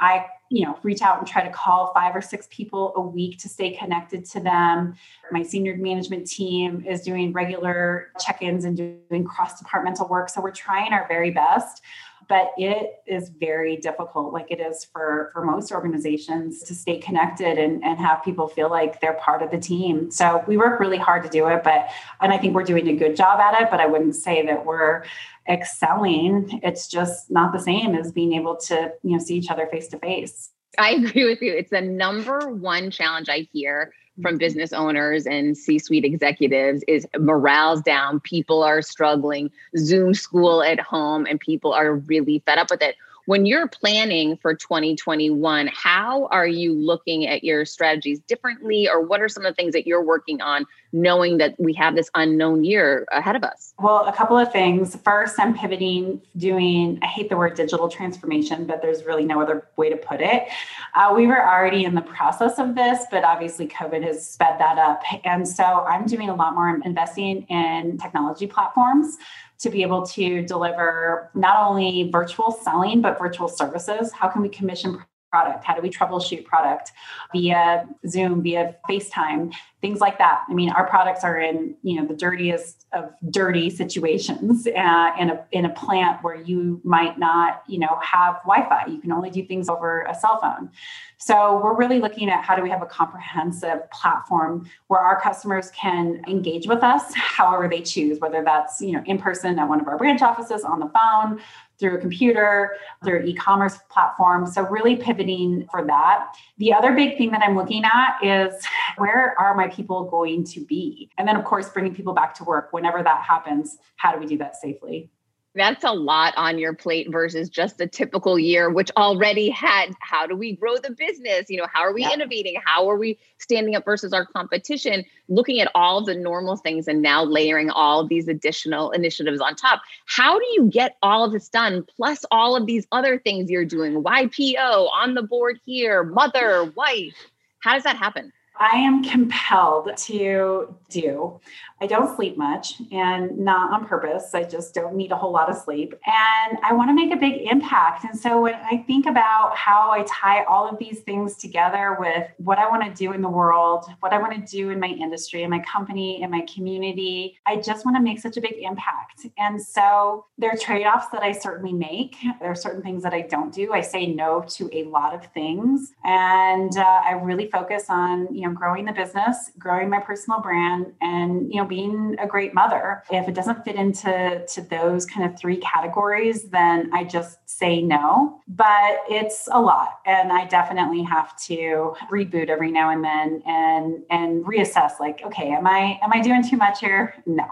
I 0.00 0.24
you 0.48 0.64
know 0.64 0.78
reach 0.82 1.02
out 1.02 1.18
and 1.18 1.26
try 1.26 1.44
to 1.44 1.50
call 1.50 1.92
five 1.92 2.16
or 2.16 2.22
six 2.22 2.48
people 2.50 2.94
a 2.96 3.02
week 3.02 3.38
to 3.40 3.50
stay 3.50 3.76
connected 3.76 4.24
to 4.30 4.40
them. 4.40 4.94
My 5.30 5.42
senior 5.42 5.76
management 5.76 6.26
team 6.26 6.82
is 6.88 7.02
doing 7.02 7.34
regular 7.34 8.12
check-ins 8.18 8.64
and 8.64 8.78
doing 8.78 9.24
cross 9.24 9.58
departmental 9.58 10.08
work 10.08 10.30
so 10.30 10.40
we're 10.40 10.52
trying 10.52 10.94
our 10.94 11.06
very 11.06 11.30
best 11.30 11.82
but 12.28 12.52
it 12.56 13.02
is 13.06 13.28
very 13.28 13.76
difficult 13.76 14.32
like 14.32 14.50
it 14.50 14.60
is 14.60 14.84
for 14.84 15.30
for 15.32 15.44
most 15.44 15.72
organizations 15.72 16.62
to 16.62 16.74
stay 16.74 16.98
connected 16.98 17.58
and, 17.58 17.82
and 17.84 17.98
have 17.98 18.22
people 18.24 18.48
feel 18.48 18.70
like 18.70 19.00
they're 19.00 19.14
part 19.14 19.42
of 19.42 19.50
the 19.50 19.58
team. 19.58 20.10
So 20.10 20.44
we 20.46 20.56
work 20.56 20.80
really 20.80 20.98
hard 20.98 21.22
to 21.24 21.28
do 21.28 21.46
it 21.48 21.62
but 21.62 21.88
and 22.20 22.32
i 22.32 22.38
think 22.38 22.54
we're 22.54 22.64
doing 22.64 22.88
a 22.88 22.96
good 22.96 23.16
job 23.16 23.40
at 23.40 23.60
it 23.60 23.70
but 23.70 23.80
i 23.80 23.86
wouldn't 23.86 24.14
say 24.14 24.44
that 24.46 24.64
we're 24.64 25.04
excelling. 25.48 26.60
It's 26.62 26.88
just 26.88 27.30
not 27.30 27.52
the 27.52 27.58
same 27.58 27.94
as 27.94 28.12
being 28.12 28.32
able 28.32 28.56
to 28.56 28.92
you 29.02 29.12
know 29.12 29.18
see 29.18 29.36
each 29.36 29.50
other 29.50 29.66
face 29.66 29.88
to 29.88 29.98
face. 29.98 30.50
I 30.78 30.90
agree 30.92 31.24
with 31.24 31.40
you. 31.42 31.52
It's 31.52 31.70
the 31.70 31.80
number 31.80 32.48
one 32.48 32.90
challenge 32.90 33.28
i 33.28 33.46
hear 33.52 33.92
from 34.22 34.32
mm-hmm. 34.32 34.38
business 34.38 34.72
owners 34.72 35.26
and 35.26 35.56
C-suite 35.56 36.04
executives 36.04 36.84
is 36.86 37.06
morale's 37.18 37.82
down, 37.82 38.20
people 38.20 38.62
are 38.62 38.82
struggling, 38.82 39.50
Zoom 39.76 40.14
school 40.14 40.62
at 40.62 40.80
home, 40.80 41.26
and 41.26 41.40
people 41.40 41.72
are 41.72 41.96
really 41.96 42.42
fed 42.46 42.58
up 42.58 42.70
with 42.70 42.82
it. 42.82 42.96
When 43.26 43.46
you're 43.46 43.68
planning 43.68 44.36
for 44.36 44.54
2021, 44.54 45.70
how 45.72 46.26
are 46.26 46.46
you 46.46 46.74
looking 46.74 47.26
at 47.26 47.42
your 47.42 47.64
strategies 47.64 48.20
differently, 48.20 48.86
or 48.86 49.00
what 49.00 49.22
are 49.22 49.30
some 49.30 49.46
of 49.46 49.52
the 49.52 49.54
things 49.54 49.72
that 49.72 49.86
you're 49.86 50.04
working 50.04 50.42
on, 50.42 50.66
knowing 50.92 51.38
that 51.38 51.54
we 51.58 51.72
have 51.72 51.96
this 51.96 52.10
unknown 52.14 52.64
year 52.64 53.06
ahead 53.12 53.34
of 53.34 53.42
us? 53.42 53.72
Well, 53.78 54.04
a 54.06 54.12
couple 54.12 54.36
of 54.36 54.52
things. 54.52 54.94
First, 54.96 55.40
I'm 55.40 55.56
pivoting, 55.56 56.20
doing, 56.36 56.98
I 57.02 57.06
hate 57.06 57.30
the 57.30 57.36
word 57.38 57.54
digital 57.54 57.88
transformation, 57.88 58.66
but 58.66 58.82
there's 58.82 59.04
really 59.04 59.24
no 59.24 59.40
other 59.40 59.66
way 59.76 59.88
to 59.88 59.96
put 59.96 60.20
it. 60.20 60.46
Uh, 60.94 61.14
we 61.16 61.26
were 61.26 61.48
already 61.48 61.84
in 61.84 61.94
the 61.94 62.02
process 62.02 62.58
of 62.58 62.74
this, 62.74 63.04
but 63.10 63.24
obviously 63.24 63.66
COVID 63.66 64.04
has 64.04 64.28
sped 64.28 64.58
that 64.58 64.76
up. 64.76 65.02
And 65.24 65.48
so 65.48 65.64
I'm 65.64 66.04
doing 66.04 66.28
a 66.28 66.34
lot 66.34 66.54
more 66.54 66.78
investing 66.84 67.42
in 67.44 67.96
technology 67.96 68.46
platforms 68.46 69.16
to 69.58 69.70
be 69.70 69.82
able 69.82 70.04
to 70.06 70.42
deliver 70.42 71.30
not 71.34 71.68
only 71.68 72.10
virtual 72.10 72.50
selling, 72.50 73.00
but 73.00 73.18
virtual 73.18 73.48
services. 73.48 74.12
How 74.12 74.28
can 74.28 74.42
we 74.42 74.48
commission 74.48 75.02
product? 75.34 75.64
How 75.64 75.74
do 75.74 75.82
we 75.82 75.90
troubleshoot 75.90 76.44
product 76.44 76.92
via 77.32 77.88
Zoom, 78.06 78.40
via 78.40 78.76
FaceTime, 78.88 79.52
things 79.80 79.98
like 79.98 80.16
that? 80.18 80.44
I 80.48 80.54
mean, 80.54 80.70
our 80.70 80.86
products 80.86 81.24
are 81.24 81.40
in 81.40 81.74
you 81.82 82.00
know 82.00 82.06
the 82.06 82.14
dirtiest 82.14 82.86
of 82.92 83.10
dirty 83.30 83.68
situations 83.68 84.66
uh, 84.84 85.10
in 85.18 85.30
a 85.30 85.44
in 85.50 85.64
a 85.64 85.70
plant 85.70 86.22
where 86.22 86.36
you 86.36 86.80
might 86.84 87.18
not 87.18 87.64
you 87.66 87.80
know 87.80 87.98
have 88.00 88.36
Wi-Fi. 88.44 88.86
You 88.86 89.00
can 89.00 89.10
only 89.10 89.30
do 89.30 89.44
things 89.44 89.68
over 89.68 90.02
a 90.02 90.14
cell 90.14 90.38
phone. 90.40 90.70
So 91.18 91.60
we're 91.62 91.76
really 91.76 92.00
looking 92.00 92.28
at 92.30 92.44
how 92.44 92.54
do 92.54 92.62
we 92.62 92.70
have 92.70 92.82
a 92.82 92.86
comprehensive 92.86 93.90
platform 93.90 94.68
where 94.88 95.00
our 95.00 95.20
customers 95.20 95.70
can 95.70 96.22
engage 96.28 96.68
with 96.68 96.82
us 96.82 97.12
however 97.38 97.66
they 97.68 97.80
choose, 97.80 98.20
whether 98.20 98.44
that's 98.44 98.80
you 98.80 98.92
know 98.92 99.02
in 99.04 99.18
person 99.18 99.58
at 99.58 99.68
one 99.68 99.80
of 99.80 99.88
our 99.88 99.98
branch 99.98 100.22
offices, 100.22 100.62
on 100.62 100.78
the 100.78 100.90
phone, 100.90 101.40
through 101.78 101.96
a 101.96 102.00
computer, 102.00 102.76
through 103.04 103.18
uh-huh. 103.18 103.28
e-commerce 103.28 103.78
platform. 103.90 104.46
So 104.46 104.62
really 104.62 104.96
pivoting 104.96 105.66
for 105.70 105.84
that. 105.86 106.34
The 106.58 106.72
other 106.72 106.92
big 106.92 107.18
thing 107.18 107.30
that 107.32 107.42
I'm 107.42 107.56
looking 107.56 107.84
at 107.84 108.18
is 108.22 108.64
where 108.96 109.34
are 109.38 109.54
my 109.54 109.68
people 109.68 110.04
going 110.04 110.44
to 110.44 110.64
be? 110.64 111.10
And 111.18 111.26
then 111.26 111.36
of 111.36 111.44
course 111.44 111.68
bringing 111.68 111.94
people 111.94 112.14
back 112.14 112.34
to 112.36 112.44
work 112.44 112.72
whenever 112.72 113.02
that 113.02 113.22
happens. 113.22 113.76
How 113.96 114.12
do 114.12 114.18
we 114.18 114.26
do 114.26 114.38
that 114.38 114.56
safely? 114.56 115.10
That's 115.56 115.84
a 115.84 115.92
lot 115.92 116.34
on 116.36 116.58
your 116.58 116.74
plate 116.74 117.12
versus 117.12 117.48
just 117.48 117.80
a 117.80 117.86
typical 117.86 118.38
year 118.38 118.70
which 118.70 118.90
already 118.96 119.50
had 119.50 119.92
how 120.00 120.26
do 120.26 120.34
we 120.34 120.56
grow 120.56 120.76
the 120.78 120.90
business? 120.90 121.48
You 121.48 121.58
know 121.58 121.68
how 121.72 121.82
are 121.82 121.92
we 121.92 122.02
yeah. 122.02 122.12
innovating? 122.12 122.56
How 122.64 122.90
are 122.90 122.96
we 122.96 123.18
standing 123.38 123.76
up 123.76 123.84
versus 123.84 124.12
our 124.12 124.26
competition? 124.26 125.04
Looking 125.28 125.60
at 125.60 125.70
all 125.74 126.04
the 126.04 126.14
normal 126.16 126.56
things 126.56 126.88
and 126.88 127.02
now 127.02 127.22
layering 127.22 127.70
all 127.70 128.04
these 128.04 128.26
additional 128.26 128.90
initiatives 128.90 129.40
on 129.40 129.54
top. 129.54 129.82
How 130.06 130.38
do 130.38 130.46
you 130.54 130.68
get 130.72 130.96
all 131.02 131.24
of 131.24 131.32
this 131.32 131.48
done 131.48 131.86
plus 131.96 132.24
all 132.32 132.56
of 132.56 132.66
these 132.66 132.86
other 132.90 133.20
things 133.20 133.48
you're 133.48 133.64
doing? 133.64 134.02
YPO 134.02 134.88
on 134.90 135.14
the 135.14 135.22
board 135.22 135.60
here 135.64 136.02
mother 136.02 136.64
wife. 136.76 137.14
How 137.60 137.74
does 137.74 137.84
that 137.84 137.96
happen 137.96 138.32
I 138.58 138.76
am 138.76 139.02
compelled 139.02 139.96
to 139.96 140.74
do. 140.88 141.40
I 141.80 141.86
don't 141.86 142.14
sleep 142.14 142.36
much 142.38 142.80
and 142.92 143.36
not 143.38 143.72
on 143.72 143.86
purpose. 143.86 144.34
I 144.34 144.44
just 144.44 144.74
don't 144.74 144.94
need 144.94 145.10
a 145.10 145.16
whole 145.16 145.32
lot 145.32 145.50
of 145.50 145.56
sleep. 145.56 145.94
And 146.06 146.58
I 146.62 146.72
want 146.72 146.88
to 146.88 146.94
make 146.94 147.12
a 147.12 147.16
big 147.16 147.42
impact. 147.50 148.04
And 148.04 148.18
so 148.18 148.40
when 148.40 148.54
I 148.54 148.84
think 148.86 149.06
about 149.06 149.56
how 149.56 149.90
I 149.90 150.04
tie 150.08 150.44
all 150.44 150.68
of 150.68 150.78
these 150.78 151.00
things 151.00 151.36
together 151.36 151.96
with 151.98 152.28
what 152.38 152.58
I 152.58 152.68
want 152.68 152.84
to 152.84 152.94
do 152.94 153.12
in 153.12 153.22
the 153.22 153.28
world, 153.28 153.86
what 154.00 154.12
I 154.12 154.18
want 154.18 154.34
to 154.34 154.50
do 154.50 154.70
in 154.70 154.78
my 154.78 154.86
industry, 154.86 155.42
in 155.42 155.50
my 155.50 155.60
company, 155.60 156.22
in 156.22 156.30
my 156.30 156.46
community, 156.52 157.36
I 157.46 157.56
just 157.56 157.84
want 157.84 157.96
to 157.96 158.02
make 158.02 158.20
such 158.20 158.36
a 158.36 158.40
big 158.40 158.54
impact. 158.60 159.26
And 159.36 159.60
so 159.60 160.26
there 160.38 160.50
are 160.50 160.56
trade 160.56 160.86
offs 160.86 161.08
that 161.12 161.22
I 161.22 161.32
certainly 161.32 161.72
make. 161.72 162.16
There 162.40 162.50
are 162.50 162.54
certain 162.54 162.82
things 162.82 163.02
that 163.02 163.12
I 163.12 163.22
don't 163.22 163.52
do. 163.52 163.72
I 163.72 163.80
say 163.80 164.06
no 164.06 164.44
to 164.50 164.70
a 164.72 164.84
lot 164.84 165.12
of 165.14 165.26
things. 165.32 165.92
And 166.04 166.76
uh, 166.76 167.00
I 167.04 167.12
really 167.12 167.50
focus 167.50 167.86
on, 167.88 168.34
you 168.34 168.43
know, 168.48 168.54
growing 168.54 168.84
the 168.84 168.92
business, 168.92 169.50
growing 169.58 169.90
my 169.90 170.00
personal 170.00 170.40
brand, 170.40 170.92
and 171.00 171.52
you 171.52 171.60
know, 171.60 171.66
being 171.66 172.16
a 172.18 172.26
great 172.26 172.54
mother. 172.54 173.02
If 173.10 173.28
it 173.28 173.34
doesn't 173.34 173.64
fit 173.64 173.76
into 173.76 174.44
to 174.46 174.60
those 174.62 175.06
kind 175.06 175.30
of 175.30 175.38
three 175.38 175.56
categories, 175.58 176.44
then 176.50 176.90
I 176.92 177.04
just 177.04 177.38
say 177.48 177.82
no. 177.82 178.40
But 178.48 179.00
it's 179.08 179.48
a 179.52 179.60
lot, 179.60 180.00
and 180.06 180.32
I 180.32 180.46
definitely 180.46 181.02
have 181.02 181.36
to 181.44 181.94
reboot 182.10 182.48
every 182.48 182.70
now 182.70 182.90
and 182.90 183.04
then 183.04 183.42
and 183.46 184.02
and 184.10 184.44
reassess. 184.44 185.00
Like, 185.00 185.22
okay, 185.24 185.50
am 185.50 185.66
I 185.66 185.98
am 186.02 186.12
I 186.12 186.20
doing 186.20 186.42
too 186.48 186.56
much 186.56 186.80
here? 186.80 187.14
No. 187.26 187.46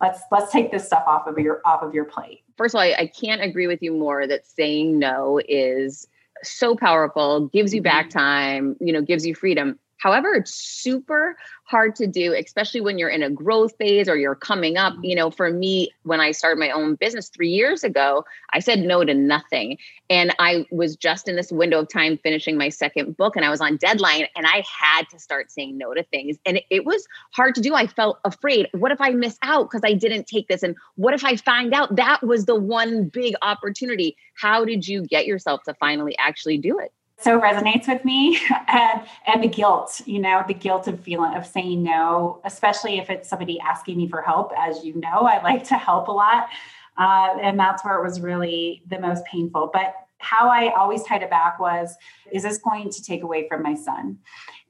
Let's 0.00 0.20
let's 0.30 0.50
take 0.50 0.72
this 0.72 0.84
stuff 0.84 1.04
off 1.06 1.26
of 1.26 1.38
your 1.38 1.60
off 1.64 1.82
of 1.82 1.94
your 1.94 2.04
plate. 2.04 2.42
First 2.56 2.74
of 2.74 2.78
all, 2.78 2.82
I, 2.82 2.94
I 2.98 3.06
can't 3.06 3.42
agree 3.42 3.66
with 3.66 3.82
you 3.82 3.92
more 3.92 4.26
that 4.26 4.46
saying 4.46 4.98
no 4.98 5.40
is 5.48 6.06
so 6.42 6.74
powerful, 6.74 7.48
gives 7.48 7.72
you 7.72 7.82
back 7.82 8.06
mm-hmm. 8.08 8.18
time, 8.18 8.76
you 8.80 8.92
know, 8.92 9.02
gives 9.02 9.26
you 9.26 9.34
freedom. 9.34 9.78
However, 10.02 10.34
it's 10.34 10.52
super 10.52 11.36
hard 11.62 11.94
to 11.94 12.08
do, 12.08 12.34
especially 12.34 12.80
when 12.80 12.98
you're 12.98 13.08
in 13.08 13.22
a 13.22 13.30
growth 13.30 13.76
phase 13.78 14.08
or 14.08 14.16
you're 14.16 14.34
coming 14.34 14.76
up. 14.76 14.94
Mm-hmm. 14.94 15.04
You 15.04 15.14
know, 15.14 15.30
for 15.30 15.48
me, 15.52 15.90
when 16.02 16.20
I 16.20 16.32
started 16.32 16.58
my 16.58 16.70
own 16.70 16.96
business 16.96 17.28
three 17.28 17.50
years 17.50 17.84
ago, 17.84 18.24
I 18.52 18.58
said 18.58 18.80
no 18.80 19.04
to 19.04 19.14
nothing. 19.14 19.78
And 20.10 20.34
I 20.40 20.66
was 20.72 20.96
just 20.96 21.28
in 21.28 21.36
this 21.36 21.52
window 21.52 21.78
of 21.78 21.88
time 21.88 22.18
finishing 22.18 22.58
my 22.58 22.68
second 22.68 23.16
book 23.16 23.36
and 23.36 23.44
I 23.44 23.48
was 23.48 23.60
on 23.60 23.76
deadline 23.76 24.26
and 24.34 24.44
I 24.44 24.64
had 24.66 25.08
to 25.10 25.20
start 25.20 25.52
saying 25.52 25.78
no 25.78 25.94
to 25.94 26.02
things. 26.02 26.36
And 26.44 26.60
it 26.68 26.84
was 26.84 27.06
hard 27.30 27.54
to 27.54 27.60
do. 27.60 27.76
I 27.76 27.86
felt 27.86 28.18
afraid. 28.24 28.66
What 28.72 28.90
if 28.90 29.00
I 29.00 29.10
miss 29.10 29.38
out 29.42 29.70
because 29.70 29.82
I 29.84 29.92
didn't 29.92 30.26
take 30.26 30.48
this? 30.48 30.64
And 30.64 30.74
what 30.96 31.14
if 31.14 31.24
I 31.24 31.36
find 31.36 31.72
out 31.72 31.94
that 31.94 32.24
was 32.24 32.46
the 32.46 32.56
one 32.56 33.04
big 33.08 33.34
opportunity? 33.40 34.16
How 34.34 34.64
did 34.64 34.88
you 34.88 35.06
get 35.06 35.26
yourself 35.26 35.62
to 35.66 35.74
finally 35.74 36.18
actually 36.18 36.58
do 36.58 36.80
it? 36.80 36.92
So 37.22 37.40
resonates 37.40 37.88
with 37.88 38.04
me. 38.04 38.38
And 38.68 39.02
and 39.26 39.44
the 39.44 39.48
guilt 39.48 40.00
you 40.06 40.18
know 40.18 40.42
the 40.48 40.54
guilt 40.54 40.88
of 40.88 40.98
feeling 40.98 41.34
of 41.34 41.44
saying 41.44 41.82
no 41.82 42.40
especially 42.44 42.98
if 42.98 43.10
it's 43.10 43.28
somebody 43.28 43.60
asking 43.60 43.98
me 43.98 44.08
for 44.08 44.22
help 44.22 44.50
as 44.56 44.82
you 44.82 44.98
know 44.98 45.26
i 45.26 45.42
like 45.42 45.64
to 45.64 45.76
help 45.76 46.08
a 46.08 46.12
lot. 46.12 46.48
Uh, 46.96 47.36
and 47.40 47.58
that's 47.58 47.84
where 47.84 47.98
it 47.98 48.02
was 48.02 48.20
really 48.20 48.82
the 48.88 48.98
most 48.98 49.24
painful. 49.26 49.70
But 49.72 49.94
how 50.18 50.48
i 50.48 50.72
always 50.74 51.02
tied 51.02 51.22
it 51.22 51.30
back 51.30 51.58
was 51.58 51.96
is 52.30 52.44
this 52.44 52.58
going 52.58 52.88
to 52.88 53.02
take 53.02 53.22
away 53.22 53.46
from 53.48 53.62
my 53.62 53.74
son? 53.74 54.18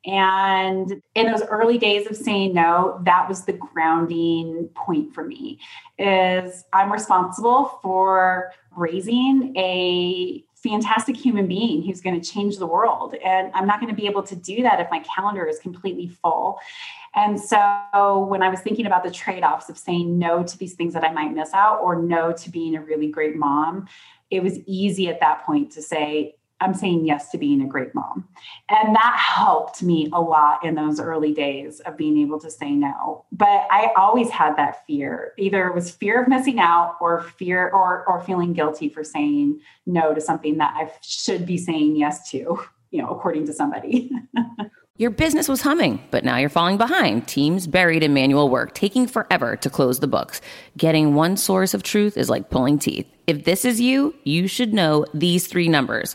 And 0.04 1.00
in 1.14 1.30
those 1.30 1.42
early 1.42 1.78
days 1.78 2.08
of 2.08 2.16
saying 2.16 2.54
no, 2.54 3.00
that 3.04 3.28
was 3.28 3.44
the 3.44 3.52
grounding 3.52 4.68
point 4.74 5.14
for 5.14 5.24
me 5.24 5.60
is 5.98 6.64
I'm 6.72 6.92
responsible 6.92 7.78
for 7.82 8.50
raising 8.76 9.56
a 9.56 10.44
fantastic 10.62 11.16
human 11.16 11.46
being 11.48 11.82
who's 11.82 12.00
going 12.00 12.20
to 12.20 12.30
change 12.30 12.58
the 12.58 12.66
world. 12.66 13.14
And 13.24 13.50
I'm 13.54 13.66
not 13.66 13.80
going 13.80 13.94
to 13.94 14.00
be 14.00 14.06
able 14.06 14.22
to 14.22 14.36
do 14.36 14.62
that 14.62 14.80
if 14.80 14.88
my 14.90 15.00
calendar 15.00 15.46
is 15.46 15.58
completely 15.58 16.08
full. 16.08 16.58
And 17.14 17.38
so 17.38 18.26
when 18.28 18.42
I 18.42 18.48
was 18.48 18.60
thinking 18.60 18.86
about 18.86 19.02
the 19.02 19.10
trade 19.10 19.42
offs 19.42 19.68
of 19.68 19.76
saying 19.76 20.18
no 20.18 20.42
to 20.42 20.58
these 20.58 20.74
things 20.74 20.94
that 20.94 21.04
I 21.04 21.12
might 21.12 21.32
miss 21.32 21.52
out 21.52 21.80
or 21.80 21.96
no 21.96 22.32
to 22.32 22.50
being 22.50 22.76
a 22.76 22.80
really 22.80 23.08
great 23.08 23.36
mom, 23.36 23.88
it 24.30 24.42
was 24.42 24.58
easy 24.66 25.08
at 25.08 25.20
that 25.20 25.44
point 25.44 25.72
to 25.72 25.82
say, 25.82 26.36
I'm 26.62 26.74
saying 26.74 27.06
yes 27.06 27.30
to 27.30 27.38
being 27.38 27.60
a 27.60 27.66
great 27.66 27.94
mom. 27.94 28.28
And 28.68 28.94
that 28.94 29.16
helped 29.18 29.82
me 29.82 30.08
a 30.12 30.20
lot 30.20 30.64
in 30.64 30.74
those 30.74 31.00
early 31.00 31.34
days 31.34 31.80
of 31.80 31.96
being 31.96 32.16
able 32.18 32.38
to 32.40 32.50
say 32.50 32.70
no. 32.70 33.24
But 33.32 33.66
I 33.70 33.92
always 33.96 34.30
had 34.30 34.56
that 34.56 34.86
fear. 34.86 35.32
Either 35.38 35.66
it 35.66 35.74
was 35.74 35.90
fear 35.90 36.22
of 36.22 36.28
missing 36.28 36.60
out 36.60 36.96
or 37.00 37.22
fear 37.22 37.68
or 37.70 38.04
or 38.06 38.22
feeling 38.22 38.52
guilty 38.52 38.88
for 38.88 39.02
saying 39.02 39.60
no 39.86 40.14
to 40.14 40.20
something 40.20 40.58
that 40.58 40.74
I 40.76 40.92
should 41.02 41.44
be 41.44 41.58
saying 41.58 41.96
yes 41.96 42.30
to, 42.30 42.60
you 42.90 43.02
know, 43.02 43.08
according 43.08 43.46
to 43.46 43.52
somebody. 43.52 44.10
Your 44.98 45.10
business 45.10 45.48
was 45.48 45.62
humming, 45.62 46.00
but 46.10 46.22
now 46.22 46.36
you're 46.36 46.50
falling 46.50 46.76
behind. 46.76 47.26
Teams 47.26 47.66
buried 47.66 48.02
in 48.02 48.12
manual 48.12 48.50
work, 48.50 48.74
taking 48.74 49.06
forever 49.06 49.56
to 49.56 49.70
close 49.70 50.00
the 50.00 50.06
books. 50.06 50.42
Getting 50.76 51.14
one 51.14 51.38
source 51.38 51.72
of 51.72 51.82
truth 51.82 52.18
is 52.18 52.28
like 52.28 52.50
pulling 52.50 52.78
teeth. 52.78 53.06
If 53.26 53.44
this 53.44 53.64
is 53.64 53.80
you, 53.80 54.14
you 54.24 54.46
should 54.46 54.74
know 54.74 55.06
these 55.14 55.46
three 55.46 55.66
numbers. 55.66 56.14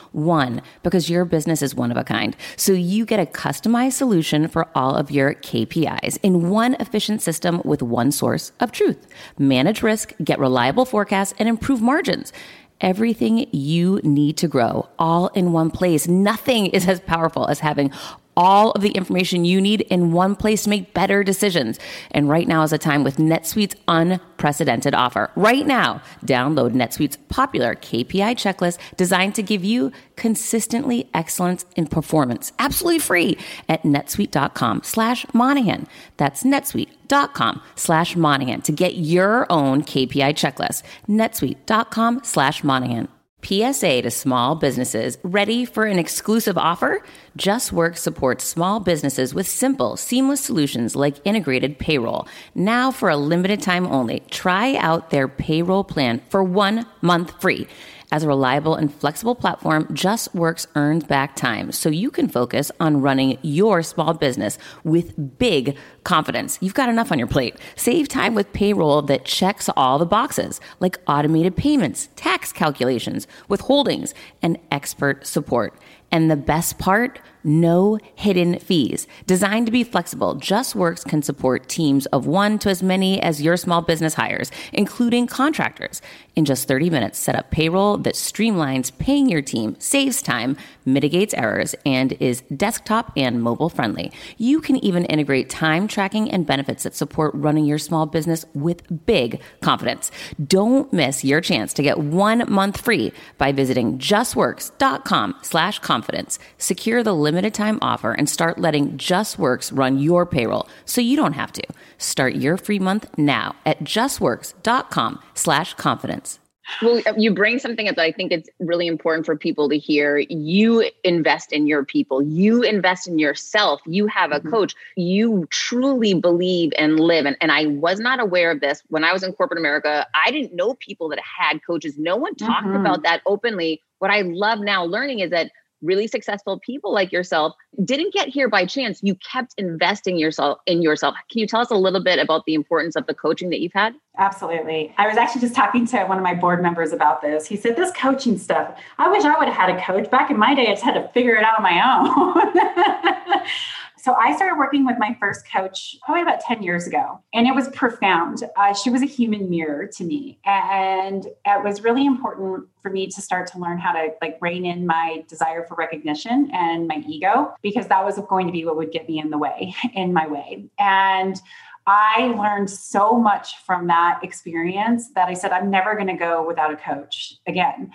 One, 0.11 0.61
because 0.83 1.09
your 1.09 1.23
business 1.23 1.61
is 1.61 1.73
one 1.73 1.89
of 1.91 1.97
a 1.97 2.03
kind. 2.03 2.35
So 2.57 2.73
you 2.73 3.05
get 3.05 3.19
a 3.19 3.25
customized 3.25 3.93
solution 3.93 4.47
for 4.47 4.67
all 4.75 4.95
of 4.95 5.09
your 5.09 5.35
KPIs 5.35 6.17
in 6.21 6.49
one 6.49 6.75
efficient 6.79 7.21
system 7.21 7.61
with 7.63 7.81
one 7.81 8.11
source 8.11 8.51
of 8.59 8.71
truth. 8.71 9.07
Manage 9.37 9.81
risk, 9.81 10.13
get 10.23 10.39
reliable 10.39 10.85
forecasts, 10.85 11.33
and 11.39 11.47
improve 11.47 11.81
margins 11.81 12.33
everything 12.81 13.47
you 13.51 14.01
need 14.03 14.35
to 14.37 14.47
grow 14.47 14.89
all 14.99 15.27
in 15.29 15.53
one 15.53 15.69
place. 15.69 16.07
Nothing 16.07 16.65
is 16.67 16.87
as 16.87 16.99
powerful 16.99 17.47
as 17.47 17.59
having 17.59 17.91
all 18.35 18.71
of 18.71 18.81
the 18.81 18.91
information 18.91 19.45
you 19.45 19.61
need 19.61 19.81
in 19.81 20.11
one 20.11 20.35
place 20.35 20.63
to 20.63 20.69
make 20.69 20.93
better 20.93 21.23
decisions. 21.23 21.79
And 22.11 22.29
right 22.29 22.47
now 22.47 22.63
is 22.63 22.73
a 22.73 22.77
time 22.77 23.03
with 23.03 23.17
NetSuite's 23.17 23.75
unprecedented 23.87 24.93
offer. 24.93 25.31
Right 25.35 25.65
now, 25.65 26.01
download 26.25 26.71
NetSuite's 26.71 27.17
popular 27.29 27.75
KPI 27.75 28.35
checklist 28.35 28.77
designed 28.97 29.35
to 29.35 29.43
give 29.43 29.63
you 29.63 29.91
consistently 30.15 31.09
excellence 31.13 31.65
in 31.75 31.87
performance, 31.87 32.53
absolutely 32.59 32.99
free 32.99 33.37
at 33.67 33.83
netsuite.com 33.83 34.83
slash 34.83 35.25
Monahan. 35.33 35.87
That's 36.17 36.43
netsuite.com 36.43 37.61
slash 37.75 38.15
Monahan 38.15 38.61
to 38.61 38.71
get 38.71 38.95
your 38.95 39.45
own 39.51 39.83
KPI 39.83 40.33
checklist. 40.33 40.83
netsuite.com 41.07 42.21
slash 42.23 42.63
Monahan. 42.63 43.07
PSA 43.43 44.03
to 44.03 44.11
small 44.11 44.55
businesses 44.55 45.17
ready 45.23 45.65
for 45.65 45.85
an 45.85 45.99
exclusive 45.99 46.57
offer? 46.57 47.03
JustWorks 47.37 47.97
supports 47.97 48.43
small 48.43 48.79
businesses 48.79 49.33
with 49.33 49.47
simple, 49.47 49.97
seamless 49.97 50.41
solutions 50.41 50.95
like 50.95 51.17
integrated 51.25 51.79
payroll. 51.79 52.27
Now, 52.55 52.91
for 52.91 53.09
a 53.09 53.17
limited 53.17 53.61
time 53.61 53.87
only, 53.87 54.21
try 54.29 54.75
out 54.75 55.09
their 55.09 55.27
payroll 55.27 55.83
plan 55.83 56.21
for 56.29 56.43
one 56.43 56.85
month 57.01 57.39
free. 57.41 57.67
As 58.13 58.23
a 58.23 58.27
reliable 58.27 58.75
and 58.75 58.93
flexible 58.93 59.35
platform, 59.35 59.85
JustWorks 59.85 60.67
earns 60.75 61.05
back 61.05 61.33
time 61.33 61.71
so 61.71 61.87
you 61.87 62.11
can 62.11 62.27
focus 62.27 62.69
on 62.77 63.01
running 63.01 63.37
your 63.41 63.81
small 63.81 64.13
business 64.13 64.57
with 64.83 65.37
big 65.37 65.77
confidence. 66.03 66.57
You've 66.59 66.73
got 66.73 66.89
enough 66.89 67.13
on 67.13 67.19
your 67.19 67.29
plate. 67.29 67.55
Save 67.77 68.09
time 68.09 68.35
with 68.35 68.51
payroll 68.51 69.01
that 69.03 69.23
checks 69.23 69.69
all 69.77 69.97
the 69.97 70.05
boxes, 70.05 70.59
like 70.81 70.99
automated 71.07 71.55
payments, 71.55 72.09
tax 72.17 72.51
calculations, 72.51 73.27
withholdings, 73.49 74.13
and 74.41 74.59
expert 74.71 75.25
support. 75.25 75.73
And 76.11 76.29
the 76.29 76.35
best 76.35 76.77
part, 76.77 77.21
no 77.43 77.97
hidden 78.15 78.59
fees. 78.59 79.07
Designed 79.25 79.65
to 79.65 79.71
be 79.71 79.83
flexible, 79.83 80.35
JustWorks 80.35 81.05
can 81.05 81.21
support 81.21 81.67
teams 81.67 82.05
of 82.07 82.27
one 82.27 82.59
to 82.59 82.69
as 82.69 82.83
many 82.83 83.21
as 83.21 83.41
your 83.41 83.57
small 83.57 83.81
business 83.81 84.15
hires, 84.15 84.51
including 84.73 85.27
contractors. 85.27 86.01
In 86.35 86.45
just 86.45 86.67
30 86.67 86.89
minutes, 86.89 87.19
set 87.19 87.35
up 87.35 87.51
payroll 87.51 87.97
that 87.97 88.15
streamlines 88.15 88.97
paying 88.97 89.29
your 89.29 89.41
team, 89.41 89.75
saves 89.79 90.21
time, 90.21 90.55
mitigates 90.85 91.33
errors, 91.33 91.75
and 91.85 92.13
is 92.21 92.41
desktop 92.55 93.11
and 93.17 93.41
mobile 93.41 93.69
friendly. 93.69 94.11
You 94.37 94.61
can 94.61 94.77
even 94.77 95.05
integrate 95.05 95.49
time 95.49 95.87
tracking 95.87 96.31
and 96.31 96.47
benefits 96.47 96.83
that 96.83 96.95
support 96.95 97.33
running 97.35 97.65
your 97.65 97.77
small 97.77 98.05
business 98.05 98.45
with 98.53 99.05
big 99.05 99.41
confidence. 99.61 100.09
Don't 100.45 100.91
miss 100.93 101.25
your 101.25 101.41
chance 101.41 101.73
to 101.73 101.83
get 101.83 101.97
one 101.99 102.49
month 102.49 102.79
free 102.79 103.11
by 103.37 103.51
visiting 103.51 103.97
justworks.com 103.97 105.35
slash 105.41 105.79
confidence. 105.79 106.39
Secure 106.57 107.03
the 107.03 107.13
limited 107.31 107.53
time 107.53 107.79
offer 107.81 108.11
and 108.11 108.29
start 108.29 108.59
letting 108.59 108.97
JustWorks 108.97 109.75
run 109.75 109.97
your 109.97 110.25
payroll 110.25 110.67
so 110.83 110.99
you 110.99 111.15
don't 111.15 111.33
have 111.33 111.53
to. 111.53 111.63
Start 111.97 112.35
your 112.35 112.57
free 112.57 112.79
month 112.79 113.07
now 113.17 113.55
at 113.65 113.79
justworks.com 113.79 115.19
slash 115.33 115.73
confidence. 115.75 116.39
Well, 116.81 117.01
you 117.17 117.33
bring 117.33 117.59
something 117.59 117.87
up 117.87 117.95
that 117.95 118.03
I 118.03 118.11
think 118.11 118.31
it's 118.31 118.49
really 118.59 118.87
important 118.87 119.25
for 119.25 119.35
people 119.35 119.69
to 119.69 119.77
hear. 119.77 120.17
You 120.17 120.89
invest 121.03 121.51
in 121.51 121.67
your 121.67 121.83
people, 121.83 122.21
you 122.21 122.61
invest 122.61 123.07
in 123.07 123.19
yourself, 123.19 123.81
you 123.85 124.07
have 124.07 124.31
a 124.31 124.39
mm-hmm. 124.39 124.49
coach, 124.49 124.75
you 124.95 125.47
truly 125.49 126.13
believe 126.13 126.71
and 126.77 126.99
live. 126.99 127.25
And, 127.25 127.35
and 127.41 127.51
I 127.51 127.65
was 127.65 127.99
not 127.99 128.19
aware 128.19 128.51
of 128.51 128.61
this 128.61 128.83
when 128.89 129.03
I 129.03 129.13
was 129.13 129.23
in 129.23 129.33
corporate 129.33 129.59
America. 129.59 130.07
I 130.13 130.31
didn't 130.31 130.55
know 130.55 130.75
people 130.75 131.09
that 131.09 131.19
had 131.19 131.65
coaches. 131.65 131.97
No 131.97 132.15
one 132.15 132.35
talked 132.35 132.67
mm-hmm. 132.67 132.77
about 132.77 133.03
that 133.03 133.21
openly. 133.25 133.81
What 133.99 134.11
I 134.11 134.21
love 134.21 134.59
now 134.59 134.83
learning 134.83 135.19
is 135.19 135.31
that 135.31 135.51
really 135.81 136.07
successful 136.07 136.59
people 136.59 136.93
like 136.93 137.11
yourself 137.11 137.55
didn't 137.83 138.13
get 138.13 138.27
here 138.27 138.47
by 138.49 138.65
chance. 138.65 138.99
You 139.01 139.15
kept 139.15 139.53
investing 139.57 140.17
yourself 140.17 140.59
in 140.65 140.81
yourself. 140.81 141.15
Can 141.31 141.39
you 141.39 141.47
tell 141.47 141.61
us 141.61 141.71
a 141.71 141.75
little 141.75 142.03
bit 142.03 142.19
about 142.19 142.45
the 142.45 142.53
importance 142.53 142.95
of 142.95 143.05
the 143.07 143.13
coaching 143.13 143.49
that 143.49 143.59
you've 143.59 143.73
had? 143.73 143.95
Absolutely. 144.17 144.93
I 144.97 145.07
was 145.07 145.17
actually 145.17 145.41
just 145.41 145.55
talking 145.55 145.85
to 145.87 146.03
one 146.05 146.17
of 146.17 146.23
my 146.23 146.33
board 146.33 146.61
members 146.61 146.91
about 146.91 147.21
this. 147.21 147.47
He 147.47 147.55
said, 147.55 147.75
This 147.75 147.91
coaching 147.95 148.37
stuff, 148.37 148.77
I 148.97 149.09
wish 149.09 149.23
I 149.23 149.37
would 149.37 149.47
have 149.47 149.57
had 149.57 149.69
a 149.69 149.81
coach. 149.83 150.09
Back 150.11 150.29
in 150.29 150.37
my 150.37 150.53
day, 150.53 150.67
I 150.67 150.71
just 150.71 150.83
had 150.83 150.93
to 150.93 151.07
figure 151.09 151.35
it 151.35 151.43
out 151.43 151.57
on 151.57 151.63
my 151.63 151.81
own. 151.81 153.41
So 154.01 154.15
I 154.15 154.35
started 154.35 154.57
working 154.57 154.83
with 154.83 154.95
my 154.97 155.15
first 155.19 155.45
coach 155.47 155.95
probably 156.03 156.23
about 156.23 156.39
10 156.39 156.63
years 156.63 156.87
ago, 156.87 157.19
and 157.35 157.45
it 157.45 157.53
was 157.53 157.67
profound. 157.69 158.43
Uh, 158.57 158.73
she 158.73 158.89
was 158.89 159.03
a 159.03 159.05
human 159.05 159.47
mirror 159.47 159.85
to 159.85 160.03
me. 160.03 160.39
And 160.43 161.27
it 161.27 161.63
was 161.63 161.83
really 161.83 162.07
important 162.07 162.67
for 162.81 162.89
me 162.89 163.05
to 163.05 163.21
start 163.21 163.45
to 163.51 163.59
learn 163.59 163.77
how 163.77 163.91
to 163.91 164.09
like 164.19 164.39
rein 164.41 164.65
in 164.65 164.87
my 164.87 165.23
desire 165.27 165.67
for 165.67 165.75
recognition 165.75 166.49
and 166.51 166.87
my 166.87 167.03
ego, 167.07 167.53
because 167.61 167.87
that 167.89 168.03
was 168.03 168.19
going 168.27 168.47
to 168.47 168.51
be 168.51 168.65
what 168.65 168.75
would 168.75 168.91
get 168.91 169.07
me 169.07 169.19
in 169.19 169.29
the 169.29 169.37
way, 169.37 169.75
in 169.93 170.13
my 170.13 170.25
way. 170.25 170.65
And 170.79 171.39
I 171.85 172.33
learned 172.35 172.71
so 172.71 173.13
much 173.13 173.57
from 173.67 173.85
that 173.87 174.21
experience 174.23 175.11
that 175.13 175.27
I 175.27 175.35
said, 175.35 175.51
I'm 175.51 175.69
never 175.69 175.93
going 175.93 176.07
to 176.07 176.13
go 176.13 176.43
without 176.45 176.73
a 176.73 176.75
coach 176.75 177.35
again. 177.45 177.91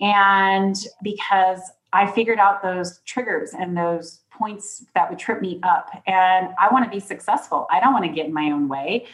And 0.00 0.76
because 1.02 1.60
I 1.92 2.10
figured 2.10 2.38
out 2.38 2.62
those 2.62 3.00
triggers 3.06 3.54
and 3.54 3.76
those 3.76 4.20
points 4.38 4.86
that 4.94 5.10
would 5.10 5.18
trip 5.18 5.42
me 5.42 5.60
up. 5.62 5.90
And 6.06 6.54
I 6.60 6.72
want 6.72 6.84
to 6.84 6.90
be 6.90 7.00
successful. 7.00 7.66
I 7.70 7.80
don't 7.80 7.92
want 7.92 8.04
to 8.04 8.12
get 8.12 8.26
in 8.26 8.32
my 8.32 8.50
own 8.50 8.68
way. 8.68 9.06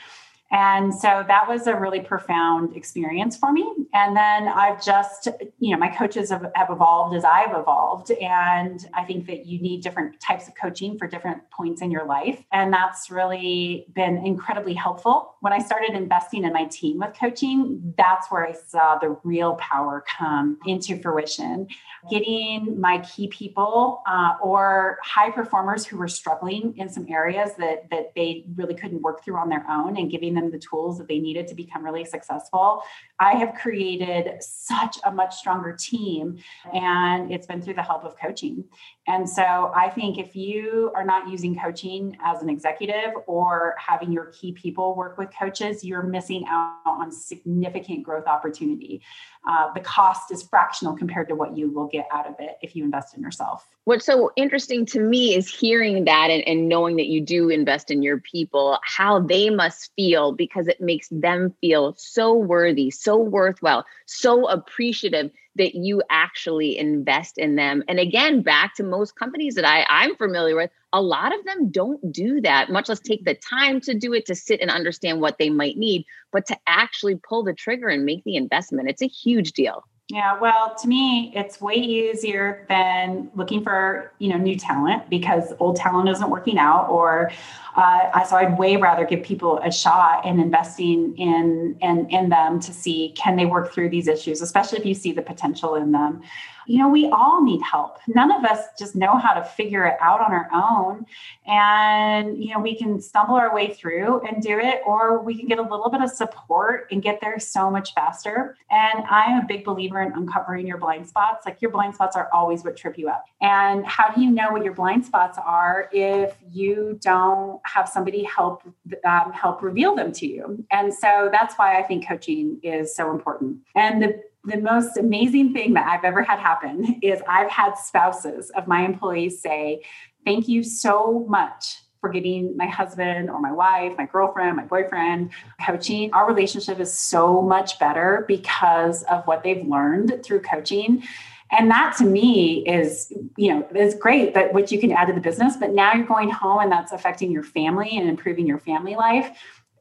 And 0.55 0.95
so 0.95 1.25
that 1.27 1.49
was 1.49 1.67
a 1.67 1.75
really 1.75 1.99
profound 1.99 2.77
experience 2.77 3.37
for 3.37 3.53
me. 3.53 3.69
And 3.93 4.17
then 4.17 4.47
I've 4.47 4.81
just, 4.81 5.27
you 5.59 5.73
know, 5.73 5.79
my 5.79 5.89
coaches 5.89 6.31
have, 6.31 6.47
have, 6.55 6.71
evolved 6.71 7.17
as 7.17 7.25
I've 7.25 7.57
evolved. 7.57 8.13
And 8.13 8.87
I 8.95 9.03
think 9.05 9.27
that 9.27 9.47
you 9.47 9.61
need 9.61 9.83
different 9.83 10.21
types 10.21 10.47
of 10.47 10.55
coaching 10.55 10.97
for 10.97 11.09
different 11.09 11.43
points 11.51 11.83
in 11.83 11.91
your 11.91 12.07
life. 12.07 12.41
And 12.53 12.73
that's 12.73 13.11
really 13.11 13.87
been 13.97 14.25
incredibly 14.25 14.75
helpful. 14.75 15.35
When 15.41 15.53
I 15.53 15.59
started 15.59 15.91
investing 15.91 16.45
in 16.45 16.53
my 16.53 16.67
team 16.67 17.01
with 17.01 17.17
coaching, 17.19 17.93
that's 17.99 18.31
where 18.31 18.47
I 18.47 18.53
saw 18.53 18.97
the 18.97 19.17
real 19.25 19.55
power 19.57 20.05
come 20.07 20.59
into 20.67 20.97
fruition. 21.01 21.67
Getting 22.11 22.81
my 22.81 22.99
key 22.99 23.27
people 23.27 24.03
uh, 24.07 24.35
or 24.41 24.99
high 25.03 25.31
performers 25.31 25.85
who 25.85 25.97
were 25.97 26.09
struggling 26.09 26.75
in 26.77 26.89
some 26.89 27.07
areas 27.09 27.51
that, 27.59 27.91
that 27.91 28.13
they 28.15 28.45
really 28.55 28.75
couldn't 28.75 29.03
work 29.03 29.25
through 29.25 29.37
on 29.37 29.49
their 29.49 29.67
own 29.69 29.97
and 29.97 30.11
giving 30.11 30.35
them 30.35 30.44
them 30.45 30.53
the 30.53 30.59
tools 30.59 30.99
that 30.99 31.09
they 31.09 31.19
needed 31.19 31.47
to 31.49 31.55
become 31.55 31.85
really 31.85 32.05
successful. 32.05 32.83
I 33.19 33.33
have 33.33 33.55
created 33.55 34.43
such 34.43 34.99
a 35.05 35.11
much 35.11 35.35
stronger 35.35 35.77
team, 35.79 36.39
and 36.73 37.33
it's 37.33 37.47
been 37.47 37.63
through 37.63 37.75
the 37.75 37.83
help 37.83 38.05
of 38.05 38.17
coaching. 38.17 38.65
And 39.07 39.29
so 39.29 39.71
I 39.75 39.91
think 39.91 40.19
if 40.19 40.35
you 40.35 40.91
are 40.95 41.05
not 41.05 41.29
using 41.29 41.59
coaching 41.59 42.17
as 42.25 42.41
an 42.41 42.49
executive 42.49 43.13
or 43.27 43.75
having 43.79 44.11
your 44.11 44.27
key 44.27 44.53
people 44.53 44.95
work 44.97 45.19
with 45.19 45.29
coaches, 45.39 45.85
you're 45.85 46.03
missing 46.03 46.47
out 46.49 46.79
on 46.87 47.13
significant 47.13 48.03
growth 48.03 48.27
opportunity. 48.27 49.03
Uh, 49.47 49.71
the 49.75 49.81
cost 49.81 50.33
is 50.33 50.43
fractional 50.43 50.97
compared 50.97 51.29
to 51.29 51.35
what 51.35 51.55
you 51.55 51.71
will 51.71 51.87
get 51.87 52.07
out 52.11 52.27
of 52.27 52.35
it 52.39 52.57
if 52.63 52.75
you 52.75 52.83
invest 52.83 53.15
in 53.15 53.23
yourself. 53.23 53.69
What's 53.85 54.07
so 54.07 54.31
interesting 54.37 54.87
to 54.87 55.01
me 55.01 55.35
is 55.35 55.55
hearing 55.55 56.07
that 56.07 56.31
and, 56.31 56.43
and 56.49 56.67
knowing 56.71 56.97
that 56.97 57.09
you 57.09 57.21
do 57.21 57.51
invest 57.51 57.91
in 57.91 58.03
your 58.03 58.19
people, 58.19 58.79
how 58.83 59.21
they 59.21 59.51
must 59.51 59.93
feel 59.95 60.33
because 60.33 60.67
it 60.67 60.81
makes 60.81 61.09
them 61.11 61.55
feel 61.61 61.95
so 61.99 62.33
worthy, 62.33 62.91
so 62.91 63.19
worthwhile, 63.19 63.85
so 64.07 64.49
appreciative 64.49 65.31
that 65.57 65.75
you 65.75 66.03
actually 66.11 66.79
invest 66.79 67.39
in 67.39 67.57
them. 67.57 67.83
And 67.89 67.99
again, 67.99 68.43
back 68.43 68.75
to 68.77 68.83
most 68.83 69.17
companies 69.17 69.55
that 69.55 69.65
I, 69.65 69.87
I'm 69.89 70.17
familiar 70.17 70.57
with, 70.57 70.71
a 70.93 71.01
lot 71.01 71.37
of 71.37 71.45
them 71.45 71.71
don't 71.71 72.13
do 72.13 72.41
that, 72.41 72.71
much 72.71 72.89
less 72.89 73.01
take 73.01 73.25
the 73.25 73.35
time 73.35 73.81
to 73.83 73.95
do 73.95 74.13
it, 74.13 74.27
to 74.27 74.35
sit 74.35 74.61
and 74.61 74.71
understand 74.71 75.21
what 75.21 75.39
they 75.39 75.51
might 75.51 75.77
need, 75.77 76.05
but 76.33 76.47
to 76.47 76.57
actually 76.67 77.17
pull 77.17 77.45
the 77.45 77.55
trigger 77.55 77.89
and 77.89 78.05
make 78.05 78.25
the 78.25 78.37
investment. 78.37 78.89
It's 78.89 79.03
a 79.03 79.09
huge 79.09 79.53
deal. 79.53 79.85
Yeah, 80.11 80.39
well, 80.39 80.75
to 80.83 80.87
me, 80.87 81.33
it's 81.35 81.63
way 81.63 81.77
easier 81.77 82.67
than 82.69 83.31
looking 83.35 83.63
for 83.63 84.13
you 84.19 84.29
know 84.29 84.37
new 84.37 84.55
talent 84.55 85.09
because 85.09 85.55
old 85.61 85.77
talent 85.77 86.11
isn't 86.11 86.29
working 86.29 86.59
out. 86.59 86.91
Or 86.91 87.31
uh, 87.75 88.23
so 88.25 88.37
I'd 88.37 88.59
way 88.59 88.77
rather 88.77 89.07
give 89.07 89.23
people 89.23 89.59
a 89.65 89.73
shot 89.73 90.27
in 90.27 90.41
investing 90.41 91.17
in 91.17 91.79
in 91.81 92.07
in 92.11 92.29
them 92.29 92.61
to 92.61 92.73
see 92.73 93.15
can 93.17 93.37
they 93.37 93.47
work 93.47 93.73
through 93.73 93.89
these 93.89 94.07
issues, 94.07 94.43
especially 94.43 94.79
if 94.79 94.85
you 94.85 94.93
see 94.95 95.13
the 95.13 95.23
potential 95.23 95.75
in 95.75 95.93
them 95.93 96.23
you 96.67 96.79
know, 96.79 96.89
we 96.89 97.09
all 97.09 97.43
need 97.43 97.61
help. 97.63 97.99
None 98.07 98.31
of 98.33 98.45
us 98.45 98.67
just 98.79 98.97
know 98.97 99.17
how 99.17 99.35
to 99.35 99.45
figure 99.45 99.85
it 99.85 99.97
out 100.01 100.21
on 100.21 100.33
our 100.33 100.49
own. 100.53 101.07
And, 101.47 102.43
you 102.43 102.53
know, 102.53 102.61
we 102.61 102.77
can 102.77 103.01
stumble 103.01 103.35
our 103.35 103.55
way 103.55 103.73
through 103.73 104.21
and 104.27 104.43
do 104.43 104.59
it, 104.59 104.81
or 104.87 105.23
we 105.23 105.39
can 105.39 105.47
get 105.47 105.59
a 105.59 105.63
little 105.63 105.91
bit 105.91 106.03
of 106.03 106.11
support 106.11 106.89
and 106.91 107.03
get 107.03 107.21
there 107.21 107.39
so 107.39 107.71
much 107.71 107.95
faster. 107.95 108.57
And 108.71 109.05
I'm 109.05 109.43
a 109.43 109.47
big 109.47 109.65
believer 109.65 110.01
in 110.03 110.13
uncovering 110.13 110.67
your 110.67 110.79
blind 110.79 111.07
spots. 111.07 111.47
Like 111.47 111.61
your 111.61 111.71
blind 111.71 111.95
spots 111.95 112.17
are 112.17 112.29
always 112.33 112.65
what 112.65 112.77
trip 112.77 112.99
you 112.99 113.09
up. 113.09 113.25
And 113.41 113.85
how 113.87 114.11
do 114.11 114.23
you 114.23 114.31
know 114.31 114.51
what 114.51 114.65
your 114.65 114.75
blind 114.75 115.05
spots 115.05 115.39
are 115.45 115.89
if 115.93 116.37
you 116.51 116.99
don't 117.03 117.61
have 117.65 117.89
somebody 117.89 118.25
help 118.25 118.63
um, 119.05 119.33
help 119.33 119.63
reveal 119.63 119.95
them 119.95 120.13
to 120.13 120.27
you? 120.27 120.65
And 120.71 120.93
so 120.93 121.29
that's 121.31 121.57
why 121.57 121.79
I 121.79 121.83
think 121.83 122.07
coaching 122.09 122.59
is 122.63 122.95
so 122.95 123.11
important. 123.11 123.59
And 123.75 124.03
the 124.03 124.23
the 124.45 124.61
most 124.61 124.97
amazing 124.97 125.53
thing 125.53 125.75
that 125.75 125.87
I've 125.87 126.05
ever 126.05 126.23
had 126.23 126.39
happen 126.39 126.99
is 127.03 127.21
I've 127.29 127.51
had 127.51 127.75
spouses 127.75 128.51
of 128.51 128.67
my 128.67 128.85
employees 128.85 129.41
say, 129.41 129.83
Thank 130.25 130.49
you 130.49 130.63
so 130.63 131.27
much 131.29 131.81
for 132.01 132.09
getting 132.11 132.55
my 132.57 132.67
husband 132.67 133.31
or 133.31 133.41
my 133.41 133.53
wife, 133.53 133.93
my 133.97 134.07
girlfriend, 134.07 134.57
my 134.57 134.65
boyfriend 134.65 135.31
coaching. 135.67 136.13
Our 136.13 136.27
relationship 136.27 136.81
is 136.81 136.93
so 136.93 137.41
much 137.41 137.79
better 137.79 138.25
because 138.29 139.05
of 139.05 139.27
what 139.27 139.43
they've 139.43 139.67
learned 139.67 140.23
through 140.23 140.41
coaching. 140.41 141.03
And 141.51 141.71
that 141.71 141.95
to 141.99 142.05
me 142.05 142.67
is, 142.67 143.13
you 143.37 143.55
know, 143.55 143.67
is 143.75 143.95
great, 143.95 144.35
but 144.35 144.53
what 144.53 144.73
you 144.73 144.79
can 144.79 144.93
add 144.93 145.07
to 145.07 145.13
the 145.13 145.21
business. 145.21 145.57
But 145.57 145.71
now 145.71 145.95
you're 145.95 146.07
going 146.07 146.31
home 146.31 146.61
and 146.61 146.73
that's 146.73 146.93
affecting 146.93 147.31
your 147.31 147.43
family 147.43 147.97
and 147.97 148.09
improving 148.09 148.47
your 148.47 148.59
family 148.59 148.97
life 148.97 149.39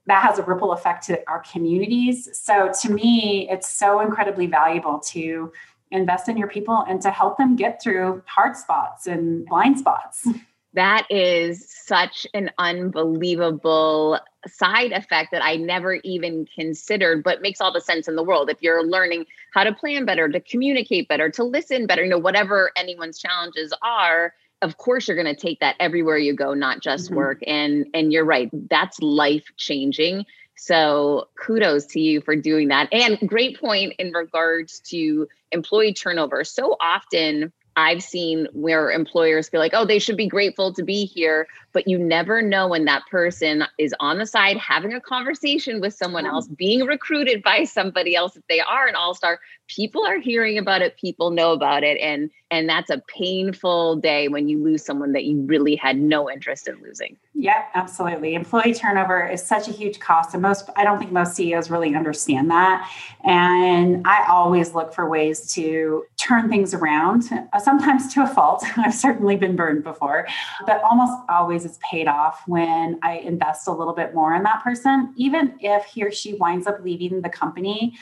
that 0.08 0.24
has 0.24 0.40
a 0.40 0.44
ripple 0.44 0.74
effect 0.74 1.06
to 1.08 1.22
our 1.30 1.44
communities. 1.52 2.30
So 2.34 2.72
to 2.82 2.92
me, 2.92 3.48
it's 3.50 3.70
so 3.70 4.02
incredibly 4.02 4.48
valuable 4.48 5.00
to 5.12 5.52
invest 5.92 6.28
in 6.28 6.38
your 6.38 6.48
people 6.48 6.84
and 6.88 7.02
to 7.02 7.12
help 7.12 7.38
them 7.38 7.56
get 7.56 7.82
through 7.82 8.24
hard 8.26 8.58
spots 8.58 9.08
and 9.08 9.46
blind 9.46 9.80
spots. 9.80 10.28
That 10.74 11.06
is 11.12 11.70
such 11.70 12.26
an 12.34 12.50
unbelievable 12.58 14.20
side 14.48 14.92
effect 14.92 15.30
that 15.32 15.44
I 15.44 15.56
never 15.56 15.96
even 16.04 16.48
considered, 16.54 17.24
but 17.24 17.44
makes 17.44 17.62
all 17.62 17.72
the 17.72 17.80
sense 17.80 18.08
in 18.08 18.16
the 18.16 18.24
world. 18.24 18.50
If 18.50 18.58
you're 18.62 18.84
learning 18.84 19.26
how 19.54 19.64
to 19.64 19.74
plan 19.74 20.04
better, 20.04 20.28
to 20.28 20.40
communicate 20.40 21.08
better, 21.08 21.30
to 21.30 21.44
listen 21.44 21.86
better, 21.86 22.04
you 22.04 22.10
know, 22.10 22.18
whatever 22.18 22.72
anyone's 22.76 23.20
challenges 23.20 23.72
are, 23.84 24.34
of 24.64 24.78
course 24.78 25.08
you're 25.08 25.22
going 25.22 25.34
to 25.34 25.40
take 25.40 25.60
that 25.60 25.76
everywhere 25.80 26.18
you 26.18 26.34
go 26.34 26.54
not 26.54 26.82
just 26.82 27.08
mm-hmm. 27.08 27.16
work. 27.16 27.40
And 27.46 27.88
and 27.94 28.12
you're 28.12 28.26
right 28.26 28.50
that's 28.70 29.00
life 29.02 29.46
changing. 29.58 30.26
So 30.56 31.30
kudos 31.40 31.88
to 31.88 32.00
you 32.00 32.22
for 32.22 32.36
doing 32.36 32.70
that. 32.70 32.88
And 32.92 33.20
great 33.28 33.60
point 33.60 33.94
in 34.00 34.12
regards 34.14 34.80
to 34.92 35.28
employee 35.52 35.94
turnover. 35.94 36.44
So 36.44 36.76
often 36.80 37.52
I've 37.76 38.04
seen 38.04 38.48
where 38.54 38.92
employers 38.92 39.50
feel 39.50 39.60
like, 39.60 39.74
oh, 39.74 39.86
they 39.86 40.00
should 40.00 40.18
be 40.18 40.28
grateful 40.28 40.74
to 40.74 40.84
be 40.84 41.06
here, 41.06 41.48
but 41.74 41.88
you 41.88 41.98
never 41.98 42.42
know 42.42 42.68
when 42.68 42.86
that 42.86 43.06
person 43.10 43.64
is 43.78 43.94
on 44.00 44.20
the 44.20 44.26
side 44.26 44.58
having 44.58 44.94
a 44.94 45.02
conversation 45.02 45.82
with 45.82 45.94
someone 45.94 46.26
else, 46.26 46.48
being 46.48 46.86
recruited 46.86 47.44
by 47.44 47.64
somebody 47.64 48.16
else. 48.16 48.36
If 48.36 48.44
they 48.48 48.60
are 48.62 48.88
an 48.88 48.96
all 48.96 49.14
star, 49.14 49.40
people 49.68 50.06
are 50.06 50.20
hearing 50.20 50.58
about 50.58 50.82
it 50.82 50.98
people 50.98 51.32
know 51.32 51.52
about 51.52 51.84
it 51.84 51.98
and 52.00 52.30
and 52.52 52.70
that's 52.70 52.92
a 52.92 53.02
painful 53.08 53.96
day 53.96 54.28
when 54.28 54.48
you 54.48 54.64
lose 54.64 54.86
someone 54.86 55.14
that 55.14 55.24
you 55.24 55.42
really 55.42 55.76
had 55.76 55.98
no 55.98 56.30
interest 56.30 56.68
in 56.68 56.80
losing. 56.84 57.18
Yeah 57.34 57.64
absolutely. 57.74 58.36
Employee 58.36 58.76
turnover 58.76 59.28
is 59.28 59.44
such 59.44 59.68
a 59.68 59.72
huge 59.72 60.00
cost 60.00 60.34
and 60.34 60.42
most 60.42 60.70
i 60.76 60.84
don't 60.84 61.00
think 61.00 61.12
most 61.12 61.36
ceos 61.36 61.70
really 61.70 61.96
understand 61.96 62.52
that. 62.52 62.90
And 63.24 64.06
i 64.06 64.26
always 64.28 64.74
look 64.74 64.94
for 64.94 65.10
ways 65.10 65.52
to 65.54 66.06
turn 66.18 66.50
things 66.50 66.74
around 66.74 67.24
sometimes 67.62 68.14
to 68.14 68.24
a 68.24 68.28
fault. 68.28 68.64
I've 68.78 68.94
certainly 68.94 69.36
been 69.36 69.56
burned 69.56 69.84
before 69.84 70.28
but 70.66 70.82
almost 70.84 71.14
always 71.30 71.63
it's 71.66 71.80
paid 71.82 72.08
off 72.08 72.44
when 72.48 73.00
i 73.04 73.14
invest 73.18 73.68
a 73.68 73.72
little 73.72 73.94
bit 73.94 74.14
more 74.14 74.36
in 74.36 74.44
that 74.44 74.64
person 74.64 75.14
even 75.16 75.56
if 75.60 75.86
he 75.86 76.04
or 76.04 76.12
she 76.12 76.34
winds 76.36 76.68
up 76.68 76.78
leaving 76.84 77.22
the 77.22 77.30
company 77.30 77.96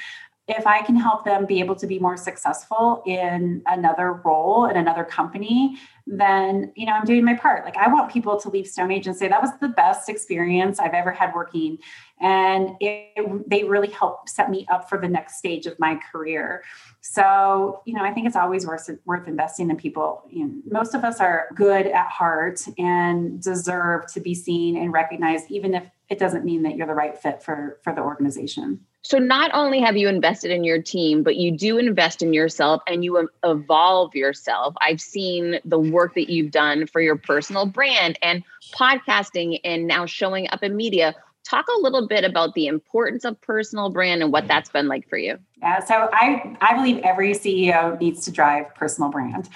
if 0.48 0.66
I 0.66 0.82
can 0.82 0.96
help 0.96 1.24
them 1.24 1.46
be 1.46 1.60
able 1.60 1.76
to 1.76 1.88
be 1.88 2.00
more 2.00 2.18
successful 2.18 3.04
in 3.06 3.62
another 3.68 4.14
role 4.26 4.66
in 4.66 4.76
another 4.76 5.04
company, 5.04 5.78
then 6.08 6.74
you 6.76 6.88
know 6.88 6.94
I'm 6.94 7.06
doing 7.06 7.24
my 7.24 7.36
part. 7.36 7.64
Like 7.64 7.78
I 7.78 7.88
want 7.88 8.12
people 8.12 8.40
to 8.40 8.50
leave 8.50 8.66
StoneAge 8.66 9.06
and 9.06 9.16
say 9.16 9.28
that 9.28 9.42
was 9.42 9.52
the 9.60 9.70
best 9.70 10.10
experience 10.10 10.80
I've 10.80 10.94
ever 10.94 11.12
had 11.12 11.34
working, 11.36 11.78
and 12.20 12.72
it, 12.80 13.50
they 13.50 13.64
really 13.64 13.90
help 13.90 14.28
set 14.28 14.50
me 14.50 14.66
up 14.72 14.90
for 14.90 14.98
the 14.98 15.08
next 15.08 15.38
stage 15.38 15.68
of 15.68 15.80
my 15.80 16.00
career. 16.12 16.64
So 17.02 17.82
you 17.86 17.94
know 17.94 18.04
I 18.04 18.12
think 18.12 18.26
it's 18.26 18.36
always 18.36 18.66
worth 18.66 18.90
worth 19.06 19.28
investing 19.28 19.70
in 19.70 19.78
people. 19.78 20.24
You 20.28 20.46
know, 20.46 20.54
most 20.72 20.96
of 20.96 21.04
us 21.04 21.20
are 21.20 21.50
good 21.54 21.86
at 21.86 22.08
heart 22.08 22.62
and 22.80 23.42
deserve 23.42 24.12
to 24.14 24.20
be 24.20 24.34
seen 24.34 24.76
and 24.76 24.92
recognized, 24.92 25.52
even 25.52 25.76
if 25.76 25.84
it 26.10 26.18
doesn't 26.18 26.44
mean 26.44 26.64
that 26.64 26.76
you're 26.76 26.88
the 26.88 26.96
right 26.96 27.18
fit 27.18 27.44
for 27.44 27.80
for 27.84 27.94
the 27.94 28.02
organization. 28.02 28.82
So 29.04 29.18
not 29.18 29.52
only 29.54 29.82
have 29.82 29.98
you 29.98 30.08
invested 30.08 30.52
in 30.52 30.64
your 30.64 30.82
team, 30.82 31.24
but 31.24 31.36
you 31.36 31.52
do 31.52 31.78
invest 31.80 32.22
in 32.22 32.34
yourself 32.34 32.84
and 32.88 33.04
you 33.04 33.28
evolve 33.44 34.16
yourself. 34.16 34.76
I've 34.80 35.02
seen 35.02 35.60
the 35.66 35.80
work 35.80 36.14
that 36.16 36.30
you've 36.30 36.52
done 36.52 36.86
for 36.86 37.02
your 37.02 37.18
personal 37.18 37.66
brand 37.66 38.20
and 38.22 38.44
podcasting 38.74 39.60
and 39.64 39.88
now 39.88 40.06
showing 40.06 40.48
up 40.52 40.62
in 40.62 40.76
media. 40.76 41.16
Talk 41.44 41.66
a 41.68 41.82
little 41.82 42.08
bit 42.08 42.24
about 42.24 42.54
the 42.54 42.68
importance 42.68 43.26
of 43.26 43.42
personal 43.42 43.90
brand 43.90 44.22
and 44.22 44.32
what 44.32 44.48
that's 44.48 44.70
been 44.70 44.88
like 44.88 45.10
for 45.10 45.18
you. 45.18 45.40
Yeah, 45.62 45.80
so 45.80 46.10
I, 46.12 46.58
I 46.60 46.76
believe 46.76 47.04
every 47.04 47.34
CEO 47.34 48.00
needs 48.00 48.26
to 48.26 48.32
drive 48.32 48.74
personal 48.74 49.12
brand. 49.12 49.48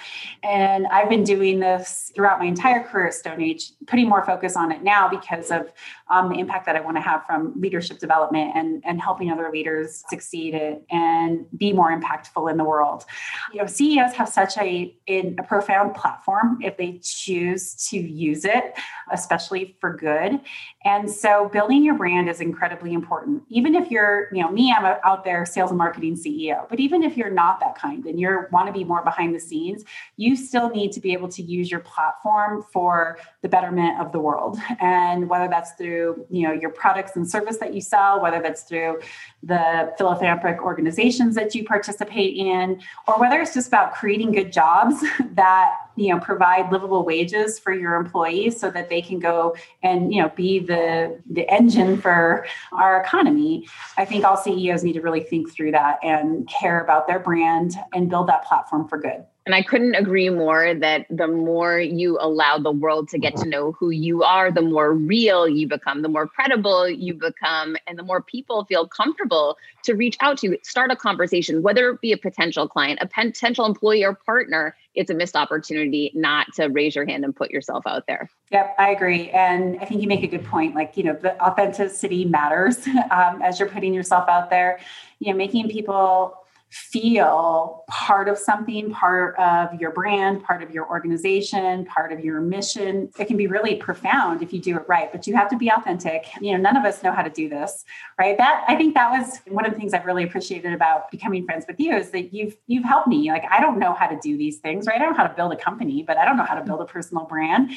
And 0.44 0.86
I've 0.86 1.08
been 1.08 1.24
doing 1.24 1.58
this 1.58 2.12
throughout 2.14 2.38
my 2.38 2.44
entire 2.44 2.84
career 2.84 3.08
at 3.08 3.14
StoneAge, 3.14 3.72
putting 3.88 4.08
more 4.08 4.24
focus 4.24 4.54
on 4.54 4.70
it 4.70 4.84
now 4.84 5.08
because 5.08 5.50
of 5.50 5.72
um, 6.08 6.28
the 6.28 6.38
impact 6.38 6.66
that 6.66 6.76
I 6.76 6.80
want 6.80 6.96
to 6.96 7.00
have 7.00 7.26
from 7.26 7.52
leadership 7.56 7.98
development 7.98 8.52
and, 8.54 8.84
and 8.86 9.00
helping 9.00 9.32
other 9.32 9.50
leaders 9.52 10.04
succeed 10.08 10.54
and 10.90 11.44
be 11.56 11.72
more 11.72 11.90
impactful 11.90 12.48
in 12.48 12.56
the 12.56 12.62
world. 12.62 13.04
You 13.52 13.60
know, 13.60 13.66
CEOs 13.66 14.12
have 14.12 14.28
such 14.28 14.56
a, 14.58 14.94
a 15.08 15.32
profound 15.48 15.96
platform 15.96 16.58
if 16.62 16.76
they 16.76 17.00
choose 17.02 17.74
to 17.88 17.98
use 17.98 18.44
it, 18.44 18.74
especially 19.10 19.76
for 19.80 19.96
good. 19.96 20.40
And 20.84 21.10
so 21.10 21.48
building 21.52 21.82
your 21.82 21.96
brand 21.96 22.28
is 22.28 22.40
incredibly 22.40 22.92
important. 22.92 23.42
Even 23.48 23.74
if 23.74 23.90
you're, 23.90 24.28
you 24.32 24.42
know, 24.42 24.52
me, 24.52 24.72
I'm 24.72 24.84
out 24.84 25.24
there 25.24 25.44
sales 25.44 25.70
and 25.70 25.78
marketing 25.78 25.95
marketing 25.96 26.16
CEO. 26.16 26.68
But 26.68 26.80
even 26.80 27.02
if 27.02 27.16
you're 27.16 27.30
not 27.30 27.60
that 27.60 27.76
kind 27.76 28.04
and 28.04 28.20
you 28.20 28.46
want 28.52 28.66
to 28.66 28.72
be 28.72 28.84
more 28.84 29.02
behind 29.02 29.34
the 29.34 29.40
scenes, 29.40 29.84
you 30.16 30.36
still 30.36 30.70
need 30.70 30.92
to 30.92 31.00
be 31.00 31.12
able 31.12 31.28
to 31.28 31.42
use 31.42 31.70
your 31.70 31.80
platform 31.80 32.64
for 32.72 33.18
the 33.46 33.50
betterment 33.50 34.00
of 34.00 34.10
the 34.10 34.18
world. 34.18 34.58
And 34.80 35.28
whether 35.28 35.46
that's 35.46 35.70
through, 35.78 36.26
you 36.28 36.48
know, 36.48 36.52
your 36.52 36.70
products 36.70 37.14
and 37.14 37.30
service 37.30 37.58
that 37.58 37.72
you 37.72 37.80
sell, 37.80 38.20
whether 38.20 38.42
that's 38.42 38.62
through 38.64 38.98
the 39.44 39.94
philanthropic 39.96 40.60
organizations 40.60 41.36
that 41.36 41.54
you 41.54 41.62
participate 41.64 42.36
in, 42.36 42.82
or 43.06 43.20
whether 43.20 43.40
it's 43.40 43.54
just 43.54 43.68
about 43.68 43.94
creating 43.94 44.32
good 44.32 44.52
jobs 44.52 45.00
that 45.34 45.76
you 45.94 46.12
know 46.12 46.18
provide 46.18 46.72
livable 46.72 47.04
wages 47.04 47.56
for 47.56 47.72
your 47.72 47.94
employees 47.94 48.58
so 48.58 48.68
that 48.68 48.90
they 48.90 49.00
can 49.00 49.18
go 49.18 49.56
and 49.82 50.12
you 50.12 50.20
know 50.20 50.28
be 50.30 50.58
the 50.58 51.18
the 51.30 51.48
engine 51.48 51.98
for 51.98 52.46
our 52.72 53.00
economy 53.00 53.66
i 53.96 54.04
think 54.04 54.22
all 54.22 54.36
ceos 54.36 54.84
need 54.84 54.92
to 54.92 55.00
really 55.00 55.22
think 55.22 55.50
through 55.50 55.70
that 55.70 55.98
and 56.02 56.46
care 56.48 56.80
about 56.80 57.06
their 57.06 57.18
brand 57.18 57.76
and 57.94 58.10
build 58.10 58.28
that 58.28 58.44
platform 58.44 58.86
for 58.86 58.98
good 58.98 59.24
and 59.46 59.54
I 59.54 59.62
couldn't 59.62 59.94
agree 59.94 60.28
more 60.28 60.74
that 60.74 61.06
the 61.08 61.28
more 61.28 61.78
you 61.78 62.18
allow 62.20 62.58
the 62.58 62.72
world 62.72 63.08
to 63.10 63.18
get 63.18 63.36
to 63.36 63.48
know 63.48 63.72
who 63.72 63.90
you 63.90 64.24
are, 64.24 64.50
the 64.50 64.60
more 64.60 64.92
real 64.92 65.48
you 65.48 65.68
become, 65.68 66.02
the 66.02 66.08
more 66.08 66.26
credible 66.26 66.88
you 66.88 67.14
become, 67.14 67.76
and 67.86 67.96
the 67.96 68.02
more 68.02 68.20
people 68.20 68.64
feel 68.64 68.88
comfortable 68.88 69.56
to 69.84 69.94
reach 69.94 70.16
out 70.18 70.36
to, 70.38 70.58
start 70.64 70.90
a 70.90 70.96
conversation, 70.96 71.62
whether 71.62 71.90
it 71.90 72.00
be 72.00 72.10
a 72.10 72.16
potential 72.16 72.66
client, 72.66 72.98
a 73.00 73.06
potential 73.06 73.64
employee 73.64 74.04
or 74.04 74.14
partner. 74.14 74.76
It's 74.96 75.10
a 75.10 75.14
missed 75.14 75.36
opportunity 75.36 76.10
not 76.12 76.52
to 76.54 76.66
raise 76.66 76.96
your 76.96 77.06
hand 77.06 77.24
and 77.24 77.36
put 77.36 77.52
yourself 77.52 77.86
out 77.86 78.08
there. 78.08 78.28
Yep, 78.50 78.74
I 78.78 78.90
agree. 78.90 79.30
And 79.30 79.78
I 79.80 79.84
think 79.84 80.02
you 80.02 80.08
make 80.08 80.24
a 80.24 80.26
good 80.26 80.44
point. 80.44 80.74
Like, 80.74 80.96
you 80.96 81.04
know, 81.04 81.12
the 81.12 81.40
authenticity 81.40 82.24
matters 82.24 82.84
um, 83.12 83.42
as 83.42 83.60
you're 83.60 83.68
putting 83.68 83.94
yourself 83.94 84.28
out 84.28 84.50
there, 84.50 84.80
you 85.20 85.30
know, 85.30 85.36
making 85.36 85.68
people 85.68 86.45
feel 86.70 87.84
part 87.88 88.28
of 88.28 88.36
something, 88.36 88.90
part 88.90 89.38
of 89.38 89.80
your 89.80 89.92
brand, 89.92 90.42
part 90.42 90.62
of 90.62 90.70
your 90.70 90.88
organization, 90.88 91.84
part 91.86 92.12
of 92.12 92.24
your 92.24 92.40
mission. 92.40 93.08
It 93.18 93.26
can 93.26 93.36
be 93.36 93.46
really 93.46 93.76
profound 93.76 94.42
if 94.42 94.52
you 94.52 94.60
do 94.60 94.76
it 94.76 94.84
right, 94.88 95.10
but 95.12 95.26
you 95.26 95.34
have 95.36 95.48
to 95.50 95.56
be 95.56 95.70
authentic. 95.70 96.26
You 96.40 96.52
know, 96.52 96.58
none 96.58 96.76
of 96.76 96.84
us 96.84 97.02
know 97.02 97.12
how 97.12 97.22
to 97.22 97.30
do 97.30 97.48
this, 97.48 97.84
right? 98.18 98.36
That 98.36 98.64
I 98.68 98.74
think 98.76 98.94
that 98.94 99.10
was 99.10 99.40
one 99.46 99.64
of 99.64 99.72
the 99.72 99.78
things 99.78 99.94
I've 99.94 100.06
really 100.06 100.24
appreciated 100.24 100.72
about 100.72 101.10
becoming 101.10 101.44
friends 101.44 101.64
with 101.68 101.78
you 101.78 101.94
is 101.94 102.10
that 102.10 102.34
you've 102.34 102.56
you've 102.66 102.84
helped 102.84 103.08
me. 103.08 103.30
Like 103.30 103.44
I 103.50 103.60
don't 103.60 103.78
know 103.78 103.94
how 103.94 104.08
to 104.08 104.18
do 104.20 104.36
these 104.36 104.58
things, 104.58 104.86
right? 104.86 104.96
I 104.96 104.98
don't 104.98 105.12
know 105.12 105.18
how 105.18 105.28
to 105.28 105.34
build 105.34 105.52
a 105.52 105.56
company, 105.56 106.02
but 106.02 106.16
I 106.16 106.24
don't 106.24 106.36
know 106.36 106.44
how 106.44 106.56
to 106.56 106.64
build 106.64 106.80
a 106.80 106.86
personal 106.86 107.24
brand 107.24 107.70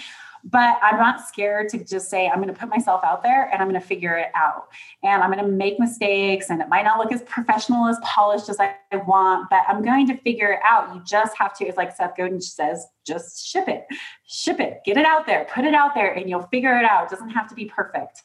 but 0.43 0.79
I'm 0.81 0.97
not 0.97 1.27
scared 1.27 1.69
to 1.69 1.83
just 1.83 2.09
say, 2.09 2.27
I'm 2.27 2.41
going 2.41 2.53
to 2.53 2.59
put 2.59 2.69
myself 2.69 3.03
out 3.03 3.23
there 3.23 3.49
and 3.51 3.61
I'm 3.61 3.69
going 3.69 3.79
to 3.79 3.85
figure 3.85 4.17
it 4.17 4.31
out. 4.35 4.67
And 5.03 5.21
I'm 5.21 5.31
going 5.31 5.43
to 5.43 5.51
make 5.51 5.79
mistakes 5.79 6.49
and 6.49 6.61
it 6.61 6.69
might 6.69 6.83
not 6.83 6.97
look 6.97 7.11
as 7.11 7.21
professional 7.23 7.87
as 7.87 7.97
polished 8.03 8.49
as 8.49 8.59
I 8.59 8.75
want, 9.07 9.49
but 9.49 9.63
I'm 9.67 9.83
going 9.83 10.07
to 10.07 10.17
figure 10.17 10.51
it 10.51 10.59
out. 10.63 10.93
You 10.93 11.01
just 11.05 11.37
have 11.37 11.55
to, 11.57 11.65
it's 11.65 11.77
like 11.77 11.95
Seth 11.95 12.15
Godin 12.15 12.41
says, 12.41 12.85
just 13.05 13.47
ship 13.47 13.67
it, 13.67 13.85
ship 14.27 14.59
it, 14.59 14.81
get 14.85 14.97
it 14.97 15.05
out 15.05 15.25
there, 15.25 15.45
put 15.45 15.65
it 15.65 15.73
out 15.73 15.93
there, 15.95 16.13
and 16.13 16.29
you'll 16.29 16.47
figure 16.47 16.77
it 16.77 16.85
out. 16.85 17.05
It 17.05 17.09
doesn't 17.09 17.29
have 17.29 17.47
to 17.49 17.55
be 17.55 17.65
perfect. 17.65 18.23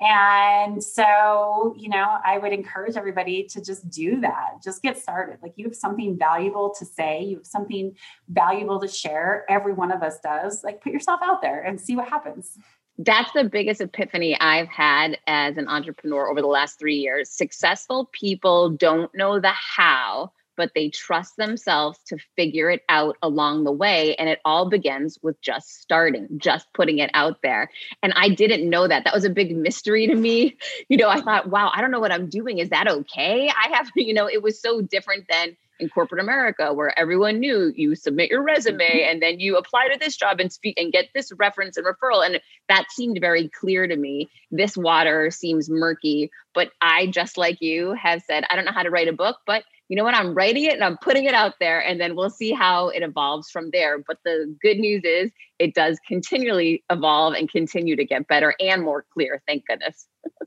And 0.00 0.82
so, 0.82 1.74
you 1.76 1.90
know, 1.90 2.16
I 2.24 2.38
would 2.38 2.52
encourage 2.52 2.96
everybody 2.96 3.44
to 3.50 3.62
just 3.62 3.88
do 3.90 4.20
that. 4.22 4.62
Just 4.64 4.82
get 4.82 4.96
started. 4.96 5.38
Like 5.42 5.52
you 5.56 5.66
have 5.66 5.76
something 5.76 6.18
valuable 6.18 6.74
to 6.78 6.86
say, 6.86 7.22
you 7.22 7.36
have 7.36 7.46
something 7.46 7.94
valuable 8.28 8.80
to 8.80 8.88
share. 8.88 9.44
Every 9.50 9.74
one 9.74 9.92
of 9.92 10.02
us 10.02 10.18
does. 10.20 10.64
Like 10.64 10.80
put 10.80 10.92
yourself 10.92 11.20
out 11.22 11.42
there 11.42 11.60
and 11.60 11.78
see 11.78 11.96
what 11.96 12.08
happens. 12.08 12.56
That's 12.96 13.32
the 13.32 13.44
biggest 13.44 13.80
epiphany 13.80 14.38
I've 14.40 14.68
had 14.68 15.18
as 15.26 15.56
an 15.56 15.68
entrepreneur 15.68 16.30
over 16.30 16.40
the 16.40 16.46
last 16.46 16.78
three 16.78 16.96
years. 16.96 17.30
Successful 17.30 18.10
people 18.12 18.70
don't 18.70 19.14
know 19.14 19.38
the 19.40 19.52
how, 19.52 20.32
but 20.60 20.72
they 20.74 20.90
trust 20.90 21.38
themselves 21.38 21.98
to 22.06 22.18
figure 22.36 22.68
it 22.68 22.82
out 22.90 23.16
along 23.22 23.64
the 23.64 23.72
way. 23.72 24.14
And 24.16 24.28
it 24.28 24.40
all 24.44 24.68
begins 24.68 25.18
with 25.22 25.40
just 25.40 25.80
starting, 25.80 26.28
just 26.36 26.66
putting 26.74 26.98
it 26.98 27.10
out 27.14 27.38
there. 27.42 27.70
And 28.02 28.12
I 28.14 28.28
didn't 28.28 28.68
know 28.68 28.86
that. 28.86 29.04
That 29.04 29.14
was 29.14 29.24
a 29.24 29.30
big 29.30 29.56
mystery 29.56 30.06
to 30.06 30.14
me. 30.14 30.58
You 30.88 30.96
know, 30.96 31.08
I 31.08 31.20
thought, 31.20 31.48
wow, 31.48 31.70
I 31.72 31.80
don't 31.80 31.92
know 31.92 32.00
what 32.00 32.12
I'm 32.12 32.28
doing. 32.28 32.58
Is 32.58 32.70
that 32.70 32.88
okay? 32.88 33.48
I 33.48 33.76
have, 33.76 33.90
you 33.96 34.12
know, 34.12 34.28
it 34.28 34.42
was 34.42 34.60
so 34.60 34.80
different 34.80 35.24
than 35.30 35.56
in 35.78 35.88
corporate 35.88 36.20
America 36.20 36.74
where 36.74 36.96
everyone 36.98 37.38
knew 37.38 37.72
you 37.74 37.94
submit 37.94 38.30
your 38.30 38.42
resume 38.42 38.84
mm-hmm. 38.84 39.10
and 39.10 39.22
then 39.22 39.40
you 39.40 39.56
apply 39.56 39.88
to 39.88 39.98
this 39.98 40.16
job 40.16 40.40
and 40.40 40.52
speak 40.52 40.78
and 40.78 40.92
get 40.92 41.06
this 41.14 41.32
reference 41.38 41.76
and 41.76 41.86
referral. 41.86 42.24
And 42.24 42.40
that 42.68 42.86
seemed 42.90 43.18
very 43.20 43.48
clear 43.48 43.86
to 43.86 43.96
me. 43.96 44.28
This 44.50 44.76
water 44.76 45.30
seems 45.30 45.70
murky, 45.70 46.30
but 46.54 46.70
I, 46.80 47.06
just 47.06 47.38
like 47.38 47.60
you, 47.60 47.92
have 47.92 48.22
said, 48.22 48.44
I 48.50 48.56
don't 48.56 48.64
know 48.64 48.72
how 48.72 48.82
to 48.82 48.90
write 48.90 49.08
a 49.08 49.12
book, 49.12 49.38
but 49.46 49.64
you 49.90 49.96
know 49.96 50.04
what? 50.04 50.14
I'm 50.14 50.34
writing 50.34 50.66
it 50.66 50.74
and 50.74 50.84
I'm 50.84 50.96
putting 50.98 51.24
it 51.24 51.34
out 51.34 51.54
there, 51.58 51.80
and 51.80 52.00
then 52.00 52.14
we'll 52.14 52.30
see 52.30 52.52
how 52.52 52.90
it 52.90 53.02
evolves 53.02 53.50
from 53.50 53.70
there. 53.72 53.98
But 53.98 54.18
the 54.24 54.56
good 54.62 54.78
news 54.78 55.02
is 55.04 55.32
it 55.58 55.74
does 55.74 55.98
continually 56.06 56.84
evolve 56.90 57.34
and 57.34 57.50
continue 57.50 57.96
to 57.96 58.04
get 58.04 58.28
better 58.28 58.54
and 58.60 58.82
more 58.84 59.04
clear. 59.12 59.42
Thank 59.48 59.66
goodness. 59.66 60.06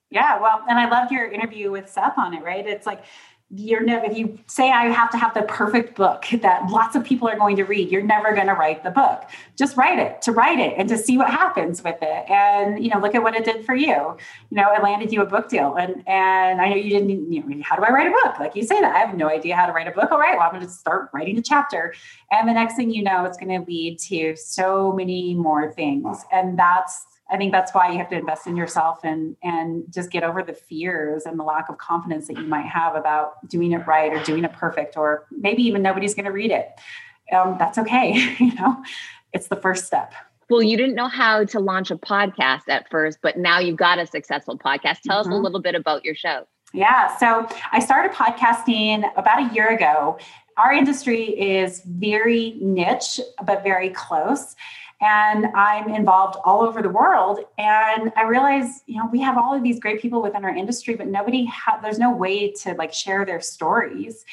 yeah. 0.09 0.39
Well, 0.39 0.63
and 0.69 0.79
I 0.79 0.89
loved 0.89 1.11
your 1.11 1.29
interview 1.29 1.71
with 1.71 1.89
Seth 1.89 2.17
on 2.17 2.33
it, 2.33 2.41
right? 2.41 2.65
It's 2.65 2.85
like, 2.85 3.03
you're 3.55 3.83
never 3.83 4.05
if 4.05 4.17
you 4.17 4.37
say 4.47 4.71
i 4.71 4.85
have 4.85 5.09
to 5.11 5.17
have 5.17 5.33
the 5.33 5.43
perfect 5.43 5.95
book 5.95 6.25
that 6.41 6.69
lots 6.69 6.95
of 6.95 7.03
people 7.03 7.27
are 7.27 7.37
going 7.37 7.55
to 7.55 7.63
read 7.63 7.91
you're 7.91 8.01
never 8.01 8.33
going 8.33 8.47
to 8.47 8.53
write 8.53 8.83
the 8.83 8.91
book. 8.91 9.23
Just 9.57 9.77
write 9.77 9.99
it 9.99 10.21
to 10.23 10.31
write 10.31 10.59
it 10.59 10.73
and 10.77 10.89
to 10.89 10.97
see 10.97 11.17
what 11.17 11.29
happens 11.29 11.83
with 11.83 11.97
it. 12.01 12.29
And 12.29 12.83
you 12.83 12.89
know 12.89 12.99
look 12.99 13.15
at 13.15 13.21
what 13.21 13.35
it 13.35 13.45
did 13.45 13.65
for 13.65 13.75
you. 13.75 13.87
You 13.87 14.17
know 14.51 14.73
it 14.73 14.81
landed 14.81 15.11
you 15.11 15.21
a 15.21 15.25
book 15.25 15.49
deal. 15.49 15.75
And 15.75 16.03
and 16.07 16.61
i 16.61 16.69
know 16.69 16.75
you 16.75 16.89
didn't 16.89 17.31
you 17.31 17.43
know 17.43 17.63
how 17.63 17.75
do 17.75 17.83
i 17.83 17.91
write 17.91 18.07
a 18.07 18.11
book? 18.11 18.39
Like 18.39 18.55
you 18.55 18.63
say 18.63 18.79
that 18.79 18.95
i 18.95 18.99
have 18.99 19.15
no 19.15 19.29
idea 19.29 19.55
how 19.55 19.65
to 19.65 19.73
write 19.73 19.87
a 19.87 19.91
book. 19.91 20.11
All 20.11 20.19
right 20.19 20.37
well 20.37 20.47
i'm 20.47 20.53
going 20.53 20.65
to 20.65 20.71
start 20.71 21.09
writing 21.13 21.37
a 21.37 21.41
chapter. 21.41 21.93
And 22.31 22.47
the 22.47 22.53
next 22.53 22.75
thing 22.75 22.91
you 22.91 23.03
know 23.03 23.25
it's 23.25 23.37
going 23.37 23.59
to 23.59 23.69
lead 23.69 23.99
to 24.09 24.35
so 24.35 24.91
many 24.91 25.35
more 25.35 25.71
things. 25.71 26.23
And 26.31 26.57
that's 26.57 27.05
I 27.33 27.37
think 27.37 27.51
that's 27.51 27.73
why 27.73 27.91
you 27.91 27.97
have 27.97 28.09
to 28.09 28.15
invest 28.15 28.45
in 28.45 28.55
yourself 28.55 28.99
and 29.03 29.35
and 29.41 29.91
just 29.91 30.11
get 30.11 30.23
over 30.23 30.43
the 30.43 30.53
fears 30.53 31.25
and 31.25 31.39
the 31.39 31.43
lack 31.43 31.67
of 31.67 31.79
confidence 31.79 32.27
that 32.27 32.37
you 32.37 32.43
might 32.43 32.67
have 32.67 32.95
about 32.95 33.49
doing 33.49 33.71
it 33.71 33.87
right 33.87 34.13
or 34.13 34.23
doing 34.23 34.43
it 34.43 34.53
perfect 34.53 34.95
or 34.95 35.25
maybe 35.31 35.63
even 35.63 35.81
nobody's 35.81 36.13
going 36.13 36.25
to 36.25 36.31
read 36.31 36.51
it. 36.51 36.69
Um, 37.35 37.55
that's 37.57 37.79
okay. 37.79 38.35
you 38.39 38.53
know, 38.53 38.83
it's 39.33 39.47
the 39.47 39.55
first 39.55 39.85
step. 39.85 40.13
Well, 40.49 40.61
you 40.61 40.77
didn't 40.77 40.93
know 40.93 41.07
how 41.07 41.43
to 41.45 41.59
launch 41.59 41.89
a 41.89 41.97
podcast 41.97 42.69
at 42.69 42.87
first, 42.91 43.17
but 43.23 43.37
now 43.37 43.57
you've 43.57 43.77
got 43.77 43.97
a 43.97 44.05
successful 44.05 44.55
podcast. 44.55 44.99
Tell 45.01 45.15
mm-hmm. 45.15 45.19
us 45.21 45.25
a 45.25 45.29
mm-hmm. 45.29 45.43
little 45.43 45.61
bit 45.61 45.73
about 45.73 46.05
your 46.05 46.13
show. 46.13 46.45
Yeah. 46.71 47.17
So 47.17 47.47
I 47.71 47.79
started 47.79 48.11
podcasting 48.11 49.09
about 49.17 49.49
a 49.49 49.53
year 49.55 49.69
ago. 49.69 50.19
Our 50.57 50.71
industry 50.71 51.23
is 51.29 51.81
very 51.85 52.57
niche, 52.61 53.19
but 53.43 53.63
very 53.63 53.89
close 53.89 54.55
and 55.03 55.47
I'm 55.47 55.89
involved 55.89 56.37
all 56.45 56.61
over 56.61 56.81
the 56.81 56.89
world. 56.89 57.39
And 57.57 58.13
I 58.15 58.23
realize, 58.23 58.83
you 58.87 58.97
know, 58.97 59.09
we 59.11 59.19
have 59.19 59.37
all 59.37 59.53
of 59.53 59.61
these 59.61 59.79
great 59.79 60.01
people 60.01 60.21
within 60.21 60.45
our 60.45 60.55
industry, 60.55 60.95
but 60.95 61.07
nobody, 61.07 61.45
ha- 61.45 61.79
there's 61.83 61.99
no 61.99 62.15
way 62.15 62.51
to 62.51 62.73
like 62.75 62.93
share 62.93 63.25
their 63.25 63.41
stories. 63.41 64.23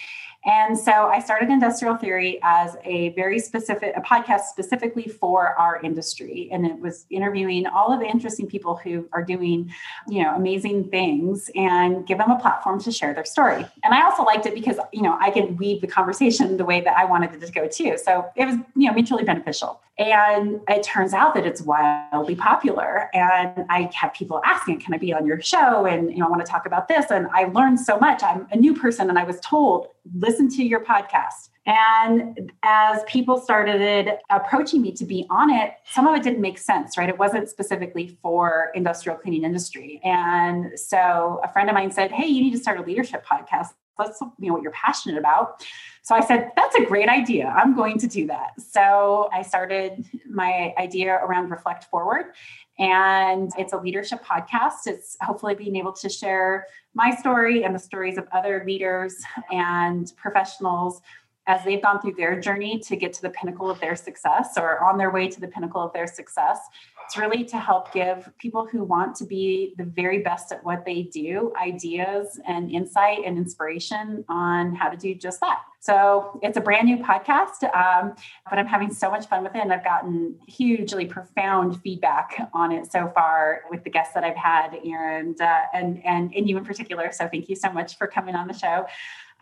And 0.44 0.78
so 0.78 0.90
I 0.90 1.20
started 1.20 1.50
Industrial 1.50 1.96
Theory 1.96 2.38
as 2.42 2.76
a 2.84 3.10
very 3.10 3.38
specific 3.38 3.92
a 3.96 4.00
podcast 4.00 4.42
specifically 4.44 5.06
for 5.06 5.48
our 5.58 5.80
industry 5.82 6.48
and 6.50 6.66
it 6.66 6.78
was 6.78 7.04
interviewing 7.10 7.66
all 7.66 7.92
of 7.92 8.00
the 8.00 8.06
interesting 8.06 8.46
people 8.46 8.76
who 8.76 9.06
are 9.12 9.22
doing, 9.22 9.72
you 10.08 10.22
know, 10.22 10.34
amazing 10.34 10.88
things 10.88 11.50
and 11.54 12.06
give 12.06 12.18
them 12.18 12.30
a 12.30 12.38
platform 12.38 12.80
to 12.80 12.90
share 12.90 13.12
their 13.12 13.24
story. 13.24 13.66
And 13.84 13.92
I 13.92 14.02
also 14.02 14.22
liked 14.22 14.46
it 14.46 14.54
because, 14.54 14.78
you 14.92 15.02
know, 15.02 15.16
I 15.20 15.30
can 15.30 15.56
weave 15.56 15.82
the 15.82 15.86
conversation 15.86 16.56
the 16.56 16.64
way 16.64 16.80
that 16.80 16.96
I 16.96 17.04
wanted 17.04 17.34
it 17.34 17.46
to 17.46 17.52
go 17.52 17.68
too. 17.68 17.98
So 17.98 18.26
it 18.34 18.46
was, 18.46 18.56
you 18.76 18.88
know, 18.88 18.94
mutually 18.94 19.24
beneficial. 19.24 19.80
And 19.98 20.62
it 20.66 20.82
turns 20.82 21.12
out 21.12 21.34
that 21.34 21.44
it's 21.44 21.60
wildly 21.60 22.34
popular. 22.34 23.10
And 23.12 23.66
I 23.68 23.90
have 23.94 24.14
people 24.14 24.40
asking, 24.46 24.80
can 24.80 24.94
I 24.94 24.96
be 24.96 25.12
on 25.12 25.26
your 25.26 25.42
show? 25.42 25.84
And, 25.84 26.10
you 26.10 26.18
know, 26.20 26.26
I 26.26 26.30
want 26.30 26.44
to 26.44 26.50
talk 26.50 26.64
about 26.64 26.88
this. 26.88 27.10
And 27.10 27.26
I 27.34 27.44
learned 27.44 27.80
so 27.80 27.98
much. 27.98 28.22
I'm 28.22 28.46
a 28.50 28.56
new 28.56 28.74
person 28.74 29.10
and 29.10 29.18
I 29.18 29.24
was 29.24 29.38
told, 29.40 29.88
listen 30.30 30.48
to 30.48 30.64
your 30.64 30.84
podcast. 30.84 31.48
And 31.66 32.52
as 32.62 33.02
people 33.08 33.38
started 33.38 34.12
approaching 34.30 34.80
me 34.80 34.92
to 34.92 35.04
be 35.04 35.26
on 35.28 35.50
it, 35.50 35.74
some 35.84 36.06
of 36.06 36.14
it 36.14 36.22
didn't 36.22 36.40
make 36.40 36.56
sense, 36.56 36.96
right? 36.96 37.08
It 37.08 37.18
wasn't 37.18 37.48
specifically 37.48 38.16
for 38.22 38.70
industrial 38.74 39.18
cleaning 39.18 39.42
industry. 39.42 40.00
And 40.04 40.78
so 40.78 41.40
a 41.42 41.52
friend 41.52 41.68
of 41.68 41.74
mine 41.74 41.90
said, 41.90 42.12
Hey, 42.12 42.26
you 42.26 42.42
need 42.42 42.52
to 42.52 42.58
start 42.58 42.78
a 42.78 42.82
leadership 42.82 43.26
podcast. 43.26 43.74
Let's 44.00 44.20
you 44.20 44.48
know 44.48 44.54
what 44.54 44.62
you're 44.62 44.72
passionate 44.72 45.18
about. 45.18 45.64
So 46.02 46.14
I 46.14 46.20
said, 46.20 46.50
that's 46.56 46.74
a 46.74 46.84
great 46.84 47.08
idea. 47.08 47.54
I'm 47.56 47.76
going 47.76 47.98
to 47.98 48.08
do 48.08 48.26
that. 48.26 48.60
So 48.60 49.28
I 49.32 49.42
started 49.42 50.04
my 50.28 50.74
idea 50.78 51.14
around 51.14 51.50
Reflect 51.50 51.84
Forward. 51.84 52.32
And 52.78 53.52
it's 53.58 53.74
a 53.74 53.76
leadership 53.76 54.24
podcast. 54.24 54.86
It's 54.86 55.16
hopefully 55.20 55.54
being 55.54 55.76
able 55.76 55.92
to 55.92 56.08
share 56.08 56.66
my 56.94 57.14
story 57.14 57.62
and 57.62 57.74
the 57.74 57.78
stories 57.78 58.16
of 58.16 58.26
other 58.32 58.64
leaders 58.66 59.22
and 59.52 60.10
professionals 60.16 61.02
as 61.50 61.64
they've 61.64 61.82
gone 61.82 62.00
through 62.00 62.14
their 62.14 62.40
journey 62.40 62.78
to 62.78 62.94
get 62.94 63.12
to 63.12 63.22
the 63.22 63.30
pinnacle 63.30 63.68
of 63.68 63.80
their 63.80 63.96
success 63.96 64.52
or 64.56 64.84
on 64.84 64.96
their 64.96 65.10
way 65.10 65.26
to 65.26 65.40
the 65.40 65.48
pinnacle 65.48 65.82
of 65.82 65.92
their 65.92 66.06
success. 66.06 66.60
It's 67.04 67.16
really 67.16 67.42
to 67.46 67.58
help 67.58 67.92
give 67.92 68.30
people 68.38 68.68
who 68.70 68.84
want 68.84 69.16
to 69.16 69.24
be 69.24 69.74
the 69.76 69.82
very 69.82 70.20
best 70.20 70.52
at 70.52 70.62
what 70.64 70.84
they 70.84 71.02
do 71.02 71.52
ideas 71.60 72.38
and 72.46 72.70
insight 72.70 73.24
and 73.26 73.36
inspiration 73.36 74.24
on 74.28 74.76
how 74.76 74.88
to 74.90 74.96
do 74.96 75.12
just 75.12 75.40
that. 75.40 75.62
So 75.80 76.38
it's 76.40 76.56
a 76.56 76.60
brand 76.60 76.86
new 76.86 76.98
podcast, 76.98 77.64
um, 77.74 78.14
but 78.48 78.60
I'm 78.60 78.66
having 78.66 78.92
so 78.92 79.10
much 79.10 79.26
fun 79.26 79.42
with 79.42 79.56
it. 79.56 79.62
And 79.62 79.72
I've 79.72 79.82
gotten 79.82 80.38
hugely 80.46 81.06
profound 81.06 81.80
feedback 81.82 82.48
on 82.54 82.70
it 82.70 82.92
so 82.92 83.10
far 83.12 83.62
with 83.70 83.82
the 83.82 83.90
guests 83.90 84.14
that 84.14 84.22
I've 84.22 84.36
had 84.36 84.74
and, 84.74 85.40
uh, 85.40 85.62
and, 85.74 86.00
and, 86.06 86.32
and 86.32 86.48
you 86.48 86.58
in 86.58 86.64
particular. 86.64 87.10
So 87.10 87.26
thank 87.26 87.48
you 87.48 87.56
so 87.56 87.72
much 87.72 87.98
for 87.98 88.06
coming 88.06 88.36
on 88.36 88.46
the 88.46 88.54
show. 88.54 88.86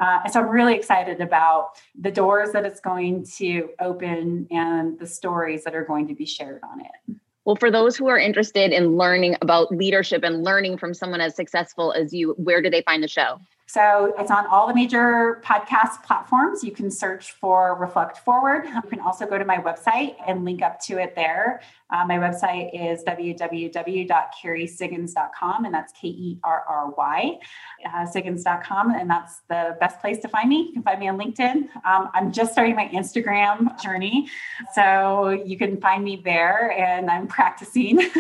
Uh, 0.01 0.21
and 0.25 0.33
so 0.33 0.41
I'm 0.41 0.49
really 0.49 0.75
excited 0.75 1.21
about 1.21 1.71
the 1.99 2.11
doors 2.11 2.53
that 2.53 2.65
it's 2.65 2.81
going 2.81 3.27
to 3.37 3.71
open 3.81 4.47
and 4.51 4.99
the 4.99 5.07
stories 5.07 5.65
that 5.65 5.75
are 5.75 5.85
going 5.85 6.09
to 6.09 6.15
be 6.15 6.27
shared 6.27 6.61
on 6.63 6.81
it. 6.81 7.17
Well, 7.45 7.57
for 7.57 7.71
those 7.71 7.97
who 7.97 8.09
are 8.09 8.19
interested 8.19 8.73
in 8.73 8.99
learning 8.99 9.37
about 9.41 9.73
leadership 9.73 10.23
and 10.23 10.45
learning 10.45 10.77
from 10.77 10.93
someone 10.93 11.23
as 11.23 11.35
successful 11.35 11.93
as 11.93 12.13
you, 12.13 12.35
where 12.37 12.61
do 12.61 12.69
they 12.69 12.83
find 12.83 13.03
the 13.03 13.09
show? 13.09 13.41
So 13.65 14.15
it's 14.19 14.31
on 14.31 14.47
all 14.47 14.67
the 14.67 14.75
major 14.75 15.43
podcast 15.45 16.03
platforms. 16.03 16.63
You 16.63 16.73
can 16.73 16.91
search 16.91 17.33
for 17.33 17.75
Reflect 17.75 18.19
Forward. 18.19 18.65
You 18.67 18.83
can 18.91 19.01
also 19.01 19.27
go 19.27 19.39
to 19.39 19.45
my 19.45 19.59
website 19.59 20.17
and 20.27 20.45
link 20.45 20.63
up 20.63 20.81
to 20.85 20.99
it 20.99 21.15
there. 21.15 21.61
Uh, 21.91 22.05
my 22.07 22.19
website 22.19 22.69
is 22.75 23.03
www.kerrysiggins.com, 23.05 25.65
and 25.65 25.73
that's 25.73 25.91
K 25.93 26.09
E 26.09 26.39
R 26.45 26.63
R 26.69 26.91
Y, 26.91 27.39
uh, 27.87 28.07
Siggins.com. 28.07 28.91
And 28.91 29.09
that's 29.09 29.41
the 29.49 29.75
best 29.81 29.99
place 30.01 30.19
to 30.21 30.29
find 30.29 30.51
me. 30.51 30.67
You 30.69 30.75
can 30.75 30.83
find 30.83 31.01
me 31.01 31.09
on 31.09 31.19
LinkedIn. 31.19 31.75
Um, 31.87 32.11
I'm 32.13 32.31
just 32.31 32.53
starting 32.53 32.77
my 32.77 32.89
Instagram 32.89 33.83
journey. 33.83 34.29
So 34.75 35.31
you 35.31 35.57
can 35.57 35.81
find 35.81 36.05
me 36.05 36.21
there, 36.23 36.73
and 36.73 37.09
I'm 37.11 37.27
practicing, 37.27 37.99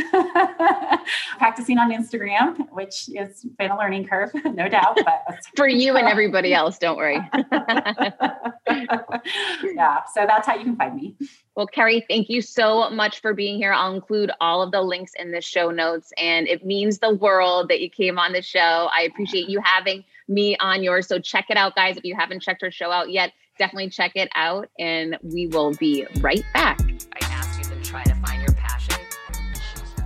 practicing 1.38 1.76
on 1.78 1.92
Instagram, 1.92 2.70
which 2.72 3.10
has 3.16 3.44
been 3.58 3.70
a 3.70 3.76
learning 3.76 4.06
curve, 4.06 4.30
no 4.44 4.66
doubt. 4.68 4.98
But 5.04 5.24
for 5.56 5.68
you 5.68 5.96
and 5.96 6.08
everybody 6.14 6.54
else, 6.54 6.78
don't 6.78 6.96
worry. 6.96 7.20
yeah. 8.66 10.04
So 10.14 10.24
that's 10.26 10.46
how 10.46 10.56
you 10.56 10.64
can 10.64 10.76
find 10.76 10.96
me. 10.96 11.16
Well, 11.58 11.66
Kerry, 11.66 12.04
thank 12.08 12.30
you 12.30 12.40
so 12.40 12.88
much 12.88 13.20
for 13.20 13.34
being 13.34 13.56
here. 13.56 13.72
I'll 13.72 13.92
include 13.92 14.30
all 14.40 14.62
of 14.62 14.70
the 14.70 14.80
links 14.80 15.10
in 15.18 15.32
the 15.32 15.40
show 15.40 15.72
notes, 15.72 16.12
and 16.16 16.46
it 16.46 16.64
means 16.64 17.00
the 17.00 17.12
world 17.12 17.68
that 17.68 17.80
you 17.80 17.90
came 17.90 18.16
on 18.16 18.32
the 18.32 18.42
show. 18.42 18.88
I 18.96 19.02
appreciate 19.02 19.48
you 19.48 19.60
having 19.64 20.04
me 20.28 20.56
on 20.58 20.84
yours. 20.84 21.08
So 21.08 21.18
check 21.18 21.46
it 21.50 21.56
out, 21.56 21.74
guys. 21.74 21.96
If 21.96 22.04
you 22.04 22.14
haven't 22.14 22.42
checked 22.42 22.62
her 22.62 22.70
show 22.70 22.92
out 22.92 23.10
yet, 23.10 23.32
definitely 23.58 23.90
check 23.90 24.12
it 24.14 24.28
out, 24.36 24.68
and 24.78 25.18
we 25.20 25.48
will 25.48 25.74
be 25.74 26.06
right 26.20 26.44
back. 26.54 26.78
I 27.20 27.24
asked 27.24 27.58
you 27.58 27.64
to 27.64 27.82
try 27.82 28.04
to 28.04 28.14
find 28.14 28.40
your 28.40 28.52
passion. 28.52 28.94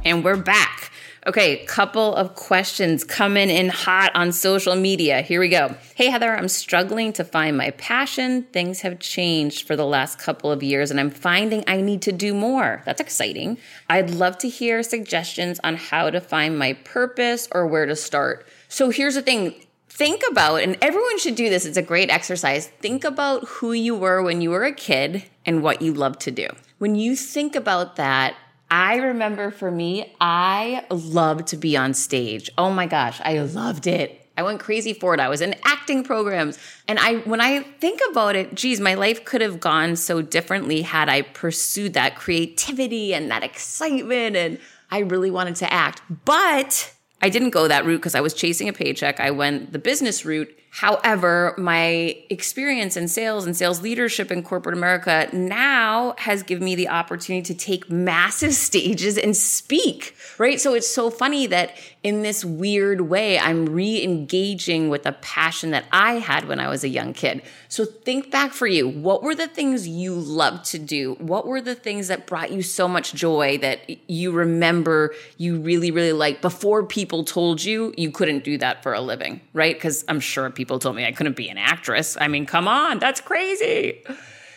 And 0.06 0.24
we're 0.24 0.38
back. 0.38 0.90
Okay, 1.24 1.64
couple 1.66 2.16
of 2.16 2.34
questions 2.34 3.04
coming 3.04 3.48
in 3.48 3.68
hot 3.68 4.10
on 4.16 4.32
social 4.32 4.74
media. 4.74 5.22
Here 5.22 5.38
we 5.38 5.48
go. 5.48 5.76
Hey, 5.94 6.10
Heather, 6.10 6.36
I'm 6.36 6.48
struggling 6.48 7.12
to 7.12 7.22
find 7.22 7.56
my 7.56 7.70
passion. 7.70 8.42
Things 8.52 8.80
have 8.80 8.98
changed 8.98 9.64
for 9.64 9.76
the 9.76 9.86
last 9.86 10.18
couple 10.18 10.50
of 10.50 10.64
years, 10.64 10.90
and 10.90 10.98
I'm 10.98 11.10
finding 11.10 11.62
I 11.68 11.80
need 11.80 12.02
to 12.02 12.12
do 12.12 12.34
more. 12.34 12.82
That's 12.84 13.00
exciting. 13.00 13.58
I'd 13.88 14.10
love 14.10 14.36
to 14.38 14.48
hear 14.48 14.82
suggestions 14.82 15.60
on 15.62 15.76
how 15.76 16.10
to 16.10 16.20
find 16.20 16.58
my 16.58 16.72
purpose 16.72 17.46
or 17.52 17.68
where 17.68 17.86
to 17.86 17.94
start. 17.94 18.44
So 18.68 18.90
here's 18.90 19.14
the 19.14 19.22
thing 19.22 19.54
think 19.88 20.22
about, 20.28 20.56
and 20.62 20.76
everyone 20.82 21.20
should 21.20 21.36
do 21.36 21.48
this, 21.48 21.64
it's 21.64 21.76
a 21.76 21.82
great 21.82 22.10
exercise. 22.10 22.66
Think 22.66 23.04
about 23.04 23.44
who 23.44 23.72
you 23.72 23.94
were 23.94 24.24
when 24.24 24.40
you 24.40 24.50
were 24.50 24.64
a 24.64 24.74
kid 24.74 25.22
and 25.46 25.62
what 25.62 25.82
you 25.82 25.94
loved 25.94 26.18
to 26.22 26.32
do. 26.32 26.48
When 26.78 26.96
you 26.96 27.14
think 27.14 27.54
about 27.54 27.94
that, 27.94 28.34
I 28.72 28.96
remember 28.96 29.50
for 29.50 29.70
me, 29.70 30.14
I 30.18 30.86
loved 30.88 31.48
to 31.48 31.58
be 31.58 31.76
on 31.76 31.92
stage. 31.92 32.48
Oh 32.56 32.70
my 32.70 32.86
gosh, 32.86 33.20
I 33.22 33.38
loved 33.40 33.86
it. 33.86 34.26
I 34.34 34.42
went 34.42 34.60
crazy 34.60 34.94
for 34.94 35.12
it. 35.12 35.20
I 35.20 35.28
was 35.28 35.42
in 35.42 35.54
acting 35.62 36.04
programs. 36.04 36.58
And 36.88 36.98
I 36.98 37.16
when 37.16 37.42
I 37.42 37.60
think 37.60 38.00
about 38.10 38.34
it, 38.34 38.54
geez, 38.54 38.80
my 38.80 38.94
life 38.94 39.26
could 39.26 39.42
have 39.42 39.60
gone 39.60 39.94
so 39.96 40.22
differently 40.22 40.80
had 40.80 41.10
I 41.10 41.20
pursued 41.20 41.92
that 41.92 42.16
creativity 42.16 43.12
and 43.12 43.30
that 43.30 43.42
excitement 43.42 44.36
and 44.36 44.58
I 44.90 45.00
really 45.00 45.30
wanted 45.30 45.56
to 45.56 45.70
act. 45.70 46.00
But 46.24 46.94
I 47.20 47.28
didn't 47.28 47.50
go 47.50 47.68
that 47.68 47.84
route 47.84 47.98
because 47.98 48.14
I 48.14 48.22
was 48.22 48.32
chasing 48.32 48.70
a 48.70 48.72
paycheck. 48.72 49.20
I 49.20 49.32
went 49.32 49.74
the 49.74 49.78
business 49.78 50.24
route 50.24 50.48
However, 50.74 51.54
my 51.58 52.16
experience 52.30 52.96
in 52.96 53.06
sales 53.06 53.44
and 53.44 53.54
sales 53.54 53.82
leadership 53.82 54.32
in 54.32 54.42
corporate 54.42 54.74
America 54.74 55.28
now 55.30 56.14
has 56.16 56.42
given 56.42 56.64
me 56.64 56.74
the 56.74 56.88
opportunity 56.88 57.42
to 57.52 57.54
take 57.54 57.90
massive 57.90 58.54
stages 58.68 59.18
and 59.18 59.36
speak, 59.36 60.16
right? 60.38 60.58
So 60.58 60.72
it's 60.72 60.88
so 60.88 61.10
funny 61.10 61.46
that 61.48 61.76
in 62.02 62.22
this 62.22 62.44
weird 62.44 63.02
way, 63.02 63.38
I'm 63.38 63.66
re 63.66 64.02
engaging 64.02 64.88
with 64.88 65.06
a 65.06 65.12
passion 65.12 65.70
that 65.70 65.84
I 65.92 66.14
had 66.14 66.48
when 66.48 66.58
I 66.58 66.68
was 66.68 66.82
a 66.82 66.88
young 66.88 67.12
kid. 67.12 67.42
So 67.68 67.84
think 67.84 68.30
back 68.30 68.52
for 68.52 68.66
you. 68.66 68.88
What 68.88 69.22
were 69.22 69.34
the 69.34 69.46
things 69.46 69.86
you 69.86 70.14
loved 70.14 70.64
to 70.66 70.78
do? 70.78 71.14
What 71.20 71.46
were 71.46 71.60
the 71.60 71.74
things 71.74 72.08
that 72.08 72.26
brought 72.26 72.50
you 72.50 72.62
so 72.62 72.88
much 72.88 73.14
joy 73.14 73.58
that 73.58 73.88
you 74.10 74.32
remember 74.32 75.14
you 75.38 75.60
really, 75.60 75.90
really 75.90 76.12
liked 76.12 76.42
before 76.42 76.84
people 76.84 77.24
told 77.24 77.62
you 77.62 77.94
you 77.96 78.10
couldn't 78.10 78.42
do 78.42 78.58
that 78.58 78.82
for 78.82 78.94
a 78.94 79.00
living, 79.00 79.40
right? 79.52 79.74
Because 79.74 80.04
I'm 80.08 80.18
sure 80.18 80.50
people 80.50 80.62
people 80.72 80.78
told 80.78 80.96
me 80.96 81.04
I 81.04 81.10
couldn't 81.12 81.36
be 81.36 81.48
an 81.48 81.58
actress. 81.58 82.16
I 82.20 82.28
mean, 82.28 82.46
come 82.46 82.68
on, 82.68 82.98
that's 82.98 83.20
crazy. 83.20 84.02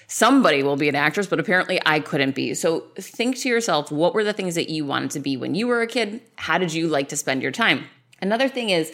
Somebody 0.07 0.63
will 0.63 0.75
be 0.75 0.89
an 0.89 0.95
actress, 0.95 1.27
but 1.27 1.39
apparently 1.39 1.79
I 1.85 1.99
couldn't 1.99 2.35
be. 2.35 2.53
So 2.53 2.81
think 2.95 3.37
to 3.39 3.49
yourself, 3.49 3.91
what 3.91 4.13
were 4.13 4.23
the 4.23 4.33
things 4.33 4.55
that 4.55 4.69
you 4.69 4.85
wanted 4.85 5.11
to 5.11 5.19
be 5.19 5.35
when 5.37 5.55
you 5.55 5.67
were 5.67 5.81
a 5.81 5.87
kid? 5.87 6.21
How 6.35 6.57
did 6.57 6.73
you 6.73 6.87
like 6.87 7.09
to 7.09 7.17
spend 7.17 7.41
your 7.41 7.51
time? 7.51 7.85
Another 8.21 8.47
thing 8.47 8.69
is, 8.69 8.93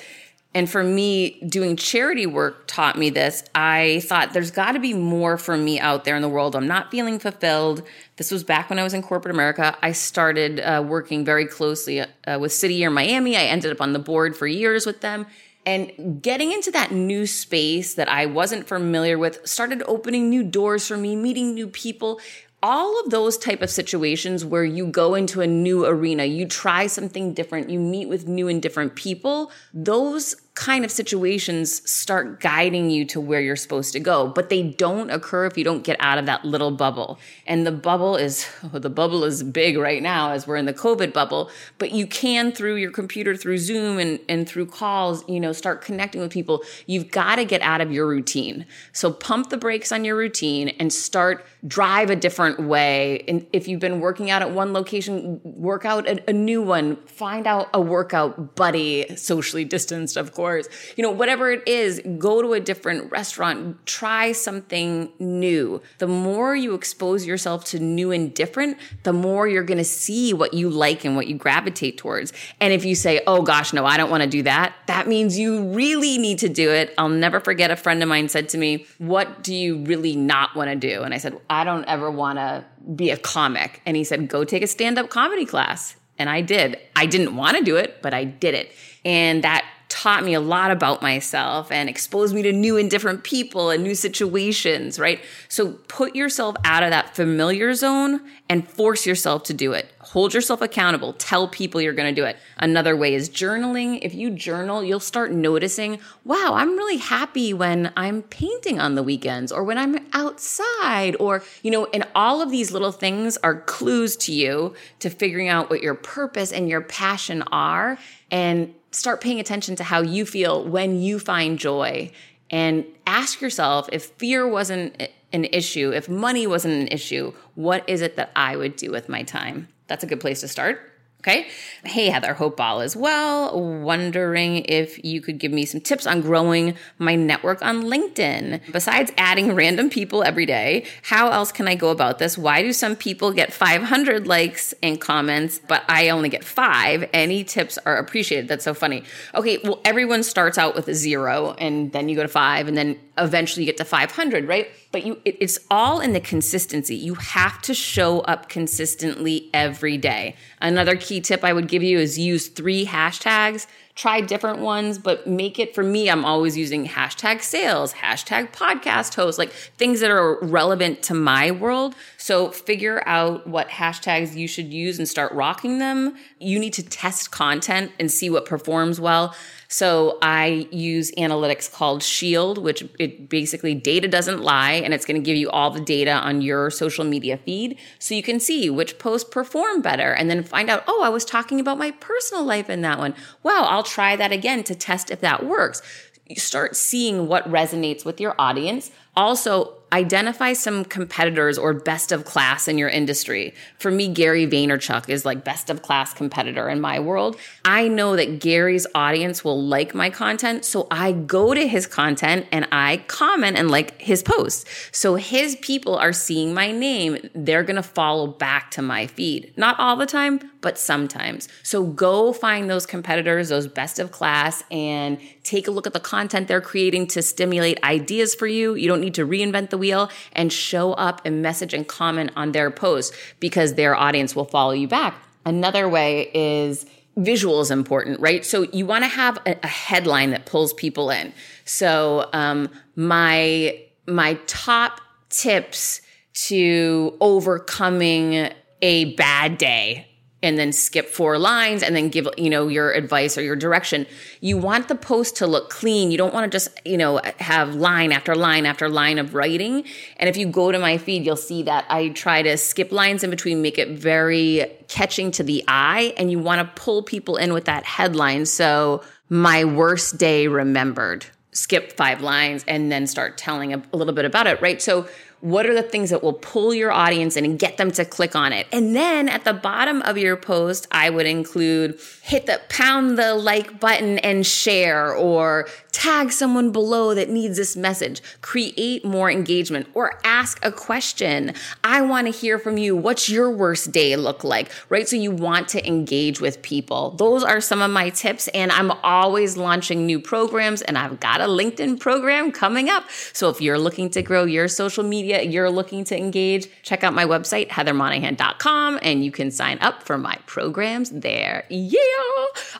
and 0.54 0.70
for 0.70 0.84
me, 0.84 1.40
doing 1.48 1.78
charity 1.78 2.26
work 2.26 2.68
taught 2.68 2.98
me 2.98 3.10
this. 3.10 3.44
I 3.56 4.02
thought 4.04 4.34
there's 4.34 4.52
got 4.52 4.74
to 4.74 4.80
be 4.80 4.94
more 4.94 5.38
for 5.38 5.56
me 5.56 5.80
out 5.80 6.04
there 6.04 6.16
in 6.18 6.22
the 6.22 6.30
world. 6.30 6.58
I'm 6.58 6.68
not 6.68 6.92
feeling 6.92 7.20
fulfilled. 7.20 7.84
This 8.18 8.32
was 8.32 8.44
back 8.44 8.70
when 8.70 8.78
I 8.78 8.84
was 8.84 8.94
in 8.94 9.02
corporate 9.02 9.34
America. 9.34 9.78
I 9.82 9.94
started 9.94 10.60
uh, 10.60 10.84
working 10.86 11.24
very 11.24 11.46
closely 11.46 12.02
uh, 12.02 12.38
with 12.40 12.52
City 12.52 12.74
Year 12.74 12.90
Miami. 12.90 13.38
I 13.38 13.44
ended 13.44 13.72
up 13.72 13.80
on 13.80 13.94
the 13.94 14.00
board 14.00 14.36
for 14.36 14.46
years 14.46 14.86
with 14.86 15.00
them. 15.00 15.26
And 15.66 16.22
getting 16.22 16.52
into 16.52 16.72
that 16.72 16.92
new 16.92 17.28
space 17.28 17.94
that 17.94 18.10
I 18.10 18.26
wasn't 18.26 18.68
familiar 18.68 19.18
with 19.20 19.46
started 19.48 19.84
opening 19.86 20.30
new 20.30 20.44
doors 20.44 20.88
for 20.88 20.98
me, 20.98 21.16
meeting 21.16 21.54
new 21.54 21.68
people. 21.68 22.20
All 22.64 23.00
of 23.00 23.12
those 23.12 23.38
type 23.38 23.62
of 23.62 23.70
situations 23.70 24.44
where 24.44 24.64
you 24.64 24.88
go 24.88 25.16
into 25.16 25.42
a 25.42 25.48
new 25.48 25.86
arena, 25.86 26.26
you 26.26 26.48
try 26.48 26.88
something 26.88 27.34
different, 27.34 27.70
you 27.70 27.80
meet 27.80 28.08
with 28.08 28.28
new 28.28 28.48
and 28.48 28.62
different 28.62 28.96
people, 28.96 29.52
those 29.74 30.36
kind 30.54 30.84
of 30.84 30.92
situations 30.92 31.90
start 31.90 32.42
guiding 32.42 32.90
you 32.90 33.06
to 33.06 33.22
where 33.22 33.40
you're 33.40 33.56
supposed 33.56 33.94
to 33.94 34.00
go, 34.00 34.28
but 34.28 34.50
they 34.50 34.62
don't 34.62 35.10
occur 35.10 35.46
if 35.46 35.58
you 35.58 35.64
don't 35.64 35.84
get 35.84 35.96
out 36.02 36.18
of 36.18 36.26
that 36.26 36.44
little 36.44 36.72
bubble. 36.72 37.18
And 37.48 37.66
the 37.66 37.72
bubble 37.72 38.18
is, 38.18 38.48
the 38.74 38.90
bubble 38.90 39.24
is 39.24 39.44
big 39.44 39.78
right 39.78 40.04
now 40.04 40.32
as 40.32 40.46
we're 40.46 40.58
in 40.58 40.66
the 40.66 40.74
COVID 40.74 41.14
bubble, 41.14 41.50
but 41.78 41.92
you 41.92 42.06
can 42.06 42.52
through 42.52 42.76
your 42.76 42.92
computer, 42.92 43.36
through 43.38 43.60
Zoom 43.60 43.98
and, 43.98 44.20
and 44.28 44.48
through 44.48 44.66
calls, 44.66 45.28
you 45.28 45.40
know, 45.40 45.54
start 45.54 45.82
connecting 45.82 46.20
with 46.20 46.32
people. 46.32 46.64
You've 46.86 47.12
got 47.12 47.38
to 47.38 47.46
get 47.46 47.62
out 47.62 47.80
of 47.80 47.92
your 47.92 48.06
routine. 48.06 48.66
So 48.92 49.12
pump 49.12 49.50
the 49.50 49.58
brakes 49.58 49.92
on 49.92 50.04
your 50.04 50.18
routine 50.18 50.70
and 50.80 50.92
start 50.92 51.46
drive 51.66 52.10
a 52.10 52.16
different 52.16 52.60
way. 52.60 53.24
And 53.28 53.46
if 53.54 53.68
you've 53.68 53.80
been 53.80 54.02
working 54.02 54.32
out 54.32 54.42
at 54.42 54.52
one 54.52 54.74
location, 54.74 55.40
work 55.44 55.86
out 55.86 56.08
a, 56.08 56.30
a 56.30 56.34
new 56.34 56.62
one, 56.62 56.98
find 57.06 57.48
out 57.48 57.70
a 57.74 57.80
workout 57.80 58.56
buddy, 58.56 59.16
socially 59.16 59.64
distanced, 59.64 60.18
of 60.18 60.34
course 60.34 60.41
course. 60.42 60.68
You 60.98 61.04
know, 61.04 61.12
whatever 61.12 61.52
it 61.52 61.68
is, 61.68 62.02
go 62.18 62.42
to 62.42 62.54
a 62.54 62.60
different 62.60 63.12
restaurant, 63.12 63.86
try 63.86 64.32
something 64.32 65.12
new. 65.20 65.84
The 66.00 66.08
more 66.08 66.56
you 66.56 66.74
expose 66.74 67.28
yourself 67.28 67.64
to 67.66 67.80
new 67.80 68.12
and 68.12 68.34
different, 68.34 68.80
the 69.04 69.14
more 69.14 69.48
you're 69.48 69.64
going 69.64 69.78
to 69.78 69.84
see 69.84 70.34
what 70.34 70.56
you 70.56 70.68
like 70.68 71.06
and 71.06 71.16
what 71.16 71.28
you 71.28 71.36
gravitate 71.36 72.00
towards. 72.00 72.34
And 72.60 72.74
if 72.74 72.84
you 72.86 72.96
say, 72.96 73.22
oh 73.28 73.44
gosh, 73.44 73.72
no, 73.72 73.86
I 73.86 73.98
don't 73.98 74.10
want 74.10 74.24
to 74.24 74.30
do 74.30 74.42
that, 74.42 74.74
that 74.88 75.08
means 75.08 75.38
you 75.38 75.64
really 75.74 76.18
need 76.18 76.40
to 76.40 76.50
do 76.50 76.72
it. 76.72 76.92
I'll 76.98 77.08
never 77.08 77.40
forget 77.40 77.70
a 77.70 77.76
friend 77.76 78.02
of 78.02 78.10
mine 78.10 78.28
said 78.28 78.50
to 78.50 78.58
me, 78.58 78.88
what 78.98 79.44
do 79.44 79.54
you 79.54 79.84
really 79.86 80.16
not 80.16 80.56
want 80.56 80.72
to 80.72 80.76
do? 80.76 81.04
And 81.04 81.14
I 81.14 81.20
said, 81.20 81.40
I 81.52 81.64
don't 81.64 81.86
ever 81.86 82.10
want 82.10 82.40
to 82.40 82.66
be 82.96 83.12
a 83.12 83.18
comic. 83.18 83.84
And 83.86 83.96
he 83.96 84.04
said, 84.04 84.28
go 84.28 84.44
take 84.44 84.64
a 84.64 84.68
stand 84.68 84.98
up 84.98 85.12
comedy 85.12 85.46
class. 85.46 85.98
And 86.18 86.30
I 86.30 86.42
did. 86.42 86.80
I 86.96 87.08
didn't 87.08 87.36
want 87.36 87.58
to 87.58 87.64
do 87.64 87.78
it, 87.78 88.02
but 88.02 88.14
I 88.14 88.26
did 88.26 88.54
it. 88.54 88.72
And 89.04 89.44
that 89.44 89.66
taught 89.92 90.24
me 90.24 90.34
a 90.34 90.40
lot 90.40 90.72
about 90.72 91.02
myself 91.02 91.70
and 91.70 91.90
exposed 91.90 92.34
me 92.34 92.42
to 92.42 92.54
new 92.54 92.78
and 92.78 92.90
different 92.90 93.26
people 93.26 93.70
and 93.70 93.84
new 93.84 93.94
situations, 93.94 94.98
right? 94.98 95.20
So 95.50 95.74
put 95.90 96.16
yourself 96.16 96.56
out 96.64 96.82
of 96.82 96.92
that 96.92 97.14
familiar 97.14 97.74
zone 97.74 98.22
and 98.48 98.66
force 98.66 99.06
yourself 99.06 99.44
to 99.44 99.54
do 99.54 99.74
it. 99.74 99.94
Hold 100.00 100.34
yourself 100.34 100.62
accountable. 100.62 101.12
Tell 101.14 101.46
people 101.50 101.82
you're 101.82 101.92
going 101.92 102.14
to 102.14 102.22
do 102.22 102.26
it. 102.26 102.38
Another 102.58 102.96
way 102.96 103.14
is 103.14 103.30
journaling. 103.30 104.00
If 104.02 104.14
you 104.14 104.30
journal, 104.30 104.82
you'll 104.82 105.02
start 105.02 105.34
noticing, 105.34 106.00
wow, 106.24 106.54
I'm 106.56 106.78
really 106.78 106.98
happy 106.98 107.54
when 107.54 107.92
I'm 107.98 108.22
painting 108.22 108.80
on 108.80 108.96
the 108.96 109.04
weekends 109.04 109.52
or 109.52 109.66
when 109.66 109.78
I'm 109.78 110.00
outside 110.14 111.18
or, 111.20 111.44
you 111.64 111.72
know, 111.72 111.88
and 111.94 112.08
all 112.16 112.42
of 112.42 112.50
these 112.50 112.72
little 112.72 112.94
things 112.94 113.36
are 113.44 113.60
clues 113.60 114.16
to 114.18 114.32
you 114.32 114.74
to 115.00 115.10
figuring 115.10 115.50
out 115.50 115.70
what 115.70 115.82
your 115.82 115.96
purpose 115.96 116.54
and 116.54 116.70
your 116.70 116.82
passion 116.82 117.42
are. 117.52 117.98
And 118.32 118.74
start 118.92 119.22
paying 119.22 119.40
attention 119.40 119.76
to 119.78 119.84
how 119.84 120.02
you 120.02 120.26
feel 120.26 120.64
when 120.68 121.02
you 121.02 121.20
find 121.20 121.58
joy 121.58 122.12
and 122.50 122.86
ask 123.08 123.42
yourself 123.42 123.88
if 123.92 124.06
fear 124.18 124.48
wasn't 124.48 125.10
an 125.34 125.46
issue, 125.46 125.92
if 125.92 126.10
money 126.10 126.46
wasn't 126.46 126.74
an 126.74 126.88
issue, 126.90 127.34
what 127.56 127.88
is 127.88 128.02
it 128.02 128.18
that 128.18 128.32
I 128.36 128.56
would 128.56 128.76
do 128.76 128.92
with 128.92 129.08
my 129.08 129.24
time? 129.24 129.70
That's 129.88 130.04
a 130.04 130.08
good 130.08 130.20
place 130.20 130.42
to 130.42 130.48
start. 130.48 130.92
Okay. 131.22 131.50
Hey, 131.84 132.10
Heather 132.10 132.34
Hope 132.34 132.58
Ball 132.58 132.82
as 132.82 132.96
well. 132.96 133.62
Wondering 133.84 134.66
if 134.66 135.06
you 135.06 135.22
could 135.22 135.38
give 135.38 135.52
me 135.52 135.68
some 135.68 135.80
tips 135.80 136.08
on 136.08 136.22
growing 136.22 136.76
my 136.98 137.14
network 137.14 137.62
on 137.62 137.84
LinkedIn. 137.84 138.60
Besides 138.72 139.12
adding 139.20 139.54
random 139.54 139.92
people 139.92 140.24
every 140.24 140.48
day, 140.48 140.84
how 141.04 141.30
else 141.30 141.52
can 141.52 141.68
I 141.68 141.76
go 141.76 141.92
about 141.92 142.18
this? 142.18 142.40
Why 142.40 142.64
do 142.64 142.74
some 142.74 142.96
people 142.96 143.34
get 143.34 143.54
500 143.54 144.26
likes 144.26 144.74
and 144.82 145.00
comments, 145.00 145.60
but 145.68 145.84
I 145.88 146.10
only 146.10 146.28
get 146.28 146.44
five? 146.44 147.08
Any 147.14 147.44
tips 147.44 147.78
are 147.86 147.98
appreciated. 147.98 148.48
That's 148.48 148.64
so 148.64 148.74
funny. 148.74 149.04
Okay. 149.36 149.60
Well, 149.64 149.80
everyone 149.86 150.24
starts 150.24 150.58
out 150.58 150.74
with 150.74 150.88
a 150.88 150.96
zero 150.96 151.54
and 151.60 151.92
then 151.92 152.10
you 152.10 152.16
go 152.16 152.24
to 152.24 152.28
five 152.30 152.68
and 152.68 152.76
then 152.76 153.00
eventually 153.20 153.64
you 153.64 153.68
get 153.68 153.78
to 153.78 153.86
500, 153.86 154.48
right? 154.48 154.72
But 154.92 155.06
you, 155.06 155.22
it, 155.24 155.38
it's 155.40 155.60
all 155.70 156.00
in 156.00 156.14
the 156.14 156.20
consistency. 156.20 156.96
You 156.96 157.16
have 157.16 157.62
to 157.64 157.74
show 157.74 158.20
up 158.22 158.50
consistently 158.50 159.50
every 159.54 159.98
day. 159.98 160.36
Another 160.62 160.96
key 160.96 161.22
tip 161.22 161.44
I 161.44 161.54
would 161.54 161.68
give 161.68 161.84
you 161.84 161.98
is 161.98 162.20
use 162.20 162.48
three 162.48 162.86
hashtags. 162.86 163.68
Try 163.94 164.22
different 164.22 164.60
ones, 164.60 164.98
but 164.98 165.28
make 165.28 165.60
it 165.60 165.76
for 165.76 165.84
me. 165.84 166.10
I'm 166.10 166.24
always 166.24 166.58
using 166.58 166.88
hashtag 166.88 167.42
sales, 167.42 167.94
hashtag 167.94 168.54
podcast 168.54 169.16
host, 169.16 169.38
like 169.38 169.52
things 169.52 170.00
that 170.00 170.10
are 170.10 170.40
relevant 170.42 171.04
to 171.04 171.14
my 171.14 171.52
world. 171.52 171.94
So 172.18 172.52
figure 172.52 173.04
out 173.06 173.48
what 173.48 173.68
hashtags 173.68 174.36
you 174.36 174.48
should 174.48 174.72
use 174.74 174.98
and 174.98 175.08
start 175.08 175.32
rocking 175.34 175.80
them. 175.80 176.16
You 176.40 176.58
need 176.58 176.74
to 176.74 176.84
test 176.84 177.32
content 177.32 177.92
and 178.00 178.10
see 178.10 178.30
what 178.30 178.46
performs 178.46 179.00
well. 179.00 179.36
So 179.72 180.18
I 180.22 180.68
use 180.70 181.12
analytics 181.14 181.72
called 181.72 182.04
Shield, 182.04 182.58
which 182.58 182.84
it 183.00 183.30
basically 183.30 183.74
data 183.74 184.10
doesn't 184.10 184.42
lie 184.42 184.74
and 184.74 184.94
it's 184.94 185.06
going 185.06 185.16
to 185.16 185.26
give 185.26 185.38
you 185.38 185.50
all 185.50 185.72
the 185.72 185.80
data 185.80 186.12
on 186.12 186.42
your 186.42 186.70
social 186.70 187.06
media 187.06 187.38
feed 187.38 187.78
so 187.98 188.14
you 188.14 188.22
can 188.22 188.42
see 188.42 188.70
which 188.70 189.00
posts 189.00 189.30
perform 189.30 189.82
better 189.82 190.12
and 190.12 190.30
then 190.30 190.44
find 190.44 190.70
out, 190.70 190.84
oh, 190.88 191.02
I 191.02 191.08
was 191.08 191.24
talking 191.24 191.62
about 191.62 191.78
my 191.78 191.92
personal 191.92 192.44
life 192.44 192.70
in 192.70 192.82
that 192.82 193.00
one. 193.00 193.16
Wow, 193.44 193.64
I'll 193.64 193.82
try 193.82 194.18
that 194.18 194.34
again 194.34 194.66
to 194.66 194.76
test 194.76 195.10
if 195.10 195.22
that 195.22 195.46
works. 195.46 195.82
You 196.28 196.36
start 196.36 196.76
seeing 196.76 197.30
what 197.30 197.50
resonates 197.50 198.04
with 198.04 198.20
your 198.20 198.36
audience. 198.38 198.92
Also, 199.16 199.81
identify 199.94 200.54
some 200.54 200.86
competitors 200.86 201.58
or 201.58 201.74
best 201.74 202.12
of 202.12 202.24
class 202.26 202.68
in 202.68 202.78
your 202.78 202.90
industry. 202.90 203.54
For 203.78 203.92
me, 203.92 204.08
Gary 204.08 204.48
Vaynerchuk 204.48 205.10
is 205.10 205.26
like 205.26 205.44
best 205.44 205.70
of 205.70 205.82
class 205.82 206.14
competitor 206.14 206.70
in 206.70 206.80
my 206.80 207.00
world. 207.00 207.38
I 207.66 207.88
know 207.88 208.16
that 208.16 208.40
Gary's 208.40 208.88
audience 208.96 209.44
will 209.44 209.62
like 209.62 209.94
my 209.94 210.10
content. 210.10 210.64
So 210.66 210.88
I 210.90 211.12
go 211.12 211.54
to 211.54 211.68
his 211.68 211.88
content 211.88 212.48
and 212.52 212.68
I 212.72 213.04
comment 213.08 213.58
and 213.58 213.70
like 213.70 214.00
his 214.02 214.24
posts. 214.24 214.66
So 214.92 215.16
his 215.16 215.58
people 215.58 215.98
are 215.98 216.14
seeing 216.14 216.54
my 216.54 216.72
name. 216.72 217.18
They're 217.34 217.64
going 217.64 217.76
to 217.76 217.84
follow 217.84 218.28
back 218.28 218.72
to 218.72 218.82
my 218.82 219.08
feed. 219.08 219.54
Not 219.58 219.80
all 219.80 219.98
the 219.98 220.06
time, 220.06 220.52
but 220.62 220.78
sometimes. 220.78 221.50
So 221.64 221.84
go 221.84 222.32
find 222.34 222.70
those 222.70 222.86
competitors, 222.86 223.50
those 223.50 223.68
best 223.68 224.00
of 224.00 224.12
class, 224.12 224.64
and 224.72 225.20
take 225.44 225.68
a 225.68 225.72
look 225.72 225.88
at 225.88 225.94
the 225.94 226.00
content 226.00 226.48
they're 226.48 226.62
creating 226.62 227.08
to 227.08 227.22
stimulate 227.22 227.84
ideas 227.84 228.36
for 228.36 228.48
you. 228.48 228.76
You 228.76 228.88
don't 228.88 229.02
need 229.02 229.16
to 229.16 229.26
reinvent 229.26 229.72
the 229.72 229.78
wheel 229.82 230.10
and 230.34 230.54
show 230.54 230.94
up 230.94 231.22
and 231.26 231.42
message 231.42 231.74
and 231.74 231.88
comment 231.88 232.32
on 232.36 232.52
their 232.52 232.70
posts 232.70 233.16
because 233.40 233.74
their 233.74 233.96
audience 233.96 234.36
will 234.36 234.46
follow 234.46 234.72
you 234.72 234.88
back. 234.88 235.16
Another 235.46 235.90
way 235.90 236.30
is 236.34 236.86
visual 237.18 237.60
is 237.62 237.72
important, 237.72 238.20
right? 238.20 238.46
So 238.46 238.64
you 238.72 238.86
want 238.86 239.04
to 239.04 239.10
have 239.10 239.38
a, 239.46 239.58
a, 239.64 239.68
headline 239.68 240.30
that 240.30 240.46
pulls 240.46 240.72
people 240.74 241.10
in. 241.10 241.34
So 241.66 242.30
um, 242.32 242.70
my 242.96 243.80
my 244.08 244.36
top 244.46 245.02
tips 245.30 246.02
to 246.34 247.18
overcoming 247.20 248.52
a 248.82 249.16
bad 249.16 249.58
day 249.58 250.11
and 250.44 250.58
then 250.58 250.72
skip 250.72 251.10
four 251.10 251.38
lines 251.38 251.84
and 251.84 251.96
then 251.96 252.10
give 252.10 252.28
you 252.38 252.50
know 252.50 252.68
your 252.68 252.92
advice 252.92 253.38
or 253.38 253.42
your 253.42 253.56
direction. 253.56 254.06
You 254.40 254.58
want 254.58 254.88
the 254.88 254.96
post 254.96 255.38
to 255.38 255.48
look 255.48 255.70
clean. 255.70 256.12
You 256.12 256.18
don't 256.18 256.34
want 256.34 256.52
to 256.52 256.56
just 256.56 256.70
you 256.86 256.98
know 256.98 257.22
have 257.40 257.76
line 257.76 258.12
after 258.12 258.36
line 258.36 258.66
after 258.66 258.90
line 258.90 259.20
of 259.20 259.36
writing. 259.36 259.84
And 260.18 260.30
if 260.30 260.38
you 260.38 260.48
go 260.48 260.72
to 260.72 260.80
my 260.80 260.98
feed 260.98 261.26
you'll 261.26 261.36
see 261.36 261.64
that 261.64 261.86
i 261.90 262.10
try 262.10 262.42
to 262.42 262.58
skip 262.58 262.92
lines 262.92 263.24
in 263.24 263.30
between 263.30 263.62
make 263.62 263.78
it 263.78 263.90
very 263.90 264.66
catching 264.88 265.32
to 265.32 265.44
the 265.44 265.64
eye 265.68 266.14
and 266.18 266.32
you 266.32 266.40
want 266.40 266.60
to 266.60 266.82
pull 266.82 267.02
people 267.02 267.38
in 267.38 267.54
with 267.54 267.66
that 267.66 267.86
headline. 267.86 268.46
So 268.46 269.04
my 269.30 269.64
worst 269.64 270.18
day 270.18 270.48
remembered. 270.48 271.26
Skip 271.54 271.94
five 271.94 272.22
lines 272.22 272.64
and 272.68 272.92
then 272.92 273.08
start 273.08 273.38
telling 273.38 273.74
a, 273.74 273.82
a 273.94 273.98
little 273.98 274.14
bit 274.14 274.26
about 274.26 274.48
it 274.48 274.62
right? 274.62 274.82
So 274.82 275.08
what 275.42 275.66
are 275.66 275.74
the 275.74 275.84
things 275.84 276.12
that 276.12 276.24
will 276.24 276.34
pull 276.34 276.74
your 276.74 276.92
audience 276.92 277.36
in 277.36 277.46
and 277.46 277.58
get 277.58 277.78
them 277.78 277.92
to 277.92 278.06
click 278.06 278.36
on 278.36 278.54
it? 278.54 278.68
And 278.72 278.96
then 278.96 279.28
at 279.28 279.44
the 279.44 279.54
bottom 279.54 280.02
of 280.04 280.18
your 280.18 280.38
post, 280.38 280.88
I 280.92 281.10
would 281.10 281.26
include 281.26 282.00
hit 282.22 282.46
the 282.46 282.62
pound 282.70 283.18
the 283.18 283.36
like 283.36 283.80
button 283.80 284.20
and 284.20 284.46
share 284.46 285.14
or 285.14 285.68
tag 285.92 286.32
someone 286.32 286.72
below 286.72 287.14
that 287.14 287.30
needs 287.30 287.58
this 287.58 287.76
message. 287.76 288.22
Create 288.42 289.04
more 289.04 289.30
engagement 289.30 289.88
or 289.94 290.20
ask 290.24 290.64
a 290.64 290.72
question. 290.72 291.54
I 291.84 292.02
want 292.02 292.28
to 292.28 292.32
hear 292.32 292.58
from 292.60 292.78
you. 292.78 292.96
What's 292.96 293.30
your 293.30 293.52
worst 293.52 293.92
day 293.92 294.16
look 294.16 294.44
like? 294.44 294.72
Right? 294.90 295.08
So 295.08 295.16
you 295.16 295.32
want 295.32 295.68
to 295.70 295.86
engage 295.86 296.40
with 296.40 296.62
people. 296.62 297.12
Those 297.12 297.44
are 297.44 297.60
some 297.60 297.82
of 297.82 297.92
my 297.92 298.10
tips. 298.10 298.48
And 298.50 298.72
I'm 298.72 298.92
always 299.04 299.58
launching 299.58 300.06
new 300.06 300.20
programs 300.20 300.82
and 300.82 300.98
I've 300.98 301.20
got 301.20 301.42
a 301.42 301.46
LinkedIn 301.46 302.00
program 302.00 302.52
coming 302.52 302.90
up. 302.90 303.10
So 303.34 303.50
if 303.50 303.60
you're 303.60 303.80
looking 303.80 304.10
to 304.12 304.22
grow 304.22 304.46
your 304.46 304.68
social 304.68 305.04
media 305.04 305.31
media 305.32 305.50
you're 305.50 305.70
looking 305.70 306.04
to 306.06 306.18
engage, 306.18 306.68
check 306.84 307.04
out 307.04 307.14
my 307.14 307.26
website, 307.26 307.70
heathermonahan.com, 307.70 309.00
and 309.02 309.24
you 309.24 309.32
can 309.32 309.52
sign 309.52 309.78
up 309.80 310.04
for 310.04 310.18
my 310.18 310.38
programs 310.46 311.10
there. 311.12 311.66
Yeah. 311.70 312.00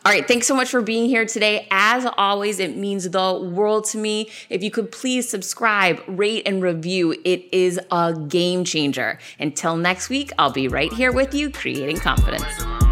All 0.06 0.12
right. 0.12 0.28
Thanks 0.28 0.48
so 0.48 0.56
much 0.56 0.70
for 0.70 0.82
being 0.82 1.08
here 1.10 1.26
today. 1.26 1.68
As 1.72 2.06
always, 2.18 2.60
it 2.60 2.76
means 2.76 3.10
the 3.10 3.34
world 3.54 3.86
to 3.86 3.98
me. 3.98 4.30
If 4.50 4.64
you 4.64 4.72
could 4.72 4.92
please 4.92 5.30
subscribe, 5.30 6.02
rate, 6.08 6.44
and 6.46 6.62
review, 6.62 7.16
it 7.24 7.46
is 7.52 7.80
a 7.92 8.14
game 8.28 8.64
changer. 8.64 9.20
Until 9.40 9.78
next 9.78 10.10
week, 10.10 10.32
I'll 10.38 10.52
be 10.52 10.68
right 10.68 10.92
here 10.92 11.12
with 11.12 11.34
you, 11.34 11.50
creating 11.50 11.98
confidence. 11.98 12.91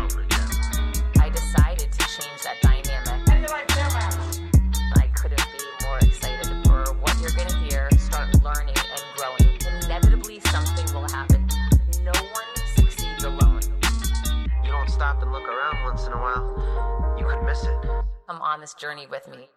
Come 18.30 18.42
on 18.44 18.62
this 18.62 18.76
journey 18.76 19.08
with 19.10 19.28
me. 19.28 19.50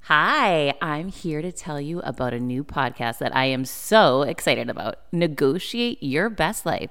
Hi, 0.00 0.74
I'm 0.82 1.08
here 1.08 1.40
to 1.40 1.52
tell 1.52 1.80
you 1.80 2.00
about 2.00 2.34
a 2.34 2.40
new 2.40 2.64
podcast 2.64 3.18
that 3.18 3.34
I 3.34 3.44
am 3.46 3.64
so 3.64 4.22
excited 4.22 4.68
about 4.68 4.96
Negotiate 5.12 6.02
Your 6.02 6.28
Best 6.28 6.66
Life 6.66 6.90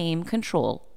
claim 0.00 0.24
control 0.24 0.89